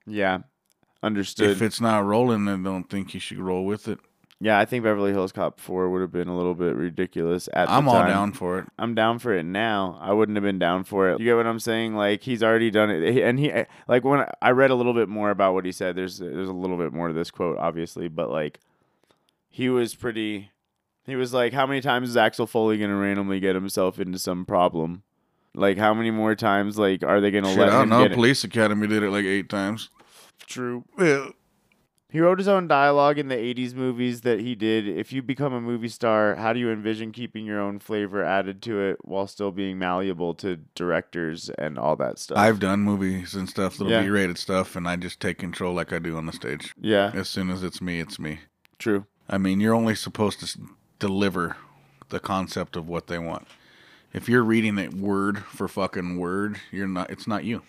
Yeah. 0.07 0.39
Understood. 1.03 1.51
If 1.51 1.63
it's 1.63 1.81
not 1.81 2.05
rolling, 2.05 2.49
I 2.49 2.57
don't 2.57 2.89
think 2.89 3.13
you 3.13 3.21
should 3.21 3.39
roll 3.39 3.65
with 3.67 3.89
it. 3.89 3.99
yeah, 4.41 4.59
I 4.59 4.65
think 4.65 4.85
Beverly 4.85 5.13
Hills 5.13 5.33
Cop 5.33 5.59
4 5.61 5.91
would 5.91 6.01
have 6.01 6.13
been 6.13 6.29
a 6.29 6.37
little 6.37 6.55
bit 6.55 6.75
ridiculous 6.77 7.49
at 7.53 7.69
I'm 7.69 7.89
all 7.89 7.95
time. 7.95 8.09
down 8.09 8.33
for 8.33 8.59
it. 8.61 8.67
I'm 8.79 8.95
down 8.95 9.19
for 9.19 9.35
it 9.35 9.43
now. 9.45 9.99
I 10.01 10.13
wouldn't 10.13 10.37
have 10.37 10.45
been 10.45 10.59
down 10.59 10.85
for 10.85 11.11
it. 11.11 11.19
You 11.19 11.27
get 11.27 11.37
what 11.37 11.47
I'm 11.47 11.59
saying? 11.61 11.95
Like 11.95 12.23
he's 12.23 12.43
already 12.43 12.71
done 12.71 12.91
it, 12.91 13.19
and 13.23 13.39
he 13.39 13.53
like 13.89 14.05
when 14.05 14.25
I 14.41 14.51
read 14.53 14.71
a 14.71 14.75
little 14.75 14.95
bit 14.95 15.09
more 15.09 15.31
about 15.31 15.55
what 15.55 15.65
he 15.65 15.73
said. 15.73 15.97
There's 15.97 16.19
there's 16.19 16.49
a 16.49 16.53
little 16.53 16.77
bit 16.79 16.93
more 16.93 17.09
to 17.09 17.15
this 17.15 17.31
quote, 17.31 17.59
obviously, 17.59 18.09
but 18.09 18.31
like 18.31 18.61
he 19.49 19.69
was 19.69 19.95
pretty. 19.95 20.51
He 21.07 21.17
was 21.17 21.35
like, 21.35 21.53
"How 21.53 21.67
many 21.67 21.81
times 21.81 22.09
is 22.11 22.17
Axel 22.17 22.47
Foley 22.47 22.79
gonna 22.79 22.97
randomly 22.97 23.41
get 23.41 23.55
himself 23.55 23.99
into 24.01 24.19
some 24.19 24.45
problem? 24.45 25.03
Like 25.55 25.79
how 25.79 25.95
many 25.95 26.11
more 26.11 26.35
times? 26.35 26.79
Like 26.79 27.03
are 27.03 27.21
they 27.21 27.31
gonna 27.31 27.49
Shit, 27.51 27.59
let 27.59 27.69
I 27.69 27.73
don't 27.73 27.83
him 27.85 27.89
know. 27.91 28.03
get 28.05 28.13
it?" 28.13 28.15
Police 28.15 28.45
Academy 28.45 28.87
did 28.87 29.03
it 29.03 29.11
like 29.11 29.25
eight 29.25 29.49
times. 29.49 29.91
True. 30.47 30.85
Yeah. 30.99 31.29
He 32.11 32.21
wrote 32.21 32.39
his 32.39 32.47
own 32.47 32.69
dialogue 32.69 33.19
in 33.19 33.27
the 33.27 33.35
80s 33.35 33.75
movies 33.75 34.21
that 34.21 34.39
he 34.39 34.55
did. 34.55 34.87
If 34.87 35.13
you 35.13 35.21
become 35.21 35.53
a 35.53 35.61
movie 35.61 35.89
star, 35.89 36.37
how 36.37 36.53
do 36.53 36.61
you 36.61 36.71
envision 36.71 37.11
keeping 37.11 37.45
your 37.45 37.61
own 37.61 37.81
flavor 37.81 38.23
added 38.23 38.63
to 38.63 38.81
it 38.81 38.99
while 39.03 39.27
still 39.27 39.51
being 39.51 39.81
malleable 39.81 40.33
to 40.35 40.59
directors 40.77 41.51
and 41.59 41.77
all 41.77 41.97
that 41.97 42.21
stuff? 42.21 42.39
I've 42.39 42.61
done 42.61 42.81
movies 42.83 43.35
and 43.35 43.49
stuff, 43.49 43.81
little 43.81 43.93
Yeah. 43.93 44.03
B-rated 44.05 44.39
stuff, 44.39 44.77
and 44.77 44.87
I 44.87 44.95
just 44.95 45.19
take 45.19 45.39
control 45.39 45.75
like 45.75 45.93
I 45.93 45.99
do 45.99 46.17
on 46.17 46.27
the 46.27 46.33
stage. 46.33 46.73
yeah, 46.81 47.11
As 47.15 47.29
soon 47.29 47.51
as 47.51 47.65
it's 47.65 47.81
me, 47.83 47.99
it's 47.99 48.21
me. 48.21 48.39
true. 48.79 49.07
I 49.29 49.39
mean, 49.39 49.59
you're 49.59 49.75
only 49.75 49.97
supposed 49.97 50.39
to 50.39 50.45
s- 50.45 50.57
deliver 51.05 51.57
the 52.09 52.19
concept 52.19 52.77
of 52.77 52.89
what 52.89 53.09
they 53.09 53.19
want. 53.19 53.47
If 54.15 54.27
you're 54.29 54.43
reading 54.45 54.79
it 54.79 54.95
word 54.95 55.39
for 55.45 55.69
fucking 55.69 56.17
word, 56.19 56.59
you're 56.71 56.87
not. 56.89 57.11
It's 57.11 57.27
not 57.27 57.45
you. 57.45 57.63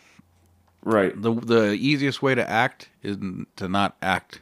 Right. 0.83 1.19
the 1.19 1.33
The 1.33 1.73
easiest 1.73 2.21
way 2.21 2.33
to 2.35 2.47
act 2.49 2.89
is 3.03 3.17
to 3.57 3.67
not 3.67 3.97
act. 4.01 4.41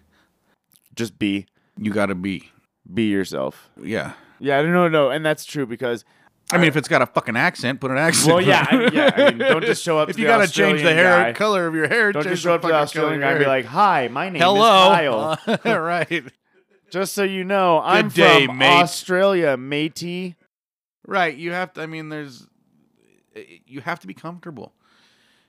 Just 0.95 1.17
be 1.17 1.47
You 1.77 1.91
got 1.91 2.07
to 2.07 2.15
be. 2.15 2.51
be 2.93 3.03
yourself. 3.05 3.69
Yeah. 3.81 4.13
Yeah, 4.39 4.61
no, 4.61 4.87
no, 4.89 5.09
and 5.09 5.25
that's 5.25 5.45
true 5.45 5.65
because 5.65 6.03
I 6.51 6.57
mean, 6.57 6.67
if 6.67 6.75
it's 6.75 6.89
got 6.89 7.01
a 7.01 7.05
fucking 7.07 7.37
accent, 7.37 7.79
put 7.79 7.89
an 7.89 7.97
accent. 7.97 8.27
well, 8.35 8.41
yeah, 8.41 8.67
I, 8.69 8.89
yeah. 8.93 9.11
I 9.15 9.29
mean, 9.29 9.37
don't 9.39 9.63
just 9.63 9.81
show 9.81 9.97
up. 9.97 10.09
if 10.09 10.17
to 10.17 10.21
you 10.21 10.27
the 10.27 10.33
gotta 10.33 10.51
change 10.51 10.83
the 10.83 10.93
hair 10.93 11.05
guy. 11.23 11.33
color 11.33 11.65
of 11.65 11.73
your 11.73 11.87
hair, 11.87 12.11
Don't 12.11 12.23
just 12.23 12.43
show 12.43 12.53
up 12.53 12.61
to 12.61 12.67
the 12.67 12.73
Australian 12.75 13.21
guy 13.21 13.31
and 13.31 13.39
be 13.39 13.45
like, 13.45 13.65
"Hi, 13.65 14.09
my 14.09 14.29
name 14.29 14.41
Hello. 14.41 15.31
is 15.31 15.39
Kyle." 15.45 15.81
right. 15.81 16.23
just 16.93 17.13
so 17.13 17.23
you 17.23 17.43
know, 17.43 17.79
I'm 17.83 18.09
day, 18.09 18.45
from 18.45 18.59
mate. 18.59 18.67
Australia, 18.81 19.57
matey. 19.57 20.35
Right. 21.07 21.35
You 21.35 21.51
have 21.51 21.73
to. 21.73 21.81
I 21.81 21.85
mean, 21.87 22.09
there's. 22.09 22.47
You 23.65 23.81
have 23.81 23.99
to 24.01 24.07
be 24.07 24.13
comfortable. 24.13 24.73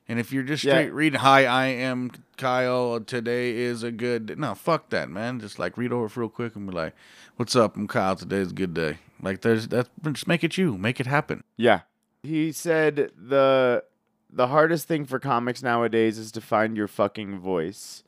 And 0.09 0.19
if 0.19 0.33
you're 0.33 0.43
just 0.43 0.65
Yeah. 0.65 0.73
straight 0.75 0.93
reading, 0.93 1.21
"Hi, 1.21 1.45
I 1.47 1.67
am 1.67 2.11
Kyle. 2.39 2.99
Today 3.01 3.57
is 3.57 3.83
a 3.83 3.91
good." 3.93 4.39
No, 4.39 4.55
fuck 4.55 4.89
that, 4.91 5.09
man. 5.11 5.39
Just 5.41 5.59
like 5.59 5.77
read 5.77 5.93
over 5.93 6.07
it 6.07 6.17
real 6.17 6.29
quick 6.31 6.57
and 6.57 6.67
be 6.67 6.73
like, 6.75 6.95
"What's 7.37 7.55
up? 7.55 7.77
I'm 7.77 7.89
Kyle. 7.89 8.17
Today's 8.17 8.51
a 8.51 8.55
good 8.55 8.73
day." 8.75 8.99
Like, 9.21 9.43
there's 9.43 9.69
that. 9.69 9.89
Just 10.13 10.27
make 10.27 10.45
it 10.45 10.57
you. 10.59 10.77
Make 10.79 10.99
it 11.01 11.07
happen. 11.07 11.45
Yeah. 11.57 11.81
He 12.23 12.53
said 12.53 13.11
the 13.17 13.85
the 14.33 14.47
hardest 14.49 14.89
thing 14.89 15.05
for 15.05 15.19
comics 15.19 15.63
nowadays 15.63 16.19
is 16.19 16.33
to 16.33 16.41
find 16.41 16.75
your 16.77 16.89
fucking 16.89 17.39
voice. 17.39 18.03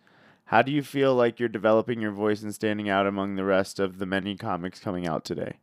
How 0.46 0.62
do 0.62 0.70
you 0.70 0.82
feel 0.82 1.14
like 1.14 1.40
you're 1.40 1.48
developing 1.48 2.00
your 2.00 2.12
voice 2.12 2.42
and 2.42 2.54
standing 2.54 2.88
out 2.88 3.06
among 3.06 3.34
the 3.34 3.44
rest 3.44 3.80
of 3.80 3.98
the 3.98 4.06
many 4.06 4.36
comics 4.36 4.78
coming 4.78 5.06
out 5.06 5.24
today? 5.24 5.54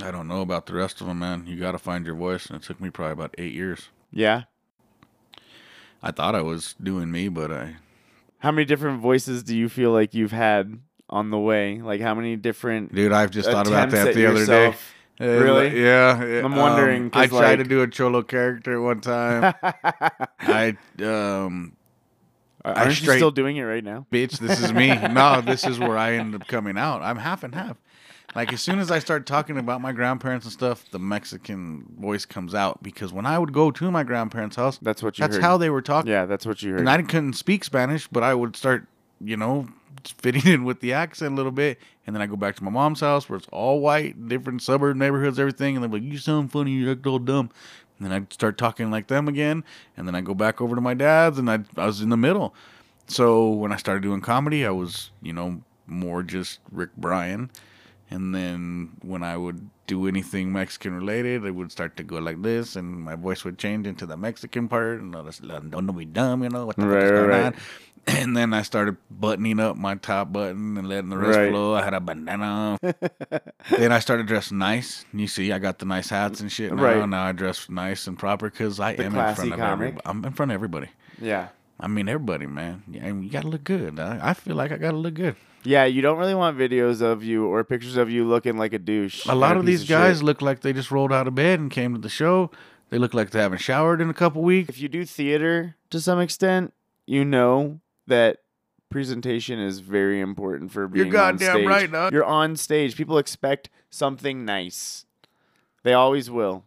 I 0.00 0.12
don't 0.12 0.28
know 0.28 0.42
about 0.42 0.66
the 0.66 0.74
rest 0.74 1.00
of 1.00 1.08
them, 1.08 1.18
man. 1.18 1.44
You 1.46 1.56
got 1.58 1.72
to 1.72 1.78
find 1.78 2.06
your 2.06 2.14
voice, 2.14 2.46
and 2.46 2.56
it 2.56 2.62
took 2.64 2.80
me 2.80 2.90
probably 2.90 3.12
about 3.12 3.34
eight 3.36 3.52
years. 3.52 3.88
Yeah. 4.12 4.44
I 6.02 6.12
thought 6.12 6.36
I 6.36 6.42
was 6.42 6.74
doing 6.80 7.10
me, 7.10 7.28
but 7.28 7.50
I 7.50 7.76
How 8.38 8.52
many 8.52 8.64
different 8.64 9.00
voices 9.00 9.42
do 9.42 9.56
you 9.56 9.68
feel 9.68 9.90
like 9.90 10.14
you've 10.14 10.32
had 10.32 10.78
on 11.08 11.30
the 11.30 11.38
way? 11.38 11.82
Like 11.82 12.00
how 12.00 12.14
many 12.14 12.36
different 12.36 12.94
Dude, 12.94 13.12
I've 13.12 13.32
just 13.32 13.50
thought 13.50 13.66
about 13.66 13.90
that 13.90 14.14
the 14.14 14.26
other 14.26 14.46
day. 14.46 14.68
Uh, 15.20 15.26
Really? 15.26 15.82
Yeah. 15.82 16.42
I'm 16.42 16.56
wondering, 16.56 17.06
um, 17.06 17.10
I 17.12 17.26
tried 17.26 17.56
to 17.56 17.64
do 17.64 17.82
a 17.82 17.88
cholo 17.88 18.22
character 18.22 18.74
at 18.74 18.80
one 18.80 19.00
time. 19.02 19.52
I 20.40 20.76
um 21.02 21.76
Aren't 22.64 22.88
you 22.88 22.94
straight- 22.94 23.16
still 23.18 23.30
doing 23.30 23.56
it 23.56 23.62
right 23.62 23.82
now? 23.84 24.06
bitch, 24.12 24.38
this 24.38 24.60
is 24.62 24.72
me. 24.72 24.88
no, 25.12 25.40
this 25.40 25.66
is 25.66 25.78
where 25.78 25.96
I 25.96 26.14
end 26.14 26.34
up 26.34 26.46
coming 26.46 26.76
out. 26.78 27.02
I'm 27.02 27.16
half 27.18 27.42
and 27.42 27.54
half. 27.54 27.76
Like 28.34 28.52
as 28.52 28.60
soon 28.60 28.78
as 28.78 28.90
I 28.92 29.00
start 29.00 29.26
talking 29.26 29.58
about 29.58 29.80
my 29.80 29.90
grandparents 29.92 30.46
and 30.46 30.52
stuff, 30.52 30.84
the 30.92 31.00
Mexican 31.00 31.86
voice 31.98 32.24
comes 32.24 32.54
out 32.54 32.80
because 32.82 33.12
when 33.12 33.26
I 33.26 33.38
would 33.38 33.52
go 33.52 33.70
to 33.72 33.90
my 33.90 34.04
grandparents' 34.04 34.54
house, 34.56 34.78
That's 34.78 35.02
what 35.02 35.18
you 35.18 35.22
that's 35.24 35.36
heard. 35.36 35.42
how 35.42 35.56
they 35.56 35.68
were 35.70 35.82
talking. 35.82 36.12
Yeah, 36.12 36.26
that's 36.26 36.46
what 36.46 36.62
you 36.62 36.72
heard. 36.72 36.80
And 36.80 36.88
I 36.90 37.02
couldn't 37.02 37.32
speak 37.32 37.64
Spanish, 37.64 38.06
but 38.06 38.22
I 38.22 38.34
would 38.34 38.54
start, 38.54 38.86
you 39.20 39.36
know, 39.36 39.66
fitting 40.18 40.46
in 40.46 40.64
with 40.64 40.78
the 40.80 40.92
accent 40.92 41.32
a 41.32 41.34
little 41.34 41.50
bit. 41.50 41.78
And 42.06 42.14
then 42.14 42.22
I 42.22 42.26
go 42.26 42.36
back 42.36 42.54
to 42.56 42.64
my 42.64 42.70
mom's 42.70 43.00
house 43.00 43.28
where 43.28 43.36
it's 43.36 43.48
all 43.50 43.80
white, 43.80 44.28
different 44.28 44.62
suburb 44.62 44.96
neighborhoods, 44.96 45.38
everything. 45.40 45.74
And 45.76 45.82
they're 45.84 45.90
like, 45.90 46.02
you 46.02 46.16
sound 46.18 46.52
funny, 46.52 46.70
you 46.70 46.90
act 46.92 47.06
all 47.06 47.18
dumb. 47.18 47.50
And 48.00 48.06
then 48.06 48.12
I'd 48.12 48.32
start 48.32 48.56
talking 48.56 48.90
like 48.90 49.08
them 49.08 49.28
again. 49.28 49.62
And 49.96 50.08
then 50.08 50.14
I'd 50.14 50.24
go 50.24 50.34
back 50.34 50.60
over 50.60 50.74
to 50.74 50.80
my 50.80 50.94
dad's 50.94 51.38
and 51.38 51.50
I, 51.50 51.60
I 51.76 51.84
was 51.86 52.00
in 52.00 52.08
the 52.08 52.16
middle. 52.16 52.54
So 53.06 53.50
when 53.50 53.72
I 53.72 53.76
started 53.76 54.02
doing 54.02 54.22
comedy, 54.22 54.64
I 54.64 54.70
was, 54.70 55.10
you 55.20 55.34
know, 55.34 55.60
more 55.86 56.22
just 56.22 56.60
Rick 56.72 56.96
Bryan. 56.96 57.50
And 58.10 58.34
then 58.34 58.96
when 59.02 59.22
I 59.22 59.36
would 59.36 59.70
do 59.86 60.08
anything 60.08 60.52
Mexican 60.52 60.94
related, 60.94 61.44
it 61.44 61.50
would 61.50 61.70
start 61.70 61.96
to 61.96 62.02
go 62.02 62.18
like 62.18 62.42
this, 62.42 62.76
and 62.76 63.00
my 63.00 63.16
voice 63.16 63.44
would 63.44 63.58
change 63.58 63.86
into 63.86 64.06
the 64.06 64.16
Mexican 64.16 64.68
part, 64.68 65.00
and 65.00 65.14
I 65.14 65.20
was 65.20 65.40
like, 65.42 65.68
don't 65.70 65.86
be 65.96 66.04
dumb, 66.04 66.42
you 66.42 66.48
know 66.48 66.66
what 66.66 66.76
the 66.76 66.82
fuck 66.82 67.02
is 67.02 67.10
going 67.10 67.28
right. 67.28 67.44
on. 67.46 67.54
And 68.20 68.36
then 68.36 68.52
I 68.52 68.62
started 68.62 68.96
buttoning 69.10 69.60
up 69.60 69.76
my 69.76 69.94
top 69.94 70.32
button 70.32 70.76
and 70.76 70.88
letting 70.88 71.10
the 71.10 71.16
rest 71.16 71.38
Right. 71.38 71.50
flow. 71.50 71.74
I 71.74 71.82
had 71.82 71.94
a 71.94 72.00
bandana. 72.00 72.78
then 73.70 73.92
I 73.92 73.98
started 73.98 74.26
dressing 74.26 74.58
nice. 74.58 75.04
You 75.12 75.26
see, 75.26 75.52
I 75.52 75.58
got 75.58 75.78
the 75.78 75.86
nice 75.86 76.10
hats 76.10 76.40
and 76.40 76.50
shit 76.50 76.72
now. 76.74 76.82
Right. 76.82 77.08
Now 77.08 77.24
I 77.24 77.32
dress 77.32 77.68
nice 77.70 78.06
and 78.06 78.18
proper 78.18 78.50
because 78.50 78.78
I 78.80 78.94
The 78.96 79.04
am 79.06 79.14
in 79.16 79.34
front 79.34 79.52
of 79.52 79.60
everybody. 79.60 80.00
I'm 80.04 80.24
in 80.24 80.32
front 80.32 80.50
of 80.50 80.54
everybody. 80.54 80.88
yeah. 81.20 81.48
I 81.82 81.88
mean, 81.88 82.08
everybody, 82.10 82.44
man. 82.46 82.82
Yeah, 82.90 83.06
and 83.06 83.24
you 83.24 83.30
gotta 83.30 83.48
look 83.48 83.64
good. 83.64 83.98
I, 83.98 84.18
I 84.30 84.34
feel 84.34 84.54
like 84.54 84.70
I 84.70 84.76
gotta 84.76 84.98
look 84.98 85.14
good. 85.14 85.36
Yeah, 85.62 85.84
you 85.86 86.02
don't 86.02 86.18
really 86.18 86.34
want 86.34 86.58
videos 86.58 87.00
of 87.00 87.24
you 87.24 87.46
or 87.46 87.64
pictures 87.64 87.96
of 87.96 88.10
you 88.10 88.26
looking 88.28 88.58
like 88.58 88.74
a 88.74 88.78
douche. 88.78 89.24
A 89.26 89.34
lot 89.34 89.52
and 89.52 89.60
of 89.60 89.66
these 89.66 89.88
guys 89.88 90.16
shit. 90.18 90.24
look 90.26 90.42
like 90.42 90.60
they 90.60 90.74
just 90.74 90.90
rolled 90.90 91.10
out 91.12 91.26
of 91.26 91.34
bed 91.34 91.58
and 91.58 91.70
came 91.70 91.94
to 91.94 92.00
the 92.00 92.10
show. 92.10 92.50
They 92.90 92.98
look 92.98 93.14
like 93.14 93.30
they 93.30 93.40
haven't 93.40 93.58
showered 93.62 94.02
in 94.02 94.10
a 94.10 94.14
couple 94.14 94.42
weeks. 94.42 94.68
if 94.68 94.78
you 94.78 94.88
do 94.90 95.06
theater 95.06 95.76
to 95.88 96.00
some 96.00 96.20
extent, 96.20 96.74
you 97.06 97.24
know 97.24 97.80
that 98.10 98.38
presentation 98.90 99.58
is 99.58 99.80
very 99.80 100.20
important 100.20 100.70
for 100.72 100.82
You're 100.82 100.88
being 100.88 101.06
on 101.08 101.12
goddamn 101.12 101.54
stage. 101.56 101.66
right, 101.66 101.90
dog. 101.90 102.12
You're 102.12 102.24
on 102.24 102.56
stage. 102.56 102.96
People 102.96 103.18
expect 103.18 103.70
something 103.88 104.44
nice. 104.44 105.06
They 105.82 105.94
always 105.94 106.30
will. 106.30 106.64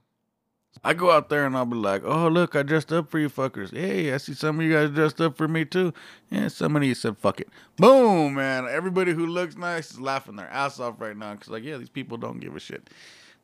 I 0.84 0.94
go 0.94 1.12
out 1.12 1.30
there 1.30 1.46
and 1.46 1.56
I'll 1.56 1.66
be 1.66 1.76
like, 1.76 2.02
"Oh, 2.04 2.28
look, 2.28 2.56
I 2.56 2.64
dressed 2.64 2.92
up 2.92 3.10
for 3.10 3.20
you 3.20 3.30
fuckers. 3.30 3.72
Hey, 3.72 4.12
I 4.12 4.18
see 4.18 4.34
some 4.34 4.60
of 4.60 4.66
you 4.66 4.74
guys 4.74 4.90
dressed 4.90 5.22
up 5.22 5.38
for 5.38 5.48
me 5.48 5.64
too. 5.66 5.94
Yeah, 6.32 6.48
some 6.48 6.76
of 6.76 6.84
you 6.84 6.96
said 6.96 7.18
fuck 7.18 7.40
it. 7.40 7.48
Boom, 7.78 8.34
man. 8.34 8.68
Everybody 8.68 9.14
who 9.14 9.28
looks 9.28 9.56
nice 9.56 9.92
is 9.92 10.02
laughing 10.02 10.36
their 10.36 10.50
ass 10.50 10.80
off 10.80 11.00
right 11.00 11.16
now 11.16 11.34
because, 11.34 11.50
like, 11.50 11.64
yeah, 11.64 11.78
these 11.78 11.90
people 11.90 12.18
don't 12.18 12.40
give 12.40 12.56
a 12.56 12.60
shit. 12.60 12.90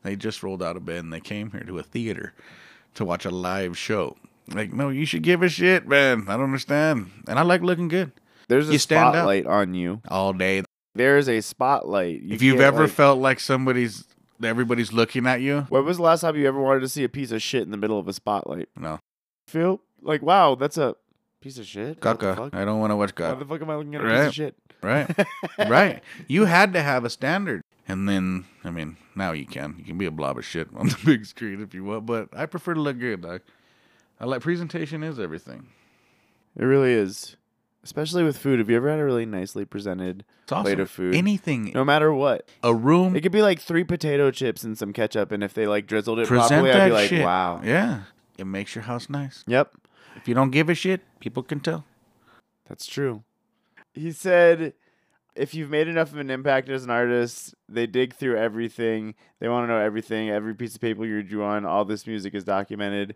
They 0.03 0.15
just 0.15 0.41
rolled 0.41 0.63
out 0.63 0.75
of 0.75 0.85
bed 0.85 1.03
and 1.03 1.13
they 1.13 1.19
came 1.19 1.51
here 1.51 1.61
to 1.61 1.77
a 1.79 1.83
theater 1.83 2.33
to 2.95 3.05
watch 3.05 3.25
a 3.25 3.29
live 3.31 3.77
show. 3.77 4.17
Like, 4.53 4.73
no, 4.73 4.89
you 4.89 5.05
should 5.05 5.21
give 5.23 5.41
a 5.43 5.49
shit, 5.49 5.87
man. 5.87 6.25
I 6.27 6.33
don't 6.33 6.45
understand. 6.45 7.11
And 7.27 7.37
I 7.39 7.43
like 7.43 7.61
looking 7.61 7.87
good 7.87 8.11
There's 8.47 8.69
a 8.69 8.73
You 8.73 8.79
spotlight 8.79 9.45
on 9.45 9.73
you. 9.73 10.01
all 10.07 10.33
day. 10.33 10.63
There 10.95 11.17
is 11.17 11.29
a 11.29 11.41
spotlight. 11.41 12.21
You 12.21 12.33
if 12.35 12.41
you've 12.41 12.59
ever 12.61 12.83
like- 12.83 12.91
felt 12.91 13.19
like 13.19 13.39
somebody's, 13.39 14.05
everybody's 14.43 14.91
looking 14.91 15.27
at 15.27 15.41
you, 15.41 15.61
when 15.69 15.85
was 15.85 15.97
the 15.97 16.03
last 16.03 16.21
time 16.21 16.35
you 16.35 16.47
ever 16.47 16.59
wanted 16.59 16.79
to 16.81 16.89
see 16.89 17.03
a 17.03 17.09
piece 17.09 17.31
of 17.31 17.41
shit 17.41 17.61
in 17.63 17.71
the 17.71 17.77
middle 17.77 17.99
of 17.99 18.07
a 18.07 18.13
spotlight? 18.13 18.69
no, 18.75 18.99
Feel 19.47 19.81
like 20.01 20.21
wow, 20.21 20.55
that's 20.55 20.77
a 20.77 20.95
piece 21.41 21.57
of 21.57 21.65
shit. 21.65 21.99
Caca. 22.01 22.49
I 22.53 22.65
don't 22.65 22.79
want 22.79 22.91
to 22.91 22.95
watch 22.95 23.11
Why 23.17 23.27
caca. 23.27 23.39
the 23.39 23.45
fuck 23.45 23.61
am 23.61 23.69
I 23.69 23.75
looking 23.75 23.95
at 23.95 24.01
a 24.01 24.03
piece 24.03 24.11
Right. 24.13 24.27
of 24.27 24.33
shit? 24.33 24.55
Right. 24.81 25.27
right. 25.69 26.03
You 26.27 26.45
had 26.45 26.73
to 26.73 26.81
have 26.81 27.05
a 27.05 27.09
standard. 27.09 27.61
And 27.87 28.07
then, 28.07 28.45
I 28.63 28.69
mean, 28.71 28.97
now 29.15 29.31
you 29.31 29.45
can. 29.45 29.75
You 29.79 29.83
can 29.83 29.97
be 29.97 30.05
a 30.05 30.11
blob 30.11 30.37
of 30.37 30.45
shit 30.45 30.67
on 30.75 30.87
the 30.89 30.97
big 31.05 31.25
screen 31.25 31.61
if 31.61 31.73
you 31.73 31.83
want, 31.83 32.05
but 32.05 32.29
I 32.33 32.45
prefer 32.45 32.73
to 32.75 32.79
look 32.79 32.99
good, 32.99 33.21
dog. 33.21 33.41
I 34.19 34.25
like 34.25 34.41
presentation 34.41 35.03
is 35.03 35.19
everything. 35.19 35.67
It 36.57 36.63
really 36.65 36.91
is. 36.93 37.35
Especially 37.83 38.23
with 38.23 38.37
food. 38.37 38.59
Have 38.59 38.69
you 38.69 38.75
ever 38.75 38.89
had 38.89 38.99
a 38.99 39.05
really 39.05 39.25
nicely 39.25 39.63
presented 39.63 40.25
It's 40.43 40.51
awesome. 40.51 40.63
plate 40.65 40.79
of 40.79 40.89
food? 40.89 41.15
Anything. 41.15 41.71
no 41.73 41.85
matter 41.85 42.13
what. 42.13 42.47
A 42.61 42.73
room. 42.75 43.15
It 43.15 43.21
could 43.21 43.31
be 43.31 43.41
like 43.41 43.59
three 43.61 43.85
potato 43.85 44.31
chips 44.31 44.63
and 44.63 44.77
some 44.77 44.91
ketchup, 44.91 45.31
and 45.31 45.43
if 45.43 45.53
they 45.53 45.65
like 45.67 45.87
drizzled 45.87 46.19
it 46.19 46.27
present 46.27 46.49
properly, 46.65 46.71
that 46.71 46.81
I'd 46.81 46.87
be 46.87 46.93
like, 46.93 47.09
shit. 47.09 47.23
wow. 47.23 47.61
Yeah. 47.63 48.01
It 48.37 48.45
makes 48.45 48.75
your 48.75 48.83
house 48.83 49.09
nice. 49.09 49.43
Yep, 49.47 49.73
If 50.17 50.27
you 50.27 50.33
don't 50.33 50.51
give 50.51 50.69
a 50.69 50.75
shit, 50.75 51.01
people 51.19 51.43
can 51.43 51.59
tell. 51.61 51.85
that's 52.67 52.85
true. 52.85 53.23
He 53.93 54.11
said, 54.11 54.73
if 55.35 55.53
you've 55.53 55.69
made 55.69 55.87
enough 55.87 56.11
of 56.11 56.17
an 56.19 56.29
impact 56.29 56.69
as 56.69 56.83
an 56.83 56.89
artist, 56.89 57.53
they 57.67 57.85
dig 57.87 58.13
through 58.13 58.37
everything. 58.37 59.15
They 59.39 59.47
want 59.49 59.63
to 59.67 59.73
know 59.73 59.79
everything, 59.79 60.29
every 60.29 60.53
piece 60.53 60.75
of 60.75 60.81
paper 60.81 61.05
you 61.05 61.21
drew 61.23 61.43
on. 61.43 61.65
All 61.65 61.83
this 61.85 62.05
music 62.07 62.33
is 62.33 62.43
documented. 62.43 63.15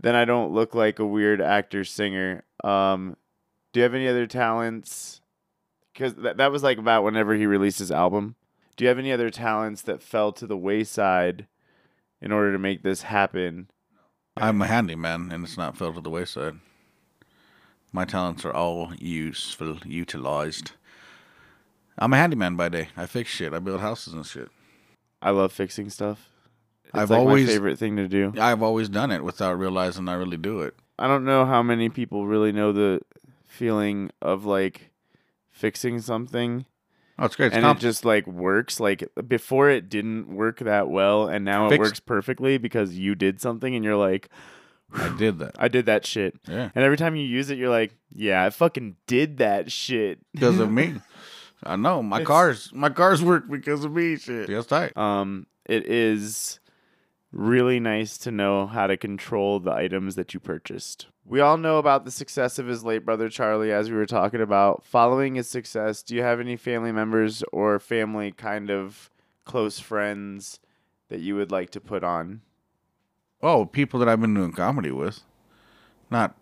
Then 0.00 0.14
I 0.14 0.24
don't 0.24 0.52
look 0.52 0.74
like 0.74 0.98
a 0.98 1.06
weird 1.06 1.40
actor 1.40 1.84
singer. 1.84 2.44
Um, 2.62 3.16
do 3.72 3.80
you 3.80 3.84
have 3.84 3.94
any 3.94 4.08
other 4.08 4.26
talents? 4.26 5.20
Because 5.92 6.14
that 6.16 6.36
that 6.36 6.52
was 6.52 6.62
like 6.62 6.78
about 6.78 7.04
whenever 7.04 7.34
he 7.34 7.46
released 7.46 7.78
his 7.78 7.90
album. 7.90 8.36
Do 8.76 8.84
you 8.84 8.88
have 8.88 8.98
any 8.98 9.12
other 9.12 9.30
talents 9.30 9.82
that 9.82 10.02
fell 10.02 10.32
to 10.32 10.46
the 10.46 10.56
wayside 10.56 11.46
in 12.20 12.30
order 12.30 12.52
to 12.52 12.58
make 12.58 12.82
this 12.82 13.02
happen? 13.02 13.70
I'm 14.36 14.60
a 14.60 14.66
handyman, 14.66 15.32
and 15.32 15.44
it's 15.44 15.56
not 15.56 15.78
fell 15.78 15.94
to 15.94 16.00
the 16.02 16.10
wayside. 16.10 16.56
My 17.90 18.04
talents 18.04 18.44
are 18.44 18.52
all 18.52 18.92
useful, 18.98 19.78
utilized. 19.86 20.72
I'm 21.98 22.12
a 22.12 22.18
handyman 22.18 22.56
by 22.56 22.68
day. 22.68 22.88
I 22.94 23.06
fix 23.06 23.30
shit. 23.30 23.54
I 23.54 23.58
build 23.58 23.80
houses 23.80 24.12
and 24.12 24.26
shit. 24.26 24.50
I 25.22 25.30
love 25.30 25.52
fixing 25.52 25.88
stuff. 25.88 26.28
It's 26.96 27.02
I've 27.02 27.10
like 27.10 27.18
always- 27.20 27.46
my 27.46 27.52
favorite 27.52 27.78
thing 27.78 27.96
to 27.96 28.08
do. 28.08 28.32
I've 28.38 28.62
always 28.62 28.88
done 28.88 29.10
it 29.10 29.22
without 29.24 29.58
realizing 29.58 30.08
I 30.08 30.14
really 30.14 30.36
do 30.36 30.60
it. 30.62 30.74
I 30.98 31.06
don't 31.06 31.24
know 31.24 31.44
how 31.44 31.62
many 31.62 31.88
people 31.88 32.26
really 32.26 32.52
know 32.52 32.72
the 32.72 33.00
feeling 33.46 34.10
of 34.22 34.44
like 34.44 34.90
fixing 35.50 36.00
something 36.00 36.66
Oh, 37.18 37.24
it's 37.24 37.34
great. 37.34 37.46
It's 37.46 37.54
and 37.56 37.64
comp- 37.64 37.78
it 37.78 37.82
just 37.82 38.04
like 38.04 38.26
works 38.26 38.78
like 38.78 39.08
before 39.26 39.70
it 39.70 39.88
didn't 39.88 40.28
work 40.28 40.58
that 40.58 40.90
well 40.90 41.28
and 41.28 41.44
now 41.46 41.66
it 41.66 41.70
Fixed- 41.70 41.80
works 41.80 42.00
perfectly 42.00 42.58
because 42.58 42.94
you 42.98 43.14
did 43.14 43.40
something 43.40 43.74
and 43.74 43.82
you're 43.84 43.96
like 43.96 44.28
I 44.94 45.08
did 45.16 45.38
that. 45.40 45.56
I 45.58 45.68
did 45.68 45.86
that 45.86 46.04
shit. 46.06 46.34
Yeah, 46.46 46.68
And 46.74 46.84
every 46.84 46.96
time 46.98 47.16
you 47.16 47.24
use 47.26 47.48
it 47.50 47.56
you're 47.58 47.70
like, 47.70 47.96
yeah, 48.14 48.44
I 48.44 48.50
fucking 48.50 48.96
did 49.06 49.38
that 49.38 49.72
shit. 49.72 50.18
because 50.34 50.58
of 50.60 50.70
me. 50.70 50.94
I 51.62 51.76
know 51.76 52.02
my 52.02 52.16
It's- 52.18 52.26
cars. 52.26 52.70
My 52.74 52.90
cars 52.90 53.22
work 53.22 53.48
because 53.50 53.82
of 53.84 53.92
me. 53.92 54.16
Shit. 54.16 54.48
Yes, 54.50 54.66
tight. 54.66 54.94
Um 54.96 55.46
it 55.64 55.86
is 55.86 56.60
really 57.36 57.78
nice 57.78 58.16
to 58.18 58.30
know 58.30 58.66
how 58.66 58.86
to 58.86 58.96
control 58.96 59.60
the 59.60 59.72
items 59.72 60.14
that 60.14 60.32
you 60.32 60.40
purchased. 60.40 61.06
We 61.24 61.40
all 61.40 61.56
know 61.56 61.78
about 61.78 62.04
the 62.04 62.10
success 62.10 62.58
of 62.58 62.66
his 62.66 62.84
late 62.84 63.04
brother 63.04 63.28
Charlie, 63.28 63.72
as 63.72 63.90
we 63.90 63.96
were 63.96 64.06
talking 64.06 64.40
about. 64.40 64.84
Following 64.84 65.34
his 65.34 65.48
success, 65.48 66.02
do 66.02 66.14
you 66.14 66.22
have 66.22 66.40
any 66.40 66.56
family 66.56 66.92
members 66.92 67.44
or 67.52 67.78
family 67.78 68.32
kind 68.32 68.70
of 68.70 69.10
close 69.44 69.78
friends 69.78 70.60
that 71.08 71.20
you 71.20 71.36
would 71.36 71.50
like 71.50 71.70
to 71.70 71.80
put 71.80 72.02
on? 72.02 72.40
Oh, 73.42 73.66
people 73.66 74.00
that 74.00 74.08
I've 74.08 74.20
been 74.20 74.34
doing 74.34 74.52
comedy 74.52 74.90
with. 74.90 75.20
Not. 76.10 76.34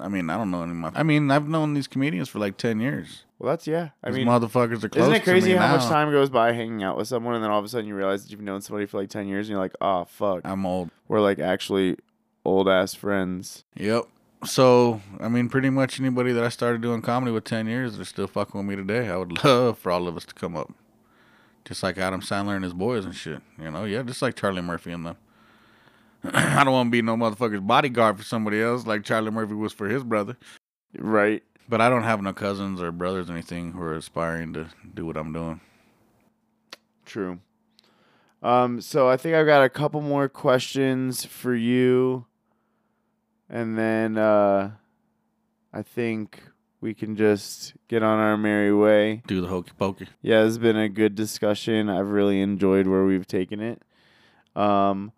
I 0.00 0.08
mean, 0.08 0.30
I 0.30 0.36
don't 0.36 0.50
know 0.50 0.62
any 0.62 0.72
of 0.72 0.76
my. 0.76 0.92
I 0.94 1.02
mean, 1.02 1.30
I've 1.30 1.48
known 1.48 1.74
these 1.74 1.86
comedians 1.86 2.28
for 2.28 2.38
like 2.38 2.56
ten 2.56 2.80
years. 2.80 3.24
Well, 3.38 3.50
that's 3.50 3.66
yeah. 3.66 3.90
I 4.02 4.10
These 4.10 4.18
mean, 4.18 4.28
motherfuckers 4.28 4.82
are 4.82 4.88
close 4.88 5.02
isn't 5.02 5.14
it 5.14 5.22
crazy 5.24 5.48
to 5.50 5.54
me 5.54 5.58
how 5.58 5.68
now. 5.68 5.76
much 5.76 5.86
time 5.88 6.10
goes 6.10 6.30
by 6.30 6.52
hanging 6.52 6.82
out 6.82 6.96
with 6.96 7.06
someone, 7.08 7.34
and 7.34 7.44
then 7.44 7.50
all 7.50 7.58
of 7.58 7.64
a 7.64 7.68
sudden 7.68 7.86
you 7.86 7.94
realize 7.94 8.24
that 8.24 8.30
you've 8.30 8.40
known 8.40 8.62
somebody 8.62 8.86
for 8.86 8.98
like 8.98 9.10
ten 9.10 9.28
years, 9.28 9.46
and 9.46 9.52
you're 9.52 9.60
like, 9.60 9.74
oh 9.80 10.04
fuck, 10.06 10.40
I'm 10.44 10.64
old. 10.64 10.90
we're 11.08 11.20
like 11.20 11.38
actually 11.38 11.96
old 12.44 12.68
ass 12.68 12.94
friends. 12.94 13.64
Yep. 13.76 14.04
So, 14.44 15.00
I 15.18 15.28
mean, 15.28 15.48
pretty 15.48 15.70
much 15.70 15.98
anybody 15.98 16.32
that 16.32 16.44
I 16.44 16.50
started 16.50 16.80
doing 16.82 17.00
comedy 17.02 17.32
with 17.32 17.44
10 17.44 17.66
years, 17.66 17.96
they're 17.96 18.04
still 18.04 18.26
fucking 18.28 18.58
with 18.58 18.68
me 18.68 18.76
today. 18.76 19.08
I 19.08 19.16
would 19.16 19.42
love 19.44 19.78
for 19.78 19.90
all 19.90 20.06
of 20.06 20.16
us 20.16 20.24
to 20.26 20.34
come 20.34 20.56
up. 20.56 20.72
Just 21.64 21.82
like 21.82 21.98
Adam 21.98 22.20
Sandler 22.20 22.54
and 22.54 22.62
his 22.62 22.74
boys 22.74 23.04
and 23.06 23.14
shit. 23.14 23.40
You 23.58 23.70
know, 23.70 23.84
yeah, 23.84 24.02
just 24.02 24.22
like 24.22 24.36
Charlie 24.36 24.60
Murphy 24.62 24.92
and 24.92 25.04
them. 25.06 25.16
I 26.24 26.64
don't 26.64 26.72
want 26.72 26.88
to 26.88 26.90
be 26.90 27.02
no 27.02 27.16
motherfucker's 27.16 27.60
bodyguard 27.60 28.18
for 28.18 28.24
somebody 28.24 28.60
else 28.60 28.86
like 28.86 29.04
Charlie 29.04 29.30
Murphy 29.30 29.54
was 29.54 29.72
for 29.72 29.88
his 29.88 30.04
brother. 30.04 30.36
Right. 30.98 31.42
But 31.68 31.80
I 31.80 31.88
don't 31.88 32.04
have 32.04 32.22
no 32.22 32.32
cousins 32.32 32.80
or 32.80 32.92
brothers 32.92 33.28
or 33.28 33.32
anything 33.32 33.72
who 33.72 33.82
are 33.82 33.94
aspiring 33.94 34.52
to 34.54 34.68
do 34.94 35.04
what 35.04 35.16
I'm 35.16 35.32
doing. 35.32 35.60
True. 37.04 37.40
Um, 38.42 38.80
so 38.80 39.08
I 39.08 39.16
think 39.16 39.34
I've 39.34 39.46
got 39.46 39.64
a 39.64 39.68
couple 39.68 40.00
more 40.00 40.28
questions 40.28 41.24
for 41.24 41.54
you, 41.54 42.26
and 43.48 43.76
then 43.76 44.18
uh, 44.18 44.72
I 45.72 45.82
think 45.82 46.42
we 46.80 46.94
can 46.94 47.16
just 47.16 47.74
get 47.88 48.02
on 48.02 48.18
our 48.18 48.36
merry 48.36 48.72
way. 48.74 49.22
Do 49.26 49.40
the 49.40 49.48
hokey 49.48 49.72
pokey. 49.76 50.08
Yeah, 50.22 50.44
it's 50.44 50.58
been 50.58 50.76
a 50.76 50.88
good 50.88 51.14
discussion. 51.14 51.88
I've 51.88 52.08
really 52.08 52.40
enjoyed 52.40 52.86
where 52.86 53.04
we've 53.04 53.26
taken 53.26 53.60
it. 53.60 53.82
Um, 54.54 55.12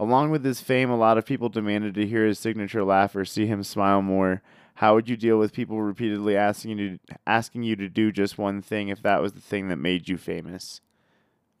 along 0.00 0.30
with 0.30 0.44
his 0.44 0.62
fame, 0.62 0.90
a 0.90 0.96
lot 0.96 1.18
of 1.18 1.26
people 1.26 1.50
demanded 1.50 1.94
to 1.94 2.06
hear 2.06 2.26
his 2.26 2.38
signature 2.38 2.82
laugh 2.82 3.14
or 3.14 3.24
see 3.24 3.46
him 3.46 3.62
smile 3.62 4.00
more. 4.00 4.42
How 4.76 4.94
would 4.94 5.10
you 5.10 5.16
deal 5.16 5.38
with 5.38 5.52
people 5.52 5.80
repeatedly 5.82 6.36
asking 6.36 6.78
you 6.78 6.88
to, 6.88 6.98
asking 7.26 7.64
you 7.64 7.76
to 7.76 7.88
do 7.88 8.10
just 8.10 8.38
one 8.38 8.62
thing 8.62 8.88
if 8.88 9.02
that 9.02 9.20
was 9.20 9.34
the 9.34 9.42
thing 9.42 9.68
that 9.68 9.76
made 9.76 10.08
you 10.08 10.16
famous? 10.16 10.80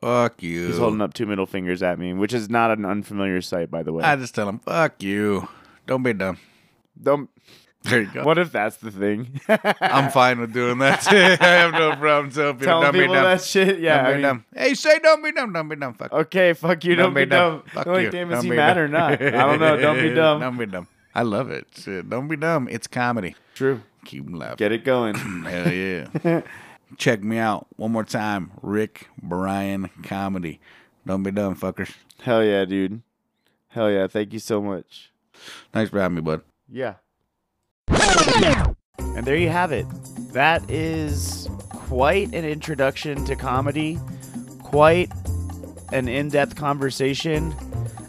Fuck 0.00 0.42
you. 0.42 0.68
He's 0.68 0.78
holding 0.78 1.02
up 1.02 1.12
two 1.12 1.26
middle 1.26 1.44
fingers 1.44 1.82
at 1.82 1.98
me, 1.98 2.14
which 2.14 2.32
is 2.32 2.48
not 2.48 2.70
an 2.70 2.86
unfamiliar 2.86 3.42
sight, 3.42 3.70
by 3.70 3.82
the 3.82 3.92
way. 3.92 4.02
I 4.02 4.16
just 4.16 4.34
tell 4.34 4.48
him, 4.48 4.58
fuck 4.60 5.02
you. 5.02 5.46
Don't 5.86 6.02
be 6.02 6.14
dumb. 6.14 6.38
Don't. 7.00 7.28
There 7.82 8.02
you 8.02 8.10
go. 8.12 8.24
What 8.24 8.36
if 8.36 8.52
that's 8.52 8.76
the 8.76 8.90
thing? 8.90 9.40
I'm 9.80 10.10
fine 10.12 10.38
with 10.38 10.52
doing 10.52 10.78
that. 10.78 11.06
I 11.10 11.46
have 11.46 11.72
no 11.72 11.96
problem 11.96 12.30
telling 12.30 12.54
people, 12.58 12.66
Telling 12.66 12.82
don't 12.84 12.92
be 12.92 12.98
people 13.00 13.14
dumb. 13.14 13.24
that 13.24 13.40
shit. 13.42 13.80
Yeah. 13.80 14.06
I 14.06 14.12
mean, 14.12 14.22
dumb. 14.22 14.44
Hey, 14.54 14.74
say 14.74 14.98
don't 14.98 15.22
be 15.24 15.32
dumb. 15.32 15.52
Don't 15.54 15.68
be 15.68 15.76
dumb. 15.76 15.94
Fuck. 15.94 16.12
Okay, 16.12 16.52
fuck 16.52 16.84
you. 16.84 16.94
Don't, 16.94 17.14
be 17.14 17.24
dumb. 17.24 17.62
Fuck 17.72 17.86
you. 17.86 18.10
damn, 18.10 18.30
is 18.30 18.36
Don't 18.36 18.44
he 18.44 18.50
be 18.50 18.56
mad 18.56 18.74
dumb. 18.74 18.82
or 18.84 18.88
not? 18.88 19.12
I 19.22 19.30
don't 19.30 19.60
know. 19.60 19.76
Don't 19.78 19.96
be 20.00 20.10
dumb. 20.14 20.40
don't 20.40 20.58
be 20.58 20.66
dumb. 20.66 20.88
I 21.14 21.22
love 21.22 21.50
it. 21.50 21.66
Shit. 21.74 22.08
Don't 22.10 22.28
be 22.28 22.36
dumb. 22.36 22.68
It's 22.70 22.86
comedy. 22.86 23.34
True. 23.54 23.80
Keep 24.04 24.26
'em 24.26 24.34
laughing. 24.34 24.56
Get 24.58 24.72
it 24.72 24.84
going. 24.84 25.14
Hell 25.44 25.72
yeah. 25.72 26.42
Check 26.98 27.22
me 27.22 27.38
out 27.38 27.66
one 27.76 27.92
more 27.92 28.04
time. 28.04 28.50
Rick 28.62 29.08
Bryan 29.22 29.88
Comedy. 30.02 30.60
Don't 31.06 31.22
be 31.22 31.30
dumb, 31.30 31.56
fuckers. 31.56 31.94
Hell 32.22 32.44
yeah, 32.44 32.64
dude. 32.66 33.00
Hell 33.68 33.90
yeah. 33.90 34.06
Thank 34.06 34.32
you 34.34 34.38
so 34.38 34.60
much. 34.60 35.12
Thanks 35.72 35.90
for 35.90 35.98
having 36.00 36.16
me, 36.16 36.20
bud. 36.20 36.42
Yeah. 36.68 36.94
And 38.98 39.26
there 39.26 39.36
you 39.36 39.48
have 39.50 39.72
it. 39.72 39.86
That 40.32 40.68
is 40.70 41.48
quite 41.70 42.34
an 42.34 42.44
introduction 42.44 43.24
to 43.26 43.36
comedy, 43.36 43.98
quite 44.62 45.10
an 45.92 46.08
in 46.08 46.28
depth 46.28 46.56
conversation. 46.56 47.54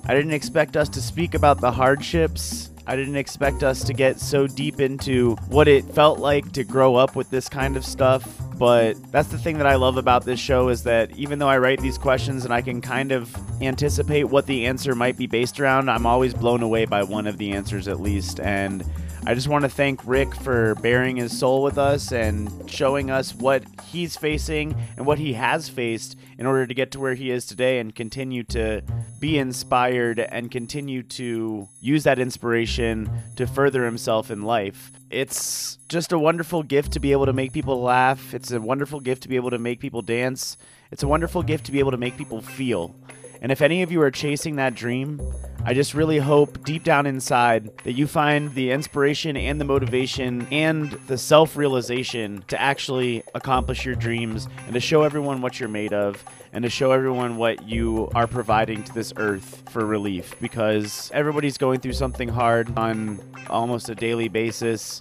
I 0.06 0.14
didn't 0.14 0.34
expect 0.34 0.78
us 0.78 0.88
to 0.90 1.02
speak 1.02 1.34
about 1.34 1.60
the 1.60 1.72
hardships. 1.72 2.70
I 2.88 2.96
didn't 2.96 3.16
expect 3.16 3.64
us 3.64 3.84
to 3.84 3.94
get 3.94 4.20
so 4.20 4.48
deep 4.48 4.80
into 4.80 5.36
what 5.50 5.68
it 5.68 5.84
felt 5.86 6.20
like 6.20 6.52
to 6.54 6.64
grow 6.64 6.96
up 6.96 7.16
with 7.16 7.30
this 7.30 7.48
kind 7.50 7.78
of 7.78 7.86
stuff. 7.86 8.28
But 8.58 8.94
that's 9.12 9.30
the 9.30 9.38
thing 9.38 9.58
that 9.58 9.68
I 9.68 9.76
love 9.76 9.98
about 9.98 10.26
this 10.26 10.40
show 10.40 10.70
is 10.70 10.84
that 10.84 11.16
even 11.18 11.40
though 11.40 11.50
I 11.50 11.58
write 11.58 11.82
these 11.82 11.98
questions 11.98 12.46
and 12.46 12.54
I 12.54 12.62
can 12.62 12.82
kind 12.82 13.12
of 13.12 13.36
anticipate 13.62 14.26
what 14.26 14.46
the 14.46 14.68
answer 14.68 14.94
might 14.94 15.18
be 15.18 15.28
based 15.28 15.60
around, 15.60 15.90
I'm 15.90 16.06
always 16.06 16.34
blown 16.34 16.62
away 16.62 16.86
by 16.86 17.04
one 17.04 17.28
of 17.28 17.38
the 17.38 17.54
answers 17.54 17.88
at 17.88 18.00
least. 18.00 18.40
And 18.40 18.84
I 19.24 19.36
just 19.36 19.48
want 19.48 19.64
to 19.64 19.70
thank 19.70 20.02
Rick 20.04 20.34
for 20.34 20.74
bearing 20.76 21.18
his 21.18 21.38
soul 21.38 21.62
with 21.62 21.78
us 21.78 22.12
and 22.12 22.50
showing 22.70 23.12
us 23.12 23.36
what 23.36 23.64
he's 23.84 24.18
facing 24.18 24.76
and 24.98 25.06
what 25.06 25.20
he 25.20 25.34
has 25.34 25.70
faced 25.70 26.18
in 26.40 26.48
order 26.48 26.66
to 26.66 26.74
get 26.74 26.90
to 26.92 27.00
where 27.00 27.14
he 27.14 27.30
is 27.30 27.46
today 27.46 27.78
and 27.78 27.94
continue 27.94 28.42
to 28.46 28.82
be 29.20 29.38
inspired 29.38 30.20
and 30.20 30.50
continue 30.50 31.04
to 31.04 31.68
use 31.80 32.04
that 32.04 32.18
inspiration 32.18 33.12
to 33.36 33.46
further 33.46 33.86
himself 33.86 34.32
in 34.32 34.42
life. 34.42 34.92
It's 35.12 35.78
just 35.88 36.12
a 36.12 36.18
wonderful 36.18 36.64
gift 36.64 36.94
to 36.94 37.00
be 37.00 37.12
able 37.12 37.28
to 37.28 37.34
make 37.34 37.54
people 37.54 37.80
laugh. 37.80 38.34
It's 38.34 38.50
a 38.50 38.60
wonderful 38.60 39.00
gift 39.00 39.22
to 39.24 39.30
be 39.30 39.36
able 39.36 39.52
to 39.52 39.60
make 39.60 39.80
people 39.80 40.02
dance. 40.02 40.58
It's 40.90 41.04
a 41.04 41.08
wonderful 41.08 41.44
gift 41.44 41.68
to 41.68 41.72
be 41.72 41.78
able 41.78 41.92
to 41.92 41.98
make 41.98 42.18
people 42.18 42.42
feel. 42.42 42.96
And 43.42 43.52
if 43.52 43.62
any 43.62 43.82
of 43.82 43.92
you 43.92 44.02
are 44.04 44.12
chasing 44.12 44.58
that 44.58 44.76
dream, 44.76 45.20
I 45.66 45.74
just 45.74 45.94
really 45.96 46.20
hope 46.20 46.64
deep 46.64 46.84
down 46.84 47.08
inside 47.08 47.76
that 47.84 47.94
you 47.94 48.06
find 48.06 48.54
the 48.54 48.72
inspiration 48.72 49.36
and 49.36 49.60
the 49.60 49.66
motivation 49.66 50.48
and 50.52 50.92
the 51.08 51.18
self 51.18 51.56
realization 51.56 52.44
to 52.48 52.60
actually 52.60 53.24
accomplish 53.34 53.84
your 53.84 53.96
dreams 53.96 54.48
and 54.66 54.74
to 54.74 54.80
show 54.80 55.02
everyone 55.04 55.42
what 55.42 55.60
you're 55.60 55.70
made 55.70 55.94
of 55.94 56.24
and 56.54 56.64
to 56.64 56.70
show 56.70 56.92
everyone 56.92 57.38
what 57.38 57.68
you 57.68 58.10
are 58.14 58.28
providing 58.28 58.84
to 58.84 58.94
this 58.94 59.14
earth 59.18 59.64
for 59.72 59.86
relief 59.86 60.36
because 60.40 61.10
everybody's 61.14 61.58
going 61.58 61.80
through 61.80 61.94
something 61.94 62.30
hard 62.30 62.78
on 62.78 63.20
almost 63.50 63.90
a 63.90 63.96
daily 63.96 64.28
basis. 64.28 65.00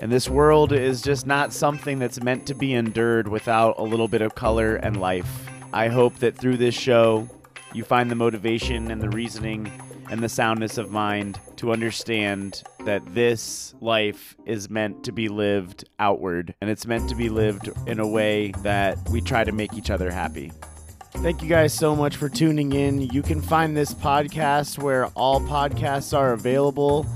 And 0.00 0.10
this 0.10 0.30
world 0.30 0.72
is 0.72 1.02
just 1.02 1.26
not 1.26 1.52
something 1.52 1.98
that's 1.98 2.22
meant 2.22 2.46
to 2.46 2.54
be 2.54 2.72
endured 2.72 3.28
without 3.28 3.78
a 3.78 3.82
little 3.82 4.08
bit 4.08 4.22
of 4.22 4.34
color 4.34 4.76
and 4.76 4.98
life. 4.98 5.46
I 5.72 5.88
hope 5.88 6.16
that 6.16 6.36
through 6.36 6.56
this 6.56 6.74
show, 6.74 7.28
you 7.72 7.84
find 7.84 8.10
the 8.10 8.14
motivation 8.14 8.90
and 8.90 9.00
the 9.00 9.08
reasoning 9.10 9.70
and 10.10 10.22
the 10.22 10.28
soundness 10.28 10.76
of 10.76 10.90
mind 10.90 11.38
to 11.56 11.72
understand 11.72 12.62
that 12.84 13.02
this 13.14 13.74
life 13.80 14.36
is 14.44 14.68
meant 14.68 15.04
to 15.04 15.12
be 15.12 15.28
lived 15.28 15.84
outward 15.98 16.54
and 16.60 16.68
it's 16.68 16.86
meant 16.86 17.08
to 17.08 17.14
be 17.14 17.28
lived 17.28 17.70
in 17.86 18.00
a 18.00 18.06
way 18.06 18.50
that 18.62 18.98
we 19.10 19.20
try 19.20 19.44
to 19.44 19.52
make 19.52 19.74
each 19.74 19.90
other 19.90 20.10
happy. 20.10 20.50
Thank 21.14 21.42
you 21.42 21.48
guys 21.48 21.74
so 21.74 21.94
much 21.94 22.16
for 22.16 22.28
tuning 22.28 22.72
in. 22.72 23.02
You 23.02 23.22
can 23.22 23.42
find 23.42 23.76
this 23.76 23.92
podcast 23.92 24.78
where 24.78 25.06
all 25.08 25.40
podcasts 25.40 26.16
are 26.16 26.32
available 26.32 27.06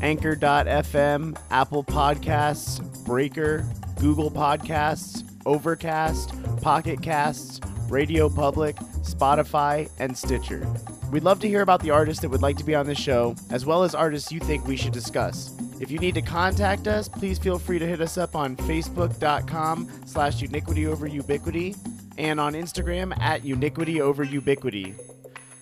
Anchor.fm, 0.00 1.36
Apple 1.50 1.84
Podcasts, 1.84 3.04
Breaker, 3.04 3.66
Google 3.98 4.30
Podcasts, 4.30 5.24
Overcast, 5.44 6.32
Pocket 6.62 7.02
Casts, 7.02 7.60
Radio 7.88 8.28
Public, 8.28 8.76
Spotify, 9.12 9.90
and 9.98 10.16
Stitcher. 10.16 10.66
We'd 11.10 11.24
love 11.24 11.40
to 11.40 11.48
hear 11.48 11.62
about 11.62 11.82
the 11.82 11.90
artists 11.90 12.22
that 12.22 12.28
would 12.28 12.42
like 12.42 12.56
to 12.58 12.64
be 12.64 12.74
on 12.74 12.86
the 12.86 12.94
show, 12.94 13.34
as 13.50 13.64
well 13.64 13.82
as 13.82 13.94
artists 13.94 14.30
you 14.30 14.40
think 14.40 14.66
we 14.66 14.76
should 14.76 14.92
discuss. 14.92 15.54
If 15.80 15.90
you 15.90 15.98
need 15.98 16.14
to 16.14 16.22
contact 16.22 16.88
us, 16.88 17.08
please 17.08 17.38
feel 17.38 17.58
free 17.58 17.78
to 17.78 17.86
hit 17.86 18.00
us 18.00 18.18
up 18.18 18.34
on 18.34 18.56
facebook.com 18.56 19.88
slash 20.06 20.42
uniquity 20.42 20.86
over 20.86 21.06
ubiquity 21.06 21.74
and 22.18 22.40
on 22.40 22.54
Instagram 22.54 23.18
at 23.20 23.44
uniquity 23.44 24.00
over 24.00 24.24
ubiquity. 24.24 24.94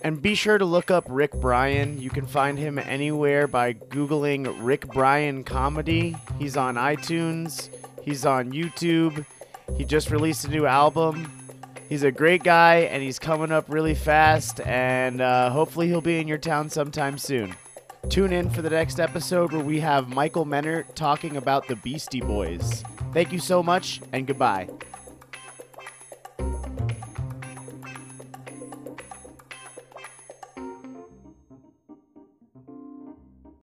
And 0.01 0.21
be 0.21 0.35
sure 0.35 0.57
to 0.57 0.65
look 0.65 0.91
up 0.91 1.05
Rick 1.07 1.33
Bryan. 1.33 1.99
You 1.99 2.09
can 2.09 2.25
find 2.25 2.57
him 2.57 2.77
anywhere 2.79 3.47
by 3.47 3.73
Googling 3.73 4.55
Rick 4.59 4.87
Bryan 4.87 5.43
Comedy. 5.43 6.15
He's 6.39 6.57
on 6.57 6.75
iTunes, 6.75 7.69
he's 8.03 8.25
on 8.25 8.51
YouTube, 8.51 9.25
he 9.77 9.85
just 9.85 10.11
released 10.11 10.45
a 10.45 10.49
new 10.49 10.65
album. 10.65 11.31
He's 11.89 12.03
a 12.03 12.11
great 12.11 12.43
guy 12.43 12.79
and 12.91 13.01
he's 13.01 13.17
coming 13.17 13.51
up 13.51 13.65
really 13.69 13.95
fast, 13.95 14.59
and 14.61 15.21
uh, 15.21 15.49
hopefully 15.49 15.87
he'll 15.87 16.01
be 16.01 16.19
in 16.19 16.27
your 16.27 16.37
town 16.37 16.69
sometime 16.69 17.17
soon. 17.17 17.55
Tune 18.09 18.33
in 18.33 18.49
for 18.49 18.61
the 18.61 18.69
next 18.69 18.99
episode 18.99 19.51
where 19.51 19.63
we 19.63 19.79
have 19.79 20.09
Michael 20.09 20.45
Menert 20.45 20.95
talking 20.95 21.37
about 21.37 21.67
the 21.67 21.75
Beastie 21.77 22.21
Boys. 22.21 22.83
Thank 23.13 23.31
you 23.31 23.39
so 23.39 23.63
much, 23.63 24.01
and 24.11 24.27
goodbye. 24.27 24.67